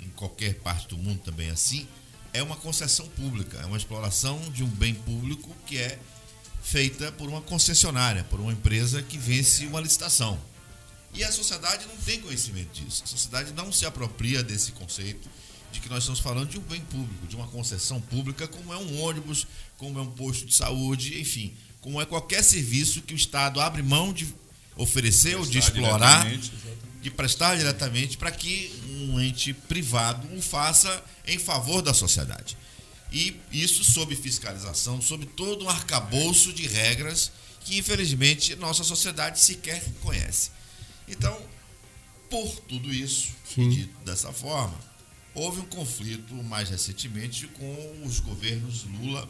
em 0.00 0.08
qualquer 0.10 0.54
parte 0.56 0.88
do 0.88 0.98
mundo 0.98 1.20
também 1.24 1.48
é 1.48 1.52
assim, 1.52 1.88
é 2.32 2.42
uma 2.42 2.56
concessão 2.56 3.08
pública, 3.08 3.58
é 3.58 3.64
uma 3.64 3.76
exploração 3.76 4.38
de 4.50 4.62
um 4.62 4.68
bem 4.68 4.94
público 4.94 5.54
que 5.66 5.78
é 5.78 5.98
feita 6.62 7.10
por 7.12 7.28
uma 7.28 7.40
concessionária, 7.40 8.22
por 8.24 8.38
uma 8.38 8.52
empresa 8.52 9.02
que 9.02 9.16
vence 9.16 9.66
uma 9.66 9.80
licitação. 9.80 10.38
E 11.14 11.24
a 11.24 11.32
sociedade 11.32 11.86
não 11.86 11.96
tem 11.96 12.20
conhecimento 12.20 12.70
disso. 12.72 13.02
A 13.02 13.06
sociedade 13.06 13.52
não 13.54 13.72
se 13.72 13.86
apropria 13.86 14.42
desse 14.42 14.72
conceito 14.72 15.26
de 15.72 15.80
que 15.80 15.88
nós 15.88 16.00
estamos 16.00 16.20
falando 16.20 16.50
de 16.50 16.58
um 16.58 16.62
bem 16.62 16.82
público, 16.82 17.26
de 17.26 17.34
uma 17.34 17.46
concessão 17.46 17.98
pública, 17.98 18.46
como 18.46 18.74
é 18.74 18.76
um 18.76 19.00
ônibus, 19.00 19.46
como 19.78 19.98
é 19.98 20.02
um 20.02 20.10
posto 20.10 20.44
de 20.44 20.54
saúde, 20.54 21.18
enfim 21.18 21.56
como 21.80 22.00
é 22.00 22.06
qualquer 22.06 22.42
serviço 22.42 23.02
que 23.02 23.14
o 23.14 23.16
Estado 23.16 23.60
abre 23.60 23.82
mão 23.82 24.12
de 24.12 24.26
oferecer 24.76 25.36
ou 25.36 25.44
de 25.44 25.58
explorar, 25.58 26.26
de 27.00 27.10
prestar 27.10 27.56
diretamente 27.56 28.16
para 28.16 28.30
que 28.30 28.72
um 28.88 29.20
ente 29.20 29.52
privado 29.52 30.28
o 30.36 30.42
faça 30.42 31.04
em 31.26 31.38
favor 31.38 31.82
da 31.82 31.94
sociedade. 31.94 32.56
E 33.12 33.40
isso 33.50 33.84
sob 33.84 34.14
fiscalização, 34.14 35.00
sob 35.00 35.24
todo 35.26 35.64
um 35.64 35.68
arcabouço 35.68 36.52
de 36.52 36.66
regras 36.66 37.32
que, 37.64 37.78
infelizmente, 37.78 38.54
nossa 38.56 38.84
sociedade 38.84 39.40
sequer 39.40 39.82
conhece. 40.02 40.50
Então, 41.06 41.40
por 42.28 42.60
tudo 42.60 42.92
isso, 42.92 43.28
dito 43.56 44.04
dessa 44.04 44.32
forma, 44.32 44.78
houve 45.34 45.60
um 45.60 45.66
conflito 45.66 46.34
mais 46.44 46.68
recentemente 46.68 47.46
com 47.46 48.02
os 48.04 48.20
governos 48.20 48.84
Lula 48.84 49.28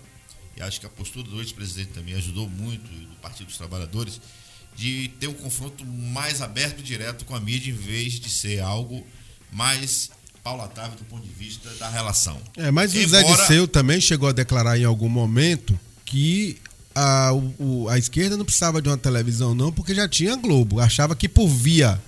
e 0.59 0.63
acho 0.63 0.81
que 0.81 0.87
a 0.87 0.89
postura 0.89 1.29
do 1.29 1.41
ex-presidente 1.41 1.91
também 1.91 2.15
ajudou 2.15 2.49
muito, 2.49 2.91
do 2.91 3.15
Partido 3.17 3.47
dos 3.47 3.57
Trabalhadores, 3.57 4.21
de 4.77 5.09
ter 5.21 5.29
um 5.29 5.35
confronto 5.35 5.85
mais 5.87 6.43
aberto 6.43 6.81
e 6.81 6.83
direto 6.83 7.25
com 7.25 7.35
a 7.35 7.41
mídia, 7.41 7.71
em 7.71 7.75
vez 7.75 8.15
de 8.15 8.29
ser 8.29 8.61
algo 8.61 9.07
mais 9.53 10.11
paulatável 10.43 10.97
do 10.97 11.05
ponto 11.05 11.27
de 11.27 11.33
vista 11.33 11.69
da 11.75 11.89
relação. 11.89 12.41
É, 12.57 12.71
mas 12.71 12.93
o 12.93 12.99
Embora... 12.99 13.25
Zé 13.25 13.35
Disseu 13.35 13.69
também 13.69 14.01
chegou 14.01 14.29
a 14.29 14.33
declarar 14.33 14.79
em 14.79 14.85
algum 14.85 15.09
momento 15.09 15.79
que 16.05 16.59
a, 16.95 17.33
o, 17.33 17.89
a 17.89 17.99
esquerda 17.99 18.37
não 18.37 18.45
precisava 18.45 18.83
de 18.83 18.89
uma 18.89 18.99
televisão, 18.99 19.55
não, 19.55 19.73
porque 19.73 19.95
já 19.95 20.09
tinha 20.09 20.35
Globo. 20.37 20.81
Achava 20.81 21.15
que 21.15 21.29
por 21.29 21.49
via 21.49 22.01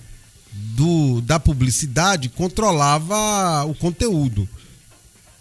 do, 0.51 1.21
da 1.21 1.39
publicidade 1.39 2.27
controlava 2.29 3.63
o 3.65 3.73
conteúdo. 3.73 4.47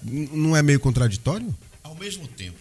Não 0.03 0.57
é 0.57 0.63
meio 0.63 0.79
contraditório? 0.79 1.53
Ao 1.83 1.95
mesmo 1.95 2.27
tempo 2.29 2.59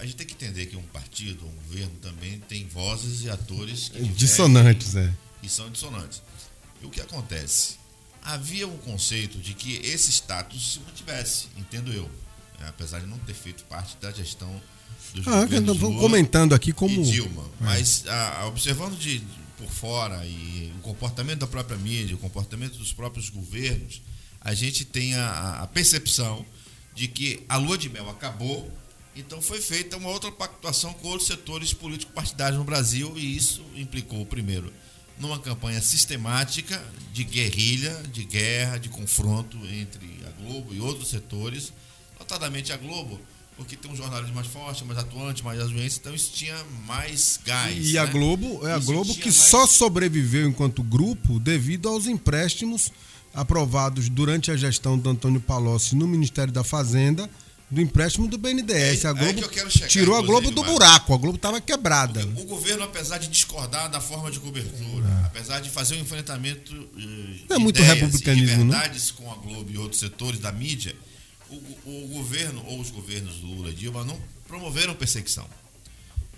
a 0.00 0.04
gente 0.04 0.16
tem 0.16 0.26
que 0.26 0.32
entender 0.32 0.66
que 0.66 0.76
um 0.76 0.82
partido, 0.82 1.46
um 1.46 1.54
governo 1.66 1.94
também 2.00 2.40
tem 2.48 2.66
vozes 2.66 3.22
e 3.22 3.30
atores 3.30 3.90
que 3.90 4.02
dissonantes, 4.08 4.96
é. 4.96 5.12
E 5.42 5.48
são 5.48 5.68
dissonantes. 5.70 6.22
E 6.82 6.86
o 6.86 6.90
que 6.90 7.00
acontece? 7.02 7.74
Havia 8.22 8.66
um 8.66 8.78
conceito 8.78 9.38
de 9.38 9.52
que 9.52 9.76
esse 9.76 10.10
status 10.10 10.72
se 10.72 10.80
mantivesse, 10.80 11.48
entendo 11.56 11.92
eu, 11.92 12.10
é, 12.60 12.68
apesar 12.68 13.00
de 13.00 13.06
não 13.06 13.18
ter 13.18 13.34
feito 13.34 13.62
parte 13.64 13.96
da 14.00 14.10
gestão 14.10 14.50
dos 15.14 15.26
ah, 15.26 15.42
governos 15.42 15.76
vamos 15.76 15.96
Lula 15.96 16.08
comentando 16.08 16.54
aqui 16.54 16.72
como 16.72 17.02
Dilma. 17.02 17.42
É. 17.60 17.64
Mas 17.64 18.06
a, 18.06 18.46
observando 18.46 18.98
de 18.98 19.22
por 19.58 19.68
fora 19.68 20.24
e 20.24 20.72
o 20.78 20.80
comportamento 20.80 21.40
da 21.40 21.46
própria 21.46 21.76
mídia, 21.76 22.16
o 22.16 22.18
comportamento 22.18 22.78
dos 22.78 22.92
próprios 22.92 23.28
governos, 23.28 24.00
a 24.40 24.54
gente 24.54 24.86
tem 24.86 25.14
a, 25.14 25.60
a 25.62 25.66
percepção 25.66 26.44
de 26.94 27.06
que 27.06 27.44
a 27.48 27.56
lua 27.56 27.76
de 27.76 27.90
mel 27.90 28.08
acabou, 28.08 28.70
então 29.14 29.42
foi 29.42 29.60
feita 29.60 29.96
uma 29.96 30.08
outra 30.08 30.30
pactuação 30.30 30.92
com 30.94 31.08
outros 31.08 31.26
setores 31.26 31.72
político-partidários 31.72 32.58
no 32.58 32.64
Brasil 32.64 33.12
e 33.16 33.36
isso 33.36 33.62
implicou, 33.74 34.24
primeiro, 34.24 34.72
numa 35.18 35.38
campanha 35.38 35.80
sistemática 35.82 36.82
de 37.12 37.24
guerrilha, 37.24 38.02
de 38.12 38.24
guerra, 38.24 38.78
de 38.78 38.88
confronto 38.88 39.58
entre 39.66 40.20
a 40.26 40.42
Globo 40.42 40.72
e 40.72 40.80
outros 40.80 41.10
setores, 41.10 41.72
notadamente 42.18 42.72
a 42.72 42.76
Globo, 42.76 43.20
porque 43.56 43.76
tem 43.76 43.90
um 43.90 43.96
jornalismo 43.96 44.34
mais 44.34 44.46
forte, 44.46 44.84
mais 44.84 44.98
atuante, 44.98 45.44
mais 45.44 45.60
audiência, 45.60 45.98
então 46.00 46.14
isso 46.14 46.32
tinha 46.32 46.56
mais 46.86 47.38
gás. 47.44 47.90
E 47.90 47.92
né? 47.94 47.98
a 47.98 48.06
Globo 48.06 48.66
é 48.66 48.72
a 48.72 48.78
Globo 48.78 49.14
que 49.14 49.24
mais... 49.24 49.36
só 49.36 49.66
sobreviveu 49.66 50.48
enquanto 50.48 50.82
grupo 50.82 51.38
devido 51.38 51.88
aos 51.88 52.06
empréstimos 52.06 52.90
aprovados 53.34 54.08
durante 54.08 54.50
a 54.50 54.56
gestão 54.56 54.98
do 54.98 55.10
Antônio 55.10 55.40
Palocci 55.40 55.94
no 55.94 56.06
Ministério 56.06 56.52
da 56.52 56.64
Fazenda 56.64 57.28
do 57.70 57.80
empréstimo 57.80 58.26
do 58.26 58.36
BNDES. 58.36 59.04
É, 59.04 59.08
a 59.08 59.12
Globo 59.12 59.70
chegar, 59.70 59.88
tirou 59.88 60.16
a 60.16 60.22
Globo 60.22 60.50
do 60.50 60.62
buraco, 60.64 61.14
a 61.14 61.16
Globo 61.16 61.36
estava 61.36 61.60
quebrada. 61.60 62.26
O, 62.26 62.40
o, 62.40 62.44
governo, 62.44 62.82
apesar 62.82 63.18
de 63.18 63.28
discordar 63.28 63.88
da 63.88 64.00
forma 64.00 64.30
de 64.30 64.40
cobertura, 64.40 65.06
é. 65.08 65.26
apesar 65.26 65.60
de 65.60 65.70
fazer 65.70 65.96
um 65.96 66.00
enfrentamento 66.00 66.74
uh, 66.74 67.52
é 67.54 67.58
muito 67.58 67.80
republicanismo, 67.80 68.64
de 68.64 68.70
verdades 68.70 69.10
com 69.12 69.30
a 69.30 69.36
Globo 69.36 69.70
e 69.70 69.78
outros 69.78 70.00
setores 70.00 70.40
da 70.40 70.50
mídia, 70.50 70.96
o, 71.48 71.54
o 71.84 72.08
governo 72.08 72.64
ou 72.66 72.80
os 72.80 72.90
governos 72.90 73.40
Lula 73.40 73.70
e 73.70 73.74
Dilma 73.74 74.04
não 74.04 74.20
promoveram 74.48 74.94
perseguição. 74.94 75.48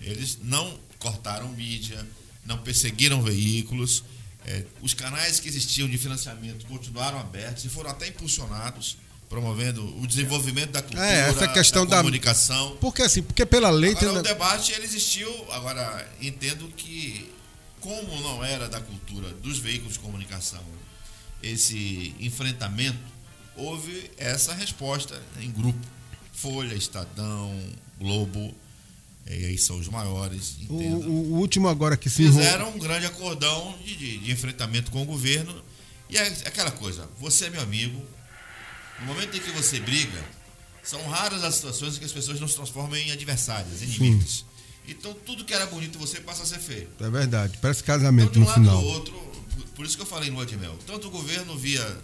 Eles 0.01 0.37
não 0.43 0.77
cortaram 0.99 1.49
mídia, 1.49 2.05
não 2.45 2.59
perseguiram 2.59 3.21
veículos. 3.23 4.03
É, 4.45 4.65
os 4.81 4.93
canais 4.93 5.39
que 5.39 5.47
existiam 5.47 5.87
de 5.87 5.97
financiamento 5.97 6.65
continuaram 6.65 7.17
abertos 7.17 7.63
e 7.63 7.69
foram 7.69 7.89
até 7.89 8.07
impulsionados 8.07 8.97
promovendo 9.29 9.83
o 10.01 10.07
desenvolvimento 10.07 10.71
da 10.71 10.81
cultura, 10.81 11.05
é, 11.05 11.29
essa 11.29 11.47
questão 11.47 11.85
da 11.85 11.97
comunicação. 11.97 12.71
Da... 12.71 12.75
Porque 12.77 13.01
assim, 13.01 13.23
porque 13.23 13.45
pela 13.45 13.69
lei 13.69 13.91
agora, 13.91 14.11
tem... 14.11 14.19
o 14.19 14.23
debate 14.23 14.71
ele 14.73 14.85
existiu, 14.85 15.29
agora 15.51 16.07
entendo 16.21 16.67
que 16.75 17.31
como 17.79 18.21
não 18.21 18.43
era 18.43 18.69
da 18.69 18.79
cultura 18.79 19.29
dos 19.29 19.57
veículos 19.59 19.93
de 19.93 19.99
comunicação 19.99 20.63
esse 21.43 22.15
enfrentamento, 22.19 22.97
houve 23.55 24.09
essa 24.17 24.53
resposta 24.53 25.21
em 25.41 25.51
grupo. 25.51 25.79
Folha, 26.31 26.73
Estadão, 26.73 27.53
Globo, 27.99 28.55
e 29.27 29.45
aí 29.45 29.57
são 29.57 29.77
os 29.77 29.87
maiores. 29.87 30.57
O, 30.67 30.73
o, 30.73 31.39
último 31.39 31.67
agora 31.67 31.95
que 31.95 32.09
se 32.09 32.23
fizeram 32.23 32.69
um 32.69 32.79
grande 32.79 33.05
acordão 33.05 33.77
de, 33.83 33.95
de, 33.95 34.17
de 34.17 34.31
enfrentamento 34.31 34.91
com 34.91 35.01
o 35.01 35.05
governo. 35.05 35.53
E 36.09 36.17
é 36.17 36.27
aquela 36.45 36.71
coisa, 36.71 37.07
você 37.19 37.45
é 37.45 37.49
meu 37.49 37.61
amigo, 37.61 38.01
no 38.99 39.05
momento 39.05 39.35
em 39.35 39.39
que 39.39 39.51
você 39.51 39.79
briga, 39.79 40.23
são 40.83 41.01
raras 41.07 41.43
as 41.43 41.55
situações 41.55 41.95
em 41.95 41.99
que 41.99 42.05
as 42.05 42.11
pessoas 42.11 42.39
não 42.39 42.47
se 42.47 42.55
transformam 42.55 42.97
em 42.97 43.11
adversários, 43.11 43.81
inimigos. 43.81 44.45
Então 44.87 45.13
tudo 45.13 45.45
que 45.45 45.53
era 45.53 45.65
bonito 45.65 45.97
você 45.97 46.19
passa 46.19 46.43
a 46.43 46.45
ser 46.45 46.59
feio. 46.59 46.89
É 46.99 47.09
verdade, 47.09 47.57
parece 47.61 47.83
casamento 47.83 48.37
então, 48.37 48.41
no 48.41 48.53
final. 48.53 48.81
Do 48.81 48.87
outro, 48.87 49.13
por 49.75 49.85
isso 49.85 49.95
que 49.95 50.01
eu 50.01 50.07
falei 50.07 50.29
no 50.29 50.45
de 50.45 50.57
mel. 50.57 50.77
Tanto 50.85 51.07
o 51.07 51.11
governo 51.11 51.57
via 51.57 52.01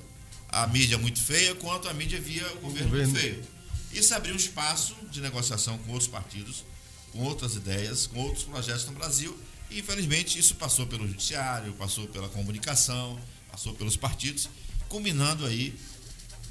a 0.48 0.66
mídia 0.68 0.98
muito 0.98 1.22
feia, 1.22 1.54
quanto 1.56 1.90
a 1.90 1.94
mídia 1.94 2.20
via 2.20 2.46
o 2.54 2.60
governo, 2.62 2.90
governo... 2.90 3.12
muito 3.12 3.20
feio. 3.20 3.44
Isso 3.92 4.14
abriu 4.14 4.34
um 4.34 4.38
espaço 4.38 4.96
de 5.12 5.20
negociação 5.20 5.78
com 5.80 5.92
outros 5.92 6.10
partidos, 6.10 6.64
com 7.12 7.24
outras 7.24 7.56
ideias, 7.56 8.08
com 8.08 8.20
outros 8.20 8.44
projetos 8.44 8.86
no 8.86 8.94
Brasil. 8.94 9.38
E 9.70 9.80
infelizmente 9.80 10.40
isso 10.40 10.56
passou 10.56 10.88
pelo 10.88 11.08
judiciário, 11.08 11.74
passou 11.74 12.08
pela 12.08 12.30
comunicação, 12.30 13.20
passou 13.52 13.74
pelos 13.74 13.98
partidos, 13.98 14.50
culminando 14.88 15.46
aí 15.46 15.78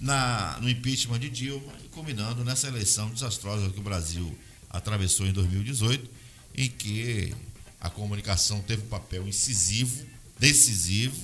na, 0.00 0.58
no 0.60 0.68
impeachment 0.68 1.18
de 1.18 1.28
Dilma 1.28 1.72
e 1.84 1.88
culminando 1.88 2.44
nessa 2.44 2.68
eleição 2.68 3.10
desastrosa 3.10 3.70
que 3.70 3.80
o 3.80 3.82
Brasil 3.82 4.36
atravessou 4.70 5.26
em 5.26 5.32
2018, 5.32 6.08
em 6.56 6.68
que 6.68 7.34
a 7.80 7.90
comunicação 7.90 8.60
teve 8.60 8.82
um 8.82 8.88
papel 8.88 9.26
incisivo, 9.26 10.04
decisivo, 10.38 11.16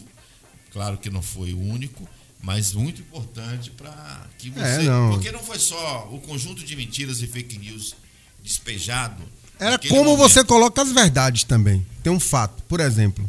claro 0.72 0.98
que 0.98 1.10
não 1.10 1.22
foi 1.22 1.52
o 1.52 1.60
único, 1.60 2.08
mas 2.42 2.72
muito 2.72 3.00
importante 3.00 3.70
para 3.70 4.26
que 4.38 4.48
é, 4.48 4.52
você. 4.52 4.80
É, 4.80 4.82
não. 4.82 5.10
Porque 5.10 5.30
não 5.30 5.42
foi 5.42 5.58
só 5.58 6.08
o 6.12 6.20
conjunto 6.20 6.64
de 6.64 6.76
mentiras 6.76 7.22
e 7.22 7.26
fake 7.26 7.58
news 7.58 7.94
despejado. 8.42 9.22
Era 9.58 9.78
como 9.78 10.04
momento. 10.04 10.18
você 10.18 10.44
coloca 10.44 10.82
as 10.82 10.92
verdades 10.92 11.44
também. 11.44 11.86
Tem 12.02 12.12
um 12.12 12.20
fato, 12.20 12.62
por 12.64 12.80
exemplo. 12.80 13.28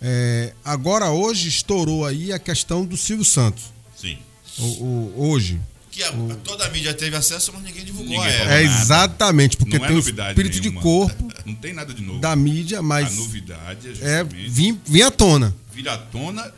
É, 0.00 0.54
agora, 0.64 1.10
hoje, 1.10 1.48
estourou 1.48 2.06
aí 2.06 2.32
a 2.32 2.38
questão 2.38 2.84
do 2.84 2.96
Silvio 2.96 3.24
Santos. 3.24 3.64
Sim 3.96 4.18
o, 4.58 4.64
o, 4.64 5.28
hoje. 5.28 5.60
Que 5.90 6.02
a, 6.02 6.12
o... 6.12 6.36
toda 6.36 6.66
a 6.66 6.70
mídia 6.70 6.92
teve 6.92 7.16
acesso, 7.16 7.52
mas 7.52 7.62
ninguém 7.62 7.84
divulgou 7.84 8.12
ninguém 8.12 8.28
É 8.28 8.62
exatamente, 8.62 9.56
porque 9.56 9.78
não 9.78 9.84
é 9.84 9.88
tem 9.88 9.96
é 9.96 10.00
o 10.00 10.02
espírito 10.02 10.60
nenhuma. 10.60 10.80
de 10.80 10.82
corpo. 10.82 11.32
Não 11.46 11.54
tem 11.54 11.72
nada 11.72 11.94
de 11.94 12.02
novo. 12.02 12.18
Da 12.18 12.34
mídia, 12.34 12.82
mas. 12.82 13.12
A 13.12 13.20
novidade 13.20 13.88
é, 14.02 14.18
é 14.18 14.24
vir, 14.24 14.76
vir 14.84 15.02
à 15.02 15.12
tona. 15.12 15.54
Vir 15.72 15.88
à 15.88 15.96
tona 15.96 16.52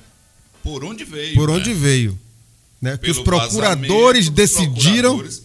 por 0.62 0.82
onde 0.82 1.04
veio. 1.04 1.34
Por 1.34 1.50
onde 1.50 1.74
né? 1.74 1.76
veio. 1.78 2.18
Né? 2.80 2.96
Que 2.96 3.10
os 3.10 3.18
procuradores 3.18 4.30
decidiram. 4.30 5.18
Procuradores. 5.18 5.42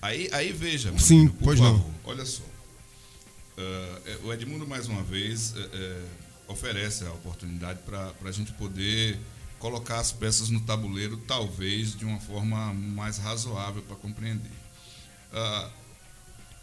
Aí, 0.00 0.28
aí 0.32 0.52
veja. 0.52 0.92
Sim, 0.98 1.28
pois 1.28 1.58
favor, 1.58 1.78
não. 1.78 1.94
Olha 2.04 2.24
só. 2.24 2.42
Uh, 2.42 4.26
o 4.26 4.32
Edmundo, 4.32 4.66
mais 4.66 4.86
uma 4.86 5.02
vez, 5.02 5.52
uh, 5.52 5.58
uh, 5.58 6.52
oferece 6.52 7.04
a 7.04 7.10
oportunidade 7.10 7.80
para 7.84 8.12
a 8.24 8.32
gente 8.32 8.52
poder 8.52 9.18
colocar 9.66 9.98
as 9.98 10.12
peças 10.12 10.48
no 10.48 10.60
tabuleiro, 10.60 11.16
talvez 11.16 11.96
de 11.96 12.04
uma 12.04 12.20
forma 12.20 12.72
mais 12.72 13.18
razoável 13.18 13.82
para 13.82 13.96
compreender. 13.96 14.52
Uh, 15.32 15.70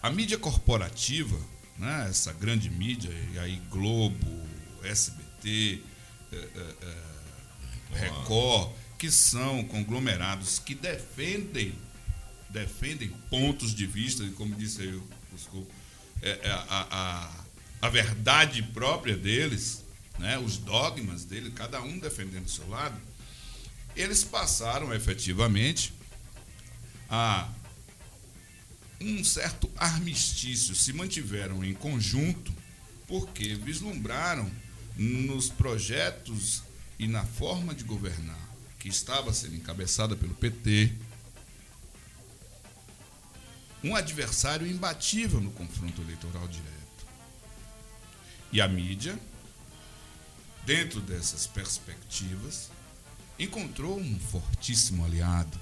a 0.01 0.09
mídia 0.09 0.37
corporativa, 0.37 1.37
né, 1.77 2.07
essa 2.09 2.31
grande 2.31 2.69
mídia, 2.69 3.11
e 3.33 3.39
aí 3.39 3.61
Globo, 3.69 4.47
SBT, 4.83 5.81
uh, 6.31 6.37
uh, 6.37 7.95
Record, 7.95 8.71
que 8.97 9.11
são 9.11 9.65
conglomerados 9.65 10.57
que 10.59 10.73
defendem 10.73 11.75
defendem 12.49 13.09
pontos 13.29 13.73
de 13.73 13.85
vista, 13.85 14.23
como 14.37 14.55
disse 14.55 14.83
aí 14.83 14.95
o 14.95 15.03
Cusco, 15.31 15.67
é, 16.21 16.39
a, 16.69 16.87
a, 17.81 17.87
a 17.87 17.89
verdade 17.89 18.61
própria 18.61 19.17
deles, 19.17 19.82
né, 20.17 20.37
os 20.37 20.57
dogmas 20.57 21.23
dele, 21.23 21.51
cada 21.51 21.81
um 21.81 21.97
defendendo 21.99 22.45
o 22.45 22.49
seu 22.49 22.67
lado, 22.69 22.99
eles 23.95 24.23
passaram 24.23 24.93
efetivamente 24.93 25.93
a 27.09 27.49
um 28.99 29.23
certo 29.23 29.69
armistício, 29.75 30.73
se 30.75 30.93
mantiveram 30.93 31.63
em 31.63 31.73
conjunto, 31.73 32.53
porque 33.07 33.55
vislumbraram 33.55 34.49
nos 34.95 35.49
projetos 35.49 36.63
e 36.97 37.07
na 37.07 37.25
forma 37.25 37.73
de 37.73 37.83
governar 37.83 38.49
que 38.79 38.87
estava 38.87 39.33
sendo 39.33 39.55
encabeçada 39.55 40.15
pelo 40.15 40.33
PT 40.35 40.93
um 43.83 43.95
adversário 43.95 44.65
imbatível 44.65 45.41
no 45.41 45.51
confronto 45.51 46.01
eleitoral 46.01 46.47
direto. 46.47 46.71
E 48.51 48.61
a 48.61 48.67
mídia 48.67 49.19
dentro 50.65 50.99
dessas 51.01 51.47
perspectivas, 51.47 52.69
encontrou 53.37 53.99
um 53.99 54.19
fortíssimo 54.19 55.05
aliado. 55.05 55.57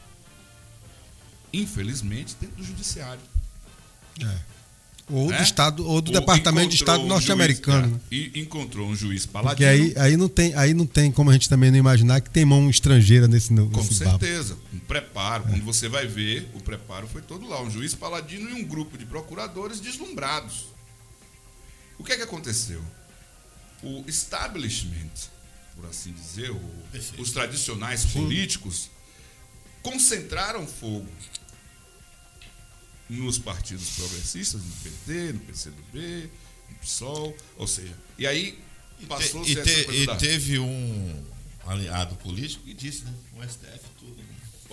Infelizmente, 1.54 2.36
dentro 2.39 2.58
do 2.58 2.64
judiciário. 2.64 3.22
É. 4.22 4.52
Ou 5.10 5.26
do, 5.26 5.32
né? 5.32 5.43
estado, 5.43 5.86
ou 5.86 6.02
do 6.02 6.14
ou 6.14 6.20
Departamento 6.20 6.70
de 6.70 6.76
Estado 6.76 7.04
norte-americano. 7.06 7.99
É, 8.10 8.16
e 8.16 8.39
encontrou 8.39 8.88
um 8.88 8.95
juiz 8.95 9.26
paladino. 9.26 9.49
Porque 9.49 9.66
aí, 9.66 9.93
aí, 9.97 10.16
não 10.16 10.30
tem, 10.30 10.56
aí 10.56 10.74
não 10.74 10.86
tem 10.86 11.12
como 11.12 11.30
a 11.30 11.34
gente 11.34 11.49
também 11.49 11.70
não 11.70 11.78
imaginar 11.78 12.22
que 12.22 12.30
tem 12.30 12.45
mão 12.45 12.70
estrangeira 12.70 13.28
nesse 13.28 13.52
nesse 13.52 13.70
Com 13.72 13.84
certeza. 13.84 14.58
Um 14.74 14.80
preparo. 14.80 15.43
É. 15.47 15.52
Quando 15.52 15.66
você 15.66 15.89
vai 15.89 16.08
ver, 16.08 16.49
o 16.54 16.62
preparo 16.62 17.08
foi 17.08 17.22
todo 17.22 17.45
lá. 17.47 17.62
Um 17.62 17.70
juiz 17.70 17.93
paladino 17.93 18.49
e 18.49 18.54
um 18.54 18.64
grupo 18.64 18.97
de 18.97 19.06
procuradores 19.06 19.82
deslumbrados. 19.82 20.68
O 21.99 22.04
que 22.04 22.14
é 22.14 22.18
que 22.18 22.24
aconteceu? 22.24 22.82
O 23.84 24.03
establishment, 24.07 25.11
por 25.75 25.86
assim 25.86 26.13
dizer, 26.13 26.51
o, 26.51 26.61
os 27.17 27.32
tradicionais 27.32 28.05
políticos, 28.05 28.89
concentraram 29.82 30.67
fogo 30.67 31.07
nos 33.09 33.38
partidos 33.38 33.89
progressistas, 33.91 34.61
no 34.61 34.71
PT, 34.84 35.34
no 35.34 35.39
PCdoB, 35.41 36.29
no 36.69 36.75
PSOL, 36.77 37.36
ou 37.57 37.67
seja, 37.67 37.93
e 38.17 38.25
aí 38.25 38.57
passou 39.07 39.43
e, 39.45 39.55
te, 39.55 39.59
e, 39.59 39.63
te, 39.63 39.91
e 39.91 40.17
teve 40.17 40.59
um 40.59 41.23
aliado 41.65 42.15
político 42.15 42.63
que 42.63 42.73
disse, 42.73 43.03
né? 43.03 43.13
O 43.38 43.43
STF 43.43 43.79
tudo. 43.99 44.21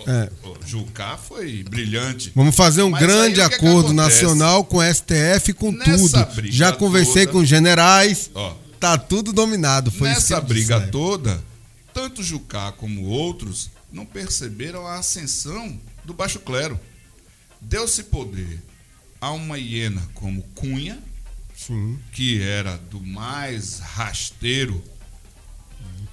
É. 0.07 0.31
O 0.47 0.65
Jucá 0.65 1.17
foi 1.17 1.61
brilhante. 1.63 2.31
Vamos 2.33 2.55
fazer 2.55 2.83
um 2.83 2.89
Mas 2.89 3.01
grande 3.01 3.41
acordo 3.41 3.91
nacional 3.91 4.63
com 4.63 4.77
o 4.77 4.93
STF 4.93 5.51
com 5.53 5.73
Nessa 5.73 6.25
tudo. 6.25 6.47
Já 6.49 6.71
conversei 6.71 7.25
toda, 7.25 7.33
com 7.33 7.45
generais. 7.45 8.31
Ó, 8.33 8.55
tá 8.79 8.97
tudo 8.97 9.33
dominado. 9.33 9.91
Foi 9.91 10.09
nessa 10.09 10.39
briga 10.39 10.87
toda, 10.87 11.43
tanto 11.93 12.23
Jucá 12.23 12.71
como 12.71 13.03
outros 13.03 13.69
não 13.91 14.05
perceberam 14.05 14.85
a 14.85 14.99
ascensão 14.99 15.79
do 16.05 16.13
baixo 16.13 16.39
clero. 16.39 16.79
Deu-se 17.59 18.03
poder 18.03 18.61
a 19.19 19.31
uma 19.31 19.57
hiena 19.57 20.01
como 20.13 20.41
Cunha, 20.55 20.97
Sim. 21.55 21.99
que 22.13 22.41
era 22.41 22.77
do 22.77 23.01
mais 23.01 23.79
rasteiro 23.79 24.81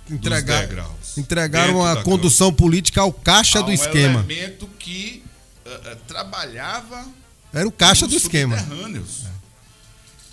Entregar, 0.09 0.61
degraus, 0.61 1.19
entregaram 1.19 1.85
a 1.85 2.01
condução 2.03 2.53
política 2.53 3.01
ao 3.01 3.13
caixa 3.13 3.61
do 3.61 3.73
esquema. 3.73 4.21
Um 4.21 4.25
elemento 4.25 4.69
que 4.79 5.23
uh, 5.67 5.97
trabalhava. 6.07 7.05
Era 7.53 7.67
o 7.67 7.73
caixa 7.73 8.07
do 8.07 8.15
esquema. 8.15 8.57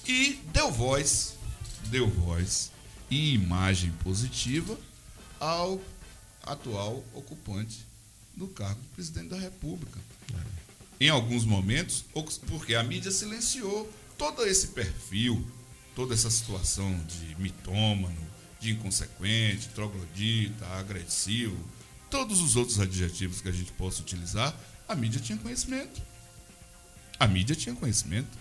E 0.08 0.40
deu 0.54 0.72
voz, 0.72 1.33
deu 1.94 2.10
voz 2.10 2.72
e 3.08 3.36
imagem 3.36 3.92
positiva 4.04 4.76
ao 5.40 5.80
atual 6.42 7.06
ocupante 7.14 7.86
do 8.36 8.48
cargo 8.48 8.82
de 8.82 8.88
presidente 8.88 9.28
da 9.28 9.38
República. 9.38 10.00
Em 11.00 11.10
alguns 11.10 11.46
momentos, 11.46 12.04
porque 12.48 12.74
a 12.74 12.82
mídia 12.82 13.12
silenciou 13.12 13.88
todo 14.18 14.44
esse 14.44 14.70
perfil, 14.70 15.46
toda 15.96 16.16
essa 16.16 16.32
situação 16.32 17.00
de 17.06 17.36
mitômano, 17.40 18.28
de 18.60 18.72
inconsequente, 18.72 19.70
troglodita, 19.70 20.66
agressivo, 20.70 21.56
todos 22.10 22.42
os 22.42 22.56
outros 22.56 22.80
adjetivos 22.80 23.40
que 23.40 23.50
a 23.50 23.54
gente 23.54 23.72
possa 23.74 24.02
utilizar, 24.02 24.60
a 24.88 24.96
mídia 24.96 25.22
tinha 25.22 25.38
conhecimento. 25.38 26.02
A 27.20 27.28
mídia 27.28 27.56
tinha 27.56 27.76
conhecimento. 27.76 28.36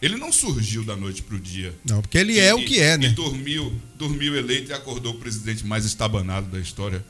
Ele 0.00 0.16
não 0.16 0.32
surgiu 0.32 0.82
da 0.82 0.96
noite 0.96 1.22
para 1.22 1.36
o 1.36 1.40
dia. 1.40 1.74
Não, 1.84 2.00
porque 2.00 2.16
ele 2.16 2.38
é 2.38 2.44
e, 2.44 2.46
é 2.46 2.54
o 2.54 2.64
que 2.64 2.80
é, 2.80 2.96
né? 2.96 3.08
E 3.08 3.10
dormiu, 3.10 3.72
dormiu 3.96 4.34
eleito 4.34 4.70
e 4.70 4.74
acordou 4.74 5.14
o 5.14 5.18
presidente 5.18 5.66
mais 5.66 5.84
estabanado 5.84 6.46
da 6.46 6.58
história 6.58 7.04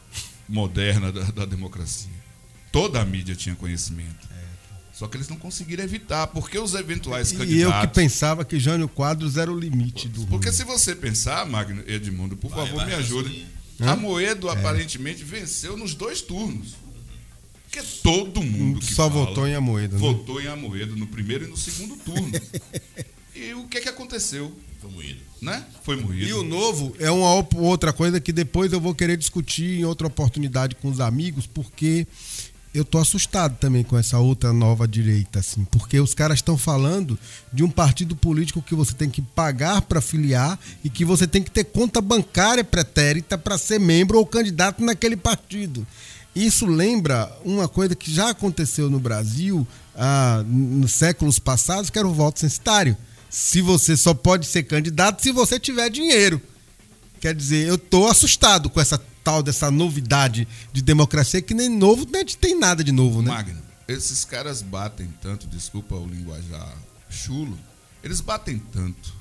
moderna 0.48 1.12
da, 1.12 1.22
da 1.22 1.44
democracia. 1.44 2.10
Toda 2.72 3.00
a 3.00 3.04
mídia 3.04 3.34
tinha 3.36 3.54
conhecimento. 3.54 4.28
Só 5.00 5.06
que 5.08 5.16
eles 5.16 5.30
não 5.30 5.38
conseguiram 5.38 5.82
evitar, 5.82 6.26
porque 6.26 6.58
os 6.58 6.74
eventuais 6.74 7.32
e 7.32 7.36
candidatos. 7.36 7.56
E 7.56 7.62
eu 7.62 7.80
que 7.80 7.94
pensava 7.94 8.44
que 8.44 8.60
Jânio 8.60 8.86
Quadros 8.86 9.38
era 9.38 9.50
o 9.50 9.58
limite 9.58 10.06
do. 10.08 10.26
Porque 10.26 10.52
se 10.52 10.62
você 10.62 10.94
pensar, 10.94 11.46
Magno 11.46 11.82
Edmundo, 11.86 12.36
por 12.36 12.50
vai, 12.50 12.66
favor, 12.66 12.76
vai, 12.76 12.86
me 12.86 12.94
ajude. 12.96 13.46
A 13.80 13.96
Moedo 13.96 14.50
é. 14.50 14.52
aparentemente 14.52 15.24
venceu 15.24 15.74
nos 15.74 15.94
dois 15.94 16.20
turnos. 16.20 16.74
Porque 17.70 17.86
todo 18.02 18.42
mundo 18.42 18.80
que 18.80 18.92
só 18.92 19.08
fala, 19.08 19.26
votou 19.26 19.46
em 19.46 19.54
Amoedo. 19.54 19.94
Né? 19.94 20.00
Votou 20.00 20.42
em 20.42 20.48
Amoedo 20.48 20.96
no 20.96 21.06
primeiro 21.06 21.44
e 21.44 21.48
no 21.48 21.56
segundo 21.56 21.96
turno. 21.96 22.32
e 23.34 23.54
o 23.54 23.68
que 23.68 23.78
é 23.78 23.80
que 23.80 23.88
aconteceu? 23.88 24.52
Foi 24.80 24.90
moído. 24.90 25.20
Né? 25.40 25.64
Foi 25.84 25.94
moído. 25.94 26.26
E 26.26 26.32
o 26.32 26.42
novo 26.42 26.96
é 26.98 27.10
uma 27.10 27.46
outra 27.56 27.92
coisa 27.92 28.20
que 28.20 28.32
depois 28.32 28.72
eu 28.72 28.80
vou 28.80 28.92
querer 28.92 29.16
discutir 29.16 29.78
em 29.78 29.84
outra 29.84 30.08
oportunidade 30.08 30.74
com 30.74 30.88
os 30.88 30.98
amigos, 31.00 31.46
porque 31.46 32.08
eu 32.74 32.84
tô 32.84 32.98
assustado 32.98 33.56
também 33.58 33.84
com 33.84 33.96
essa 33.96 34.18
outra 34.18 34.52
nova 34.52 34.86
direita, 34.86 35.38
assim, 35.38 35.64
porque 35.64 36.00
os 36.00 36.14
caras 36.14 36.38
estão 36.38 36.58
falando 36.58 37.18
de 37.52 37.62
um 37.62 37.70
partido 37.70 38.16
político 38.16 38.62
que 38.62 38.74
você 38.74 38.94
tem 38.94 39.10
que 39.10 39.22
pagar 39.22 39.82
para 39.82 40.00
filiar 40.00 40.58
e 40.82 40.90
que 40.90 41.04
você 41.04 41.26
tem 41.26 41.42
que 41.42 41.50
ter 41.50 41.64
conta 41.64 42.00
bancária 42.00 42.64
pretérita 42.64 43.38
para 43.38 43.58
ser 43.58 43.78
membro 43.78 44.18
ou 44.18 44.26
candidato 44.26 44.84
naquele 44.84 45.16
partido. 45.16 45.86
Isso 46.34 46.66
lembra 46.66 47.30
uma 47.44 47.68
coisa 47.68 47.94
que 47.94 48.12
já 48.12 48.30
aconteceu 48.30 48.88
no 48.88 49.00
Brasil 49.00 49.66
ah, 49.96 50.42
nos 50.46 50.92
séculos 50.92 51.38
passados, 51.38 51.90
que 51.90 51.98
era 51.98 52.06
o 52.06 52.14
voto 52.14 52.40
censitário. 52.40 52.96
Se 53.28 53.60
você 53.60 53.96
só 53.96 54.14
pode 54.14 54.46
ser 54.46 54.64
candidato 54.64 55.22
se 55.22 55.32
você 55.32 55.58
tiver 55.58 55.88
dinheiro. 55.90 56.40
Quer 57.20 57.34
dizer, 57.34 57.66
eu 57.68 57.76
tô 57.76 58.06
assustado 58.06 58.70
com 58.70 58.80
essa 58.80 59.00
tal 59.22 59.42
dessa 59.42 59.70
novidade 59.70 60.48
de 60.72 60.80
democracia 60.80 61.42
que 61.42 61.52
nem 61.52 61.68
novo, 61.68 62.06
nem 62.10 62.24
tem 62.24 62.58
nada 62.58 62.82
de 62.82 62.92
novo, 62.92 63.20
né? 63.20 63.30
Magno, 63.30 63.60
esses 63.86 64.24
caras 64.24 64.62
batem 64.62 65.12
tanto, 65.20 65.46
desculpa 65.46 65.94
o 65.94 66.06
linguajar 66.06 66.74
chulo, 67.10 67.58
eles 68.02 68.20
batem 68.20 68.58
tanto 68.58 69.12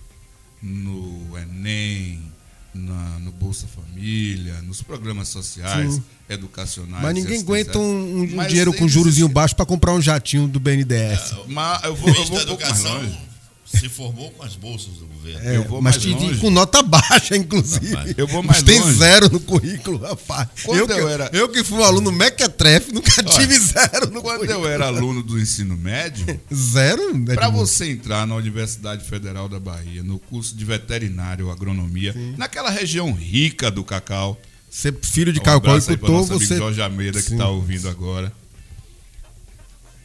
no 0.62 1.38
Enem, 1.38 2.32
na, 2.74 3.20
no 3.20 3.32
Bolsa 3.32 3.68
Família, 3.68 4.62
nos 4.62 4.82
programas 4.82 5.28
sociais, 5.30 5.96
Sim. 5.96 6.04
educacionais. 6.30 7.04
Mas 7.04 7.14
ninguém 7.14 7.40
aguenta 7.40 7.78
um, 7.78 8.22
um 8.22 8.48
dinheiro 8.48 8.74
com 8.74 8.88
juros 8.88 9.18
baixo 9.30 9.56
para 9.56 9.66
comprar 9.66 9.94
um 9.94 10.02
jatinho 10.02 10.48
do 10.48 10.60
BNDES. 10.60 11.32
É, 11.32 11.44
mas 11.48 11.84
eu 11.84 11.96
vou, 11.96 12.10
eu 12.10 12.26
vou 12.26 12.40
um 12.40 12.46
pouco 12.46 12.64
mais 12.64 12.84
longe 12.84 13.29
se 13.78 13.88
formou 13.88 14.32
com 14.32 14.44
as 14.44 14.56
bolsas 14.56 14.94
do 14.96 15.06
governo. 15.06 15.48
É, 15.48 15.58
eu 15.58 15.64
vou 15.64 15.82
mas 15.82 16.04
mais 16.04 16.22
longe. 16.22 16.40
com 16.40 16.50
nota 16.50 16.82
baixa, 16.82 17.38
inclusive. 17.38 17.94
Rapaz, 17.94 18.14
eu 18.18 18.28
vou 18.28 18.42
mais 18.42 18.64
tem 18.64 18.80
longe. 18.80 18.98
zero 18.98 19.30
no 19.32 19.40
currículo, 19.40 20.00
rapaz. 20.00 20.50
Quando 20.64 20.80
eu, 20.80 20.98
eu, 20.98 21.08
que, 21.08 21.14
era... 21.14 21.30
eu 21.34 21.50
que 21.50 21.64
fui 21.64 21.78
um 21.78 21.84
aluno 21.84 22.12
mequetrefe, 22.12 22.92
nunca 22.92 23.12
Olha, 23.20 23.30
tive 23.30 23.58
zero 23.60 24.10
no 24.12 24.22
Quando 24.22 24.40
currículo. 24.40 24.66
eu 24.66 24.70
era 24.70 24.88
aluno 24.88 25.22
do 25.22 25.40
ensino 25.40 25.78
médio... 25.78 26.40
zero? 26.54 27.02
É 27.30 27.36
Para 27.36 27.50
você 27.50 27.92
entrar 27.92 28.26
na 28.26 28.36
Universidade 28.36 29.04
Federal 29.06 29.48
da 29.48 29.60
Bahia, 29.60 30.02
no 30.04 30.18
curso 30.18 30.56
de 30.56 30.66
veterinário 30.66 31.52
agronomia, 31.52 32.14
Sim. 32.14 32.36
naquela 32.38 32.70
região 32.70 33.14
rica 33.14 33.70
do 33.70 33.84
cacau... 33.84 34.40
Ser 34.70 34.96
filho 35.02 35.34
de 35.34 35.40
um 35.40 35.44
cacau 35.44 35.80
e 35.80 35.82
cultor, 35.82 36.26
você... 36.26 36.56
Jorge 36.56 36.80
Almeida, 36.80 37.20
que 37.20 37.32
está 37.32 37.50
ouvindo 37.50 37.90
agora. 37.90 38.32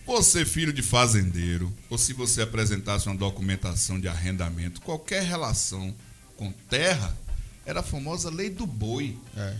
Você, 0.06 0.44
filho 0.44 0.72
de 0.72 0.82
fazendeiro, 0.82 1.72
ou 1.88 1.96
se 1.96 2.12
você 2.12 2.42
apresentasse 2.42 3.06
uma 3.06 3.16
documentação 3.16 3.98
de 3.98 4.06
arrendamento, 4.06 4.80
qualquer 4.82 5.22
relação 5.22 5.94
com 6.36 6.52
terra, 6.68 7.16
era 7.64 7.80
a 7.80 7.82
famosa 7.82 8.30
lei 8.30 8.50
do 8.50 8.66
boi. 8.66 9.16
É. 9.36 9.54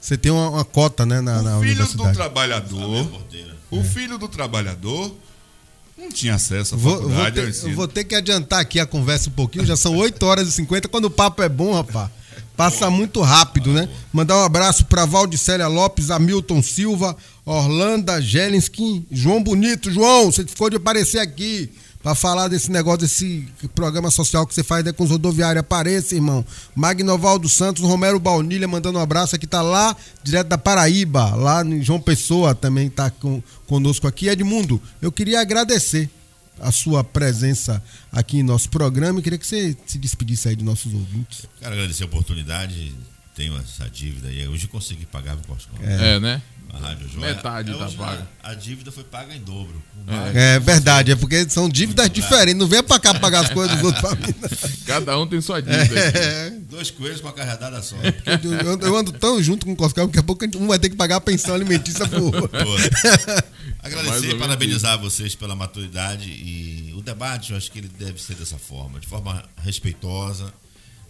Você 0.00 0.16
tem 0.16 0.32
uma, 0.32 0.48
uma, 0.48 0.64
cota, 0.64 1.04
né, 1.04 1.20
na, 1.20 1.40
o 1.40 1.42
na 1.42 1.60
filho 1.60 1.86
do 1.86 2.12
trabalhador, 2.12 3.22
o 3.70 3.80
é. 3.80 3.84
filho 3.84 4.16
do 4.16 4.28
trabalhador 4.28 5.14
não 5.96 6.08
tinha 6.08 6.36
acesso 6.36 6.74
à 6.74 6.78
vou, 6.78 6.96
faculdade. 6.96 7.40
Vou 7.40 7.52
ter, 7.52 7.74
vou 7.74 7.88
ter 7.88 8.04
que 8.04 8.14
adiantar 8.14 8.60
aqui 8.60 8.80
a 8.80 8.86
conversa 8.86 9.28
um 9.28 9.32
pouquinho, 9.32 9.66
já 9.66 9.76
são 9.76 9.94
8 9.94 10.24
horas 10.24 10.48
e 10.48 10.52
50, 10.52 10.88
quando 10.88 11.04
o 11.04 11.10
papo 11.10 11.42
é 11.42 11.48
bom, 11.50 11.74
rapaz. 11.74 12.10
Passa 12.56 12.90
muito 12.90 13.20
rápido, 13.22 13.72
né? 13.72 13.88
Mandar 14.12 14.36
um 14.36 14.44
abraço 14.44 14.84
para 14.84 15.06
Valdicélia 15.06 15.66
Lopes, 15.66 16.10
Hamilton 16.10 16.62
Silva, 16.62 17.16
Orlando 17.44 18.20
Jelinski, 18.20 19.06
João 19.10 19.42
Bonito. 19.42 19.90
João, 19.90 20.30
você 20.30 20.44
ficou 20.44 20.68
de 20.68 20.76
aparecer 20.76 21.20
aqui 21.20 21.70
para 22.02 22.14
falar 22.14 22.48
desse 22.48 22.70
negócio, 22.70 23.00
desse 23.00 23.46
programa 23.74 24.10
social 24.10 24.46
que 24.46 24.54
você 24.54 24.62
faz 24.62 24.84
né, 24.84 24.92
com 24.92 25.04
os 25.04 25.10
rodoviários. 25.10 25.60
Apareça, 25.60 26.14
irmão. 26.14 26.44
Magnovaldo 26.74 27.48
Santos, 27.48 27.82
Romero 27.82 28.18
Baunilha 28.18 28.66
mandando 28.66 28.98
um 28.98 29.02
abraço 29.02 29.36
aqui, 29.36 29.46
tá 29.46 29.62
lá, 29.62 29.94
direto 30.22 30.48
da 30.48 30.58
Paraíba, 30.58 31.34
lá 31.34 31.64
em 31.64 31.82
João 31.82 32.00
Pessoa 32.00 32.54
também 32.54 32.88
tá 32.88 33.10
com, 33.10 33.42
conosco 33.66 34.06
aqui. 34.06 34.28
Edmundo, 34.28 34.80
eu 35.00 35.12
queria 35.12 35.40
agradecer 35.40 36.10
a 36.60 36.70
sua 36.70 37.02
presença 37.02 37.82
aqui 38.12 38.38
em 38.38 38.42
nosso 38.42 38.68
programa 38.68 39.18
e 39.18 39.22
queria 39.22 39.38
que 39.38 39.46
você 39.46 39.76
se 39.86 39.98
despedisse 39.98 40.48
aí 40.48 40.56
de 40.56 40.64
nossos 40.64 40.92
ouvintes. 40.92 41.46
Quero 41.58 41.72
agradecer 41.72 42.04
a 42.04 42.06
oportunidade, 42.06 42.94
tenho 43.40 43.56
essa 43.56 43.88
dívida 43.88 44.28
aí, 44.28 44.46
hoje 44.46 44.68
consegui 44.68 45.06
pagar 45.06 45.34
o 45.34 45.40
Costco. 45.46 45.74
É. 45.82 46.16
é, 46.16 46.20
né? 46.20 46.42
A 46.68 46.78
Rádio 46.78 47.08
Metade 47.18 47.72
da 47.72 47.88
paga. 47.88 48.28
A, 48.42 48.54
dívida 48.54 48.92
foi 48.92 49.02
paga 49.02 49.34
em 49.34 49.40
dobro. 49.40 49.82
É, 50.34 50.56
é 50.56 50.60
verdade, 50.60 51.10
é 51.10 51.16
porque 51.16 51.48
são 51.48 51.68
dívidas 51.68 52.08
diferentes. 52.10 52.54
Não 52.54 52.68
vem 52.68 52.82
pra 52.82 53.00
cá 53.00 53.14
pagar 53.14 53.40
as 53.40 53.48
coisas 53.48 53.76
dos 53.76 53.86
outros 53.86 54.02
famílias. 54.02 54.84
Cada 54.86 55.18
um 55.18 55.26
tem 55.26 55.40
sua 55.40 55.60
dívida. 55.60 56.00
É. 56.00 56.50
Dois 56.50 56.90
coelhos 56.90 57.20
com 57.20 57.28
a 57.28 57.32
carregada 57.32 57.82
só. 57.82 57.96
Eu, 57.96 58.78
eu, 58.78 58.96
ando 58.96 59.10
tão 59.10 59.42
junto 59.42 59.66
com 59.66 59.72
o 59.72 59.76
Coscal, 59.76 60.06
que 60.06 60.12
daqui 60.12 60.20
a 60.20 60.22
pouco 60.22 60.44
um 60.58 60.68
vai 60.68 60.78
ter 60.78 60.90
que 60.90 60.96
pagar 60.96 61.16
a 61.16 61.20
pensão 61.20 61.54
alimentícia 61.54 62.06
por 62.06 62.22
outro. 62.22 62.50
Agradecer 63.82 64.30
e 64.30 64.38
parabenizar 64.38 65.00
vocês 65.00 65.34
pela 65.34 65.56
maturidade 65.56 66.30
e 66.30 66.92
o 66.94 67.00
debate, 67.00 67.52
eu 67.52 67.56
acho 67.56 67.72
que 67.72 67.78
ele 67.78 67.88
deve 67.88 68.22
ser 68.22 68.34
dessa 68.34 68.58
forma, 68.58 69.00
de 69.00 69.06
forma 69.06 69.42
respeitosa. 69.56 70.52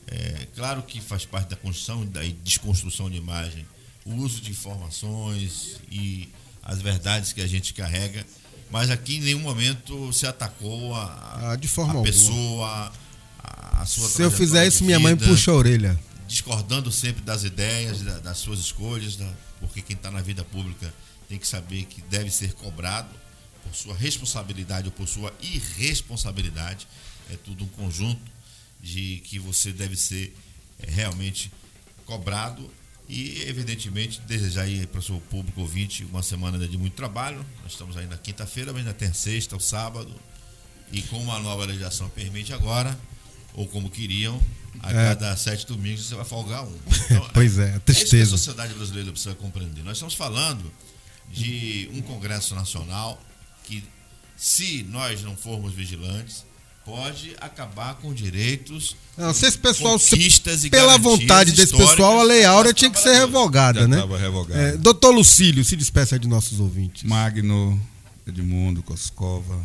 É, 0.06 0.46
claro 0.54 0.82
que 0.82 1.00
faz 1.00 1.24
parte 1.24 1.50
da 1.50 1.56
construção 1.56 2.08
e 2.22 2.32
desconstrução 2.32 3.08
de 3.08 3.16
imagem 3.16 3.64
o 4.04 4.14
uso 4.14 4.40
de 4.40 4.50
informações 4.50 5.80
e 5.90 6.28
as 6.62 6.80
verdades 6.80 7.32
que 7.32 7.40
a 7.40 7.46
gente 7.46 7.72
carrega, 7.74 8.24
mas 8.70 8.90
aqui 8.90 9.16
em 9.16 9.20
nenhum 9.20 9.40
momento 9.40 10.12
se 10.12 10.26
atacou 10.26 10.94
a, 10.94 11.52
ah, 11.52 11.56
de 11.56 11.68
forma 11.68 12.00
a 12.00 12.02
pessoa, 12.02 12.92
a, 13.38 13.82
a, 13.82 13.86
sua 13.86 14.08
Se 14.08 14.22
eu 14.22 14.30
fizer 14.30 14.66
isso, 14.66 14.84
minha 14.84 15.00
mãe 15.00 15.16
puxa 15.16 15.50
a 15.50 15.54
orelha. 15.54 15.98
Discordando 16.26 16.92
sempre 16.92 17.22
das 17.22 17.42
ideias, 17.42 18.02
das 18.02 18.38
suas 18.38 18.60
escolhas, 18.60 19.16
da, 19.16 19.28
porque 19.58 19.82
quem 19.82 19.96
está 19.96 20.10
na 20.10 20.20
vida 20.20 20.44
pública 20.44 20.92
tem 21.28 21.38
que 21.38 21.46
saber 21.46 21.84
que 21.84 22.00
deve 22.02 22.30
ser 22.30 22.52
cobrado 22.54 23.08
por 23.64 23.74
sua 23.74 23.94
responsabilidade 23.94 24.86
ou 24.86 24.92
por 24.92 25.08
sua 25.08 25.32
irresponsabilidade. 25.42 26.86
É 27.30 27.36
tudo 27.36 27.64
um 27.64 27.68
conjunto 27.68 28.20
de 28.82 29.20
que 29.24 29.38
você 29.38 29.72
deve 29.72 29.96
ser 29.96 30.34
é, 30.78 30.90
realmente 30.90 31.52
cobrado 32.06 32.70
e, 33.08 33.42
evidentemente, 33.42 34.20
desejar 34.20 34.62
aí 34.62 34.86
para 34.86 35.00
o 35.00 35.02
seu 35.02 35.20
público 35.22 35.60
ouvinte 35.60 36.04
uma 36.04 36.22
semana 36.22 36.58
de 36.66 36.78
muito 36.78 36.94
trabalho. 36.94 37.44
Nós 37.62 37.72
estamos 37.72 37.96
aí 37.96 38.06
na 38.06 38.16
quinta-feira, 38.16 38.72
mas 38.72 38.80
ainda 38.80 38.94
tem 38.94 39.12
sexta, 39.12 39.56
o 39.56 39.60
sábado. 39.60 40.14
E 40.92 41.02
com 41.02 41.18
uma 41.18 41.38
nova 41.40 41.64
legislação 41.64 42.08
permite 42.08 42.52
agora, 42.52 42.98
ou 43.54 43.66
como 43.66 43.90
queriam, 43.90 44.40
a 44.80 44.90
é. 44.90 44.94
cada 44.94 45.36
sete 45.36 45.66
domingos 45.66 46.06
você 46.06 46.14
vai 46.14 46.24
folgar 46.24 46.64
um. 46.64 46.78
Então, 47.10 47.28
pois 47.34 47.58
é, 47.58 47.78
tristeza. 47.80 48.16
É 48.16 48.22
isso 48.22 48.30
que 48.30 48.34
a 48.34 48.38
sociedade 48.38 48.74
brasileira 48.74 49.10
precisa 49.10 49.34
compreender. 49.34 49.82
Nós 49.82 49.96
estamos 49.96 50.14
falando 50.14 50.72
de 51.28 51.90
um 51.92 52.00
Congresso 52.02 52.54
Nacional 52.54 53.20
que, 53.64 53.84
se 54.36 54.84
nós 54.84 55.22
não 55.22 55.36
formos 55.36 55.72
vigilantes, 55.72 56.44
pode 56.84 57.36
acabar 57.40 57.94
com 57.96 58.12
direitos. 58.12 58.96
Não, 59.16 59.32
se 59.32 59.46
esse 59.46 59.58
pessoal, 59.58 59.98
se, 59.98 60.70
pela 60.70 60.98
vontade 60.98 61.52
desse 61.52 61.76
pessoal, 61.76 62.20
a 62.20 62.22
Lei 62.22 62.44
Áurea 62.44 62.72
tinha 62.72 62.90
que 62.90 62.98
ser 62.98 63.14
revogada, 63.14 63.86
né? 63.86 63.98
Revogada. 64.18 64.60
É, 64.60 64.76
doutor 64.76 65.10
Lucílio, 65.10 65.64
se 65.64 65.76
despeça 65.76 66.18
de 66.18 66.26
nossos 66.26 66.58
ouvintes. 66.60 67.02
Magno, 67.04 67.80
Edmundo, 68.26 68.82
Coscova. 68.82 69.60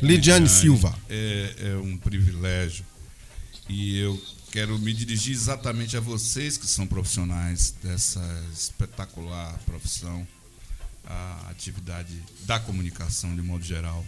Lidiane 0.00 0.48
Silva. 0.48 0.92
É, 1.08 1.54
é 1.58 1.76
um 1.76 1.96
privilégio. 1.96 2.84
E 3.68 3.98
eu 3.98 4.20
quero 4.50 4.78
me 4.78 4.92
dirigir 4.92 5.32
exatamente 5.32 5.96
a 5.96 6.00
vocês 6.00 6.56
que 6.56 6.66
são 6.66 6.86
profissionais 6.86 7.74
dessa 7.82 8.20
espetacular 8.52 9.58
profissão, 9.64 10.26
a 11.06 11.48
atividade 11.50 12.22
da 12.44 12.58
comunicação 12.58 13.34
de 13.34 13.42
modo 13.42 13.64
geral. 13.64 14.04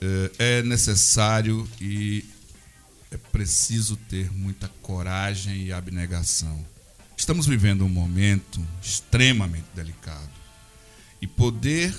É, 0.00 0.58
é 0.58 0.62
necessário 0.62 1.68
e 1.80 2.24
é 3.10 3.16
preciso 3.16 3.96
ter 3.96 4.30
muita 4.32 4.68
coragem 4.82 5.64
e 5.64 5.72
abnegação. 5.72 6.64
Estamos 7.16 7.46
vivendo 7.46 7.84
um 7.84 7.88
momento 7.88 8.60
extremamente 8.82 9.66
delicado 9.74 10.30
e 11.20 11.26
poder 11.26 11.94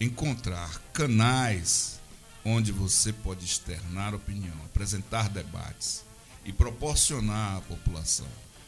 encontrar 0.00 0.80
canais 0.92 2.00
onde 2.44 2.70
você 2.70 3.12
pode 3.12 3.44
externar 3.44 4.14
opinião, 4.14 4.54
apresentar 4.66 5.28
debates 5.28 6.04
e 6.44 6.52
proporcionar 6.52 7.56
à 7.56 7.60
população 7.62 8.26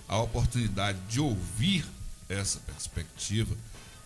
a 0.08 0.18
oportunidade 0.18 0.98
de 1.08 1.20
ouvir 1.20 1.84
essa 2.28 2.58
perspectiva 2.60 3.56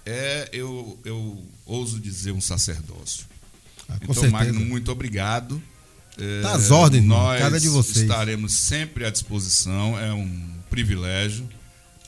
é, 0.05 0.49
eu, 0.53 0.99
eu 1.05 1.45
ouso 1.67 2.01
dizer, 2.01 2.33
um 2.33 2.41
sacerdócio. 2.41 3.27
Ah, 4.11 4.13
então, 4.13 4.31
certeza. 4.31 4.53
Magno, 4.53 4.61
muito 4.67 4.91
obrigado. 4.91 5.63
Tá 6.43 6.53
às 6.53 6.71
ordens, 6.71 7.05
nós 7.05 7.41
cada 7.41 7.59
de 7.59 7.69
vocês. 7.69 7.99
estaremos 7.99 8.53
sempre 8.53 9.05
à 9.07 9.11
disposição. 9.11 9.99
É 9.99 10.13
um 10.13 10.51
privilégio 10.69 11.49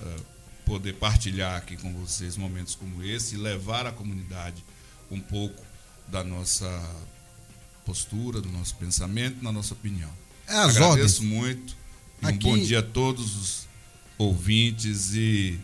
uh, 0.01 0.23
poder 0.67 0.95
partilhar 0.95 1.57
aqui 1.57 1.77
com 1.77 1.93
vocês 1.95 2.37
momentos 2.37 2.75
como 2.75 3.03
esse 3.03 3.37
e 3.37 3.39
levar 3.39 3.87
à 3.87 3.93
comunidade 3.93 4.63
um 5.11 5.21
pouco 5.21 5.63
da 6.09 6.23
nossa 6.23 6.69
postura, 7.87 8.41
do 8.41 8.51
nosso 8.51 8.75
pensamento, 8.77 9.43
da 9.43 9.53
nossa 9.53 9.73
opinião. 9.73 10.11
É 10.47 10.57
às 10.57 10.77
Agradeço 10.77 11.23
ordens. 11.23 11.39
muito. 11.39 11.77
Aqui... 12.21 12.47
Um 12.47 12.51
bom 12.51 12.59
dia 12.59 12.81
a 12.81 12.83
todos 12.83 13.37
os 13.37 13.69
ouvintes 14.19 15.15
e 15.15 15.59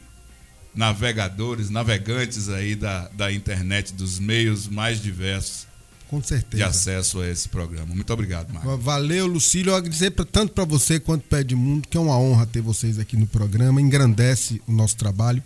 navegadores, 0.75 1.71
navegantes 1.71 2.49
aí 2.49 2.75
da, 2.75 3.09
da 3.09 3.33
internet, 3.33 3.93
dos 3.93 4.19
meios 4.19 4.69
mais 4.69 5.03
diversos 5.03 5.68
com 6.09 6.23
certeza. 6.23 6.57
de 6.57 6.63
acesso 6.63 7.21
a 7.21 7.29
esse 7.29 7.49
programa. 7.49 7.95
Muito 7.95 8.13
obrigado, 8.13 8.53
Marcos. 8.53 8.83
Valeu, 8.83 9.27
Lucílio. 9.27 9.71
Eu 9.71 9.77
agradecer 9.77 10.11
tanto 10.11 10.53
para 10.53 10.65
você 10.65 10.99
quanto 10.99 11.23
para 11.25 11.41
Edmundo, 11.41 11.87
que 11.87 11.97
é 11.97 12.01
uma 12.01 12.19
honra 12.19 12.47
ter 12.47 12.61
vocês 12.61 12.99
aqui 12.99 13.17
no 13.17 13.27
programa, 13.27 13.81
engrandece 13.81 14.61
o 14.67 14.73
nosso 14.73 14.97
trabalho. 14.97 15.43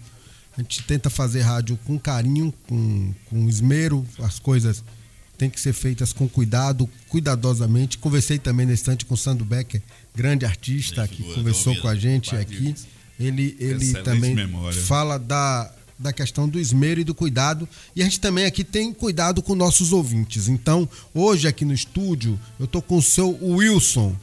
A 0.56 0.60
gente 0.60 0.82
tenta 0.82 1.10
fazer 1.10 1.40
rádio 1.40 1.78
com 1.84 1.98
carinho, 1.98 2.52
com, 2.68 3.12
com 3.28 3.48
esmero, 3.48 4.06
as 4.18 4.38
coisas 4.38 4.84
têm 5.36 5.50
que 5.50 5.60
ser 5.60 5.72
feitas 5.72 6.12
com 6.12 6.28
cuidado, 6.28 6.88
cuidadosamente. 7.08 7.98
Conversei 7.98 8.38
também 8.38 8.64
nesse 8.64 8.82
instante 8.82 9.04
com 9.04 9.14
o 9.14 9.16
Sandro 9.16 9.44
Becker, 9.44 9.82
grande 10.14 10.44
artista, 10.44 11.06
que 11.08 11.22
conversou 11.34 11.74
com 11.80 11.88
a 11.88 11.94
gente 11.96 12.36
aqui. 12.36 12.74
Ele, 13.18 13.56
ele 13.58 13.92
também 14.02 14.34
memória. 14.34 14.80
fala 14.80 15.18
da, 15.18 15.70
da 16.02 16.12
questão 16.12 16.48
do 16.48 16.58
esmero 16.58 17.00
e 17.00 17.04
do 17.04 17.14
cuidado. 17.14 17.68
E 17.94 18.02
a 18.02 18.04
gente 18.04 18.20
também 18.20 18.44
aqui 18.44 18.64
tem 18.64 18.92
cuidado 18.92 19.40
com 19.40 19.54
nossos 19.54 19.92
ouvintes. 19.92 20.48
Então, 20.48 20.88
hoje 21.14 21.46
aqui 21.46 21.64
no 21.64 21.72
estúdio, 21.72 22.38
eu 22.58 22.64
estou 22.64 22.82
com 22.82 22.98
o 22.98 23.02
seu 23.02 23.38
Wilson, 23.40 24.14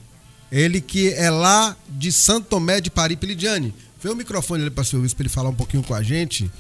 ele 0.52 0.82
que 0.82 1.14
é 1.14 1.30
lá 1.30 1.76
de 1.90 2.12
Santo 2.12 2.48
Tomé 2.48 2.82
de 2.82 2.92
Paripe, 2.92 3.26
Lidiane. 3.26 3.74
Vê 4.02 4.10
o 4.10 4.16
microfone 4.16 4.62
ali 4.62 4.72
para 4.72 4.82
o 4.82 4.86
seu 4.86 5.02
Wilson 5.02 5.16
para 5.16 5.24
ele 5.24 5.30
falar 5.30 5.50
um 5.50 5.56
pouquinho 5.56 5.84
com 5.84 5.94
a 5.94 6.04
gente. 6.04 6.52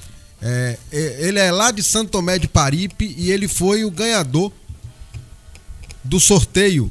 É, 0.41 0.77
é, 0.91 1.27
ele 1.27 1.39
é 1.39 1.51
lá 1.51 1.71
de 1.71 1.83
Santo 1.83 2.11
Tomé 2.11 2.39
de 2.39 2.47
Paripe 2.47 3.13
e 3.17 3.31
ele 3.31 3.47
foi 3.47 3.83
o 3.83 3.91
ganhador 3.91 4.51
do 6.03 6.19
sorteio. 6.19 6.89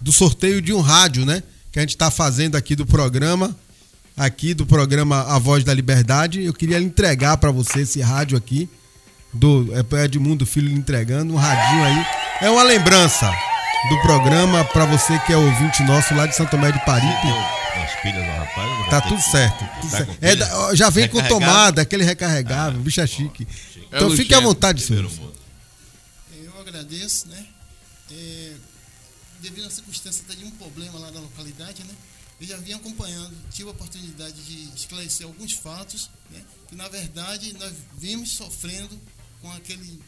Do 0.00 0.12
sorteio 0.12 0.60
de 0.60 0.72
um 0.72 0.80
rádio, 0.80 1.24
né? 1.24 1.42
Que 1.72 1.78
a 1.78 1.82
gente 1.82 1.94
está 1.94 2.10
fazendo 2.10 2.56
aqui 2.56 2.76
do 2.76 2.84
programa 2.84 3.56
aqui 4.16 4.54
do 4.54 4.64
programa 4.64 5.22
A 5.22 5.38
Voz 5.38 5.64
da 5.64 5.74
Liberdade. 5.74 6.42
Eu 6.42 6.52
queria 6.52 6.78
entregar 6.78 7.36
para 7.36 7.50
você 7.50 7.80
esse 7.80 8.00
rádio 8.00 8.36
aqui, 8.36 8.68
do 9.32 9.68
é 9.74 10.04
Edmundo 10.04 10.46
Filho 10.46 10.70
entregando, 10.70 11.34
um 11.34 11.36
radinho 11.36 11.84
aí. 11.84 12.06
É 12.40 12.50
uma 12.50 12.62
lembrança 12.62 13.30
do 13.88 14.00
programa 14.00 14.64
para 14.64 14.86
você 14.86 15.18
que 15.20 15.32
é 15.32 15.36
ouvinte 15.36 15.82
nosso 15.82 16.14
lá 16.14 16.26
de 16.26 16.36
Santo 16.36 16.50
Tomé 16.50 16.70
de 16.70 16.84
Paripe. 16.84 17.26
rapaz, 18.38 18.90
tá 18.90 19.00
tudo 19.00 19.20
certo. 19.20 19.58
Tudo 19.80 19.90
tá 19.90 19.96
certo. 19.98 20.16
É, 20.20 20.76
já 20.76 20.88
vem 20.90 21.08
com 21.08 21.22
tomada, 21.22 21.82
aquele 21.82 22.04
recarregável, 22.04 22.80
ah, 22.80 22.82
bicho 22.82 23.00
é 23.00 23.06
chique. 23.06 23.46
É 23.90 23.96
então 23.96 24.10
fique 24.10 24.34
à 24.34 24.40
vontade, 24.40 24.82
senhor. 24.82 25.10
Eu 26.32 26.60
agradeço, 26.60 27.28
né? 27.28 27.44
É, 28.10 28.52
devido 29.40 29.66
à 29.66 29.70
circunstância 29.70 30.24
de 30.36 30.44
um 30.44 30.50
problema 30.52 30.98
lá 30.98 31.10
na 31.10 31.20
localidade, 31.20 31.82
né? 31.84 31.94
Eu 32.40 32.46
já 32.46 32.56
vinha 32.56 32.76
acompanhando, 32.76 33.34
tive 33.50 33.68
a 33.68 33.72
oportunidade 33.72 34.42
de 34.42 34.76
esclarecer 34.76 35.26
alguns 35.26 35.52
fatos, 35.52 36.10
né, 36.30 36.44
que 36.68 36.74
na 36.74 36.88
verdade 36.88 37.52
nós 37.54 37.72
vimos 37.96 38.30
sofrendo 38.30 39.00
com 39.40 39.50
aquele 39.52 40.00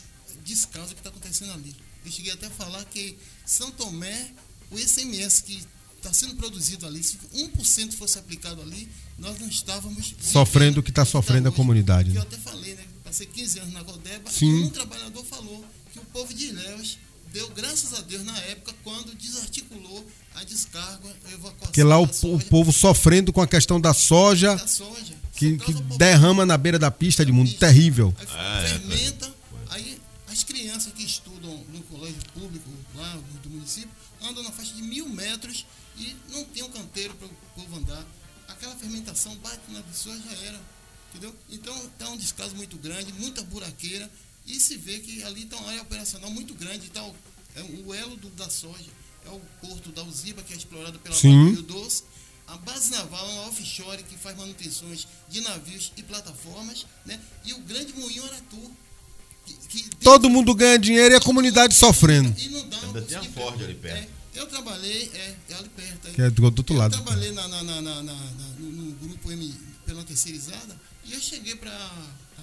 descaso 0.45 0.95
que 0.95 1.01
está 1.01 1.11
acontecendo 1.11 1.53
ali. 1.53 1.75
Eu 2.05 2.11
cheguei 2.11 2.33
até 2.33 2.47
a 2.47 2.51
falar 2.51 2.85
que 2.87 3.17
São 3.45 3.71
Tomé, 3.71 4.33
o 4.71 4.79
ICMS 4.79 5.43
que 5.43 5.67
está 5.97 6.13
sendo 6.13 6.37
produzido 6.37 6.87
ali, 6.87 7.03
se 7.03 7.19
1% 7.35 7.93
fosse 7.93 8.19
aplicado 8.19 8.63
ali, 8.63 8.89
nós 9.19 9.39
não 9.41 9.49
estávamos. 9.49 10.15
Sofrendo 10.21 10.81
o 10.81 10.83
que 10.83 10.91
está 10.91 11.05
sofrendo 11.05 11.49
a 11.49 11.53
comunidade. 11.53 12.11
Né? 12.11 12.19
Eu 12.19 12.23
até 12.23 12.37
falei, 12.37 12.75
né? 12.75 12.85
Passei 13.03 13.27
15 13.27 13.59
anos 13.61 13.75
na 13.75 13.83
Godeba 13.83 14.31
Sim. 14.31 14.47
e 14.47 14.65
um 14.65 14.71
trabalhador 14.71 15.25
falou 15.25 15.65
que 15.93 15.99
o 15.99 16.05
povo 16.07 16.33
de 16.33 16.47
Ilhéus 16.47 16.99
deu 17.37 17.51
graças 17.51 17.93
a 17.93 18.01
Deus 18.01 18.25
na 18.25 18.37
época 18.45 18.75
quando 18.83 19.15
desarticulou 19.15 20.07
a 20.35 20.45
descarga, 20.45 21.15
a 21.27 21.33
evacuação. 21.33 21.73
Que 21.73 21.83
lá 21.83 22.01
o, 22.01 22.05
o, 22.05 22.45
povo 22.47 22.73
sofrendo 22.73 23.31
com 23.31 23.43
a 23.43 23.47
questão 23.47 23.79
da 23.79 23.93
soja, 23.93 24.57
da 24.57 24.67
soja 24.67 25.15
que, 25.35 25.59
que 25.59 25.73
derrama 25.99 26.47
na 26.47 26.57
beira 26.57 26.79
da 26.79 26.91
pista 26.91 27.27
de 27.27 27.33
mundo, 27.33 27.53
terrível. 27.55 28.15
Aí 28.19 28.27
ah, 28.31 28.63
é, 28.63 28.69
fermenta, 28.69 29.27
é, 29.27 29.31
aí 29.69 30.01
as 30.29 30.43
crianças 30.45 30.93
que 30.95 31.05
estudam 31.05 31.63
no 31.69 31.81
colégio 31.83 32.23
público 32.33 32.71
lá 32.95 33.19
do 33.43 33.51
município 33.51 33.91
andam 34.23 34.43
na 34.43 34.51
faixa 34.51 34.73
de 34.73 34.83
mil 34.83 35.07
metros 35.07 35.67
e 35.99 36.17
não 36.31 36.43
tem 36.45 36.63
um 36.63 36.71
canteiro 36.71 37.15
para 37.15 37.27
o 37.27 37.31
povo 37.55 37.77
andar. 37.77 38.05
Aquela 38.49 38.75
fermentação 38.77 39.35
bate 39.37 39.61
na 39.71 39.83
pessoa 39.83 40.17
já 40.17 40.33
era. 40.47 40.61
Entendeu? 41.11 41.35
Então 41.51 41.75
está 41.85 42.09
um 42.11 42.17
descaso 42.17 42.57
muito 42.57 42.77
grande, 42.79 43.13
muita 43.13 43.43
buraqueira. 43.43 44.11
E 44.47 44.61
se 44.61 44.77
vê 44.77 44.99
que 45.01 45.23
ali 45.25 45.43
está 45.43 45.57
uma 45.57 45.71
área 45.71 45.83
operacional 45.83 46.31
muito 46.31 46.55
grande. 46.55 46.89
Tá, 46.91 47.05
é 47.55 47.63
o 47.63 47.95
elo 47.95 48.17
do, 48.17 48.31
da 48.31 48.49
soja 48.49 48.91
é 49.27 49.31
o 49.31 49.41
porto 49.61 49.91
da 49.91 50.03
Uziba, 50.05 50.43
que 50.43 50.53
é 50.53 50.57
explorado 50.57 50.99
pela 51.01 51.15
Sim. 51.15 51.51
Rio 51.51 51.63
Doce. 51.63 52.05
A 52.47 52.57
base 52.59 52.93
naval 52.93 53.29
é 53.29 53.33
uma 53.33 53.49
offshore 53.49 54.03
que 54.05 54.17
faz 54.17 54.37
manutenções 54.37 55.07
de 55.29 55.41
navios 55.41 55.93
e 55.97 56.03
plataformas. 56.03 56.87
Né? 57.05 57.19
E 57.45 57.53
o 57.53 57.59
grande 57.61 57.93
moinho 57.95 58.25
Aratu. 58.25 58.77
Que, 59.45 59.83
que 59.83 59.97
Todo 59.97 60.31
mundo 60.31 60.55
ganha 60.55 60.79
dinheiro 60.79 61.15
e 61.15 61.17
a 61.17 61.21
comunidade 61.21 61.75
sofrendo. 61.75 62.35
E 62.39 62.49
não 62.49 62.69
dá 62.69 62.81
Ainda 62.81 63.03
tem 63.03 63.17
a 63.19 63.25
Ford 63.25 63.63
ali 63.63 63.75
perto. 63.75 63.97
É, 63.97 64.41
eu 64.41 64.47
trabalhei, 64.47 65.11
é, 65.15 65.37
é 65.51 65.55
ali 65.55 65.69
perto. 65.69 66.13
Que 66.13 66.23
é 66.23 66.31
do, 66.31 66.37
do 66.37 66.45
outro 66.45 66.75
eu 66.75 66.79
lado. 66.79 66.97
Eu 66.97 67.03
trabalhei 67.03 67.33
na, 67.33 67.49
na, 67.49 67.63
na, 67.63 67.83
na, 67.83 68.03
no, 68.59 68.71
no 68.71 68.93
grupo 68.95 69.31
M 69.31 69.55
pela 69.85 70.05
terceirizada 70.05 70.81
e 71.05 71.15
eu 71.15 71.21
cheguei 71.21 71.55
para 71.55 71.73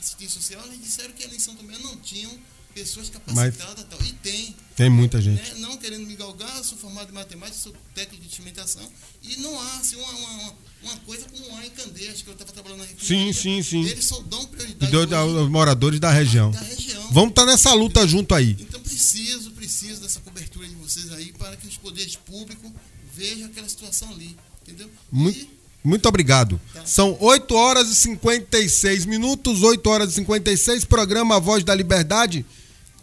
assistência 0.03 0.41
social 0.41 0.63
e 0.73 0.77
disseram 0.77 1.13
que 1.13 1.23
ali 1.23 1.35
em 1.35 1.39
São 1.39 1.55
Tomé 1.55 1.77
não 1.79 1.95
tinham 1.97 2.31
pessoas 2.73 3.09
capacitadas 3.09 3.77
Mas, 3.77 3.85
tal. 3.87 4.01
E 4.07 4.13
tem. 4.13 4.55
Tem 4.75 4.89
muita 4.89 5.21
gente. 5.21 5.53
Né? 5.53 5.59
Não 5.59 5.77
querendo 5.77 6.05
me 6.07 6.15
galgar, 6.15 6.63
sou 6.63 6.77
formado 6.77 7.09
em 7.09 7.13
matemática, 7.13 7.57
sou 7.57 7.73
técnico 7.93 8.23
de 8.23 8.27
instrumentação, 8.27 8.81
e 9.21 9.37
não 9.37 9.61
há 9.61 9.77
assim, 9.77 9.95
uma, 9.95 10.11
uma, 10.11 10.55
uma 10.81 10.97
coisa 11.01 11.25
como 11.25 11.55
há 11.55 11.65
em 11.65 11.69
Candeias, 11.69 12.21
que 12.21 12.27
eu 12.27 12.33
estava 12.33 12.51
trabalhando 12.51 12.79
na 12.79 12.87
Sim, 12.99 13.31
sim, 13.31 13.61
sim. 13.61 13.85
Eles 13.85 14.05
só 14.05 14.19
dão 14.21 14.45
prioridade 14.47 14.91
Do, 14.91 15.05
da, 15.05 15.23
hoje 15.23 15.43
os 15.43 15.49
moradores 15.49 15.99
da 15.99 16.11
região. 16.11 16.51
da 16.51 16.61
região. 16.61 17.11
Vamos 17.11 17.29
estar 17.29 17.45
nessa 17.45 17.71
luta 17.73 18.07
junto 18.07 18.33
aí. 18.33 18.57
Então 18.59 18.81
preciso, 18.81 19.51
preciso 19.51 20.01
dessa 20.01 20.19
cobertura 20.21 20.67
de 20.67 20.75
vocês 20.75 21.11
aí 21.13 21.31
para 21.33 21.55
que 21.55 21.67
os 21.67 21.77
poderes 21.77 22.15
públicos 22.15 22.71
vejam 23.13 23.45
aquela 23.45 23.69
situação 23.69 24.09
ali. 24.09 24.35
Entendeu? 24.63 24.89
Muito, 25.11 25.37
E 25.39 25.62
muito 25.83 26.07
obrigado. 26.07 26.59
São 26.85 27.17
8 27.19 27.55
horas 27.55 27.89
e 27.89 27.95
56 27.95 29.05
minutos, 29.05 29.61
8 29.61 29.89
horas 29.89 30.11
e 30.11 30.15
56, 30.15 30.85
programa 30.85 31.39
Voz 31.39 31.63
da 31.63 31.75
Liberdade. 31.75 32.45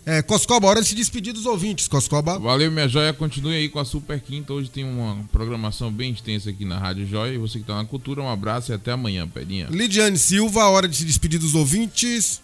É, 0.06 0.22
Coscoba, 0.22 0.66
hora 0.66 0.80
de 0.80 0.88
se 0.88 0.94
despedir 0.94 1.32
dos 1.32 1.44
ouvintes, 1.46 1.86
Coscoba. 1.86 2.38
Valeu, 2.38 2.70
minha 2.70 2.88
joia. 2.88 3.12
Continue 3.12 3.54
aí 3.54 3.68
com 3.68 3.78
a 3.78 3.84
Super 3.84 4.18
Quinta. 4.20 4.52
Hoje 4.52 4.70
tem 4.70 4.82
uma 4.82 5.22
programação 5.30 5.92
bem 5.92 6.12
extensa 6.12 6.50
aqui 6.50 6.64
na 6.64 6.78
Rádio 6.78 7.06
Joia. 7.06 7.34
E 7.34 7.38
você 7.38 7.58
que 7.58 7.64
tá 7.64 7.76
na 7.76 7.84
cultura, 7.84 8.22
um 8.22 8.28
abraço 8.28 8.72
e 8.72 8.74
até 8.74 8.92
amanhã, 8.92 9.28
Pedinha. 9.28 9.68
Lidiane 9.70 10.18
Silva, 10.18 10.64
hora 10.68 10.88
de 10.88 10.96
se 10.96 11.04
despedir 11.04 11.38
dos 11.38 11.54
ouvintes. 11.54 12.40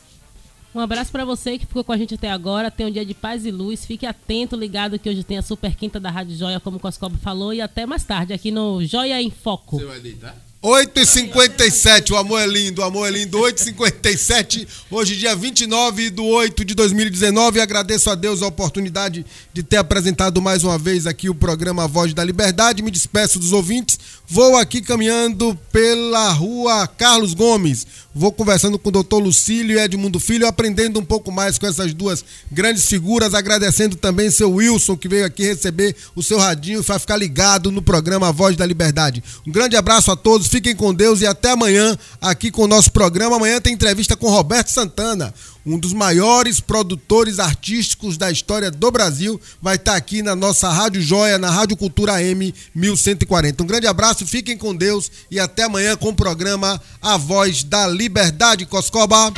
Um 0.76 0.80
abraço 0.80 1.10
pra 1.10 1.24
você 1.24 1.58
que 1.58 1.64
ficou 1.64 1.82
com 1.82 1.92
a 1.92 1.96
gente 1.96 2.16
até 2.16 2.30
agora. 2.30 2.70
Tenha 2.70 2.90
um 2.90 2.92
dia 2.92 3.04
de 3.04 3.14
paz 3.14 3.46
e 3.46 3.50
luz. 3.50 3.86
Fique 3.86 4.04
atento, 4.04 4.54
ligado 4.54 4.98
que 4.98 5.08
hoje 5.08 5.24
tem 5.24 5.38
a 5.38 5.42
Super 5.42 5.74
Quinta 5.74 5.98
da 5.98 6.10
Rádio 6.10 6.36
Joia, 6.36 6.60
como 6.60 6.76
o 6.76 6.80
Coscoba 6.80 7.16
falou. 7.16 7.54
E 7.54 7.62
até 7.62 7.86
mais 7.86 8.04
tarde 8.04 8.34
aqui 8.34 8.50
no 8.50 8.84
Joia 8.84 9.22
em 9.22 9.30
Foco. 9.30 9.78
vai 9.78 10.00
deitar? 10.00 10.36
8h57, 10.66 12.10
o 12.10 12.16
amor 12.16 12.40
é 12.40 12.46
lindo, 12.48 12.80
o 12.80 12.84
amor 12.84 13.06
é 13.06 13.10
lindo, 13.12 13.38
8h57, 13.38 14.66
hoje 14.90 15.14
dia 15.14 15.36
29 15.36 16.10
de 16.10 16.20
8 16.20 16.64
de 16.64 16.74
2019, 16.74 17.60
agradeço 17.60 18.10
a 18.10 18.16
Deus 18.16 18.42
a 18.42 18.48
oportunidade 18.48 19.24
de 19.52 19.62
ter 19.62 19.76
apresentado 19.76 20.42
mais 20.42 20.64
uma 20.64 20.76
vez 20.76 21.06
aqui 21.06 21.30
o 21.30 21.34
programa 21.36 21.86
Voz 21.86 22.12
da 22.12 22.24
Liberdade, 22.24 22.82
me 22.82 22.90
despeço 22.90 23.38
dos 23.38 23.52
ouvintes, 23.52 23.96
vou 24.26 24.56
aqui 24.56 24.80
caminhando 24.80 25.56
pela 25.70 26.32
rua 26.32 26.88
Carlos 26.88 27.32
Gomes, 27.32 27.86
vou 28.12 28.32
conversando 28.32 28.76
com 28.76 28.88
o 28.88 28.92
doutor 28.92 29.18
Lucílio 29.18 29.78
e 29.78 29.80
Edmundo 29.80 30.18
Filho, 30.18 30.48
aprendendo 30.48 30.98
um 30.98 31.04
pouco 31.04 31.30
mais 31.30 31.58
com 31.58 31.66
essas 31.68 31.94
duas 31.94 32.24
grandes 32.50 32.86
figuras, 32.86 33.34
agradecendo 33.34 33.94
também 33.94 34.32
seu 34.32 34.50
Wilson, 34.50 34.96
que 34.96 35.06
veio 35.06 35.26
aqui 35.26 35.44
receber 35.44 35.94
o 36.16 36.24
seu 36.24 36.38
radinho 36.38 36.80
e 36.80 36.82
vai 36.82 36.98
ficar 36.98 37.16
ligado 37.16 37.70
no 37.70 37.80
programa 37.80 38.32
Voz 38.32 38.56
da 38.56 38.66
Liberdade. 38.66 39.22
Um 39.46 39.52
grande 39.52 39.76
abraço 39.76 40.10
a 40.10 40.16
todos, 40.16 40.48
fiquem 40.56 40.74
com 40.74 40.94
Deus 40.94 41.20
e 41.20 41.26
até 41.26 41.50
amanhã 41.50 41.96
aqui 42.18 42.50
com 42.50 42.62
o 42.62 42.66
nosso 42.66 42.90
programa. 42.90 43.36
Amanhã 43.36 43.60
tem 43.60 43.74
entrevista 43.74 44.16
com 44.16 44.30
Roberto 44.30 44.68
Santana, 44.68 45.34
um 45.66 45.78
dos 45.78 45.92
maiores 45.92 46.60
produtores 46.60 47.38
artísticos 47.38 48.16
da 48.16 48.30
história 48.30 48.70
do 48.70 48.90
Brasil. 48.90 49.38
Vai 49.60 49.76
estar 49.76 49.94
aqui 49.94 50.22
na 50.22 50.34
nossa 50.34 50.70
Rádio 50.70 51.02
Joia, 51.02 51.38
na 51.38 51.50
Rádio 51.50 51.76
Cultura 51.76 52.22
M 52.22 52.54
1140. 52.74 53.62
Um 53.62 53.66
grande 53.66 53.86
abraço, 53.86 54.26
fiquem 54.26 54.56
com 54.56 54.74
Deus 54.74 55.10
e 55.30 55.38
até 55.38 55.64
amanhã 55.64 55.94
com 55.94 56.08
o 56.08 56.14
programa 56.14 56.80
A 57.02 57.18
Voz 57.18 57.62
da 57.62 57.86
Liberdade, 57.86 58.64
Coscoba. 58.64 59.34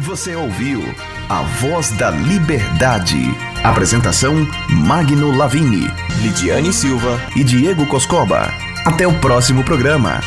Você 0.00 0.34
ouviu 0.34 0.82
A 1.28 1.42
Voz 1.60 1.90
da 1.92 2.10
Liberdade. 2.10 3.20
Apresentação: 3.62 4.34
Magno 4.68 5.36
Lavini, 5.36 5.86
Lidiane 6.20 6.72
Silva 6.72 7.20
e 7.36 7.44
Diego 7.44 7.86
Coscoba. 7.86 8.73
Até 8.84 9.06
o 9.06 9.18
próximo 9.18 9.64
programa. 9.64 10.20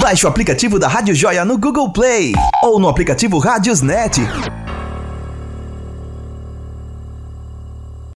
Baixe 0.00 0.24
o 0.24 0.28
aplicativo 0.28 0.78
da 0.78 0.86
Rádio 0.86 1.12
Joia 1.12 1.44
no 1.44 1.58
Google 1.58 1.90
Play 1.90 2.34
ou 2.62 2.78
no 2.78 2.88
aplicativo 2.88 3.36
Rádiosnet. 3.38 4.20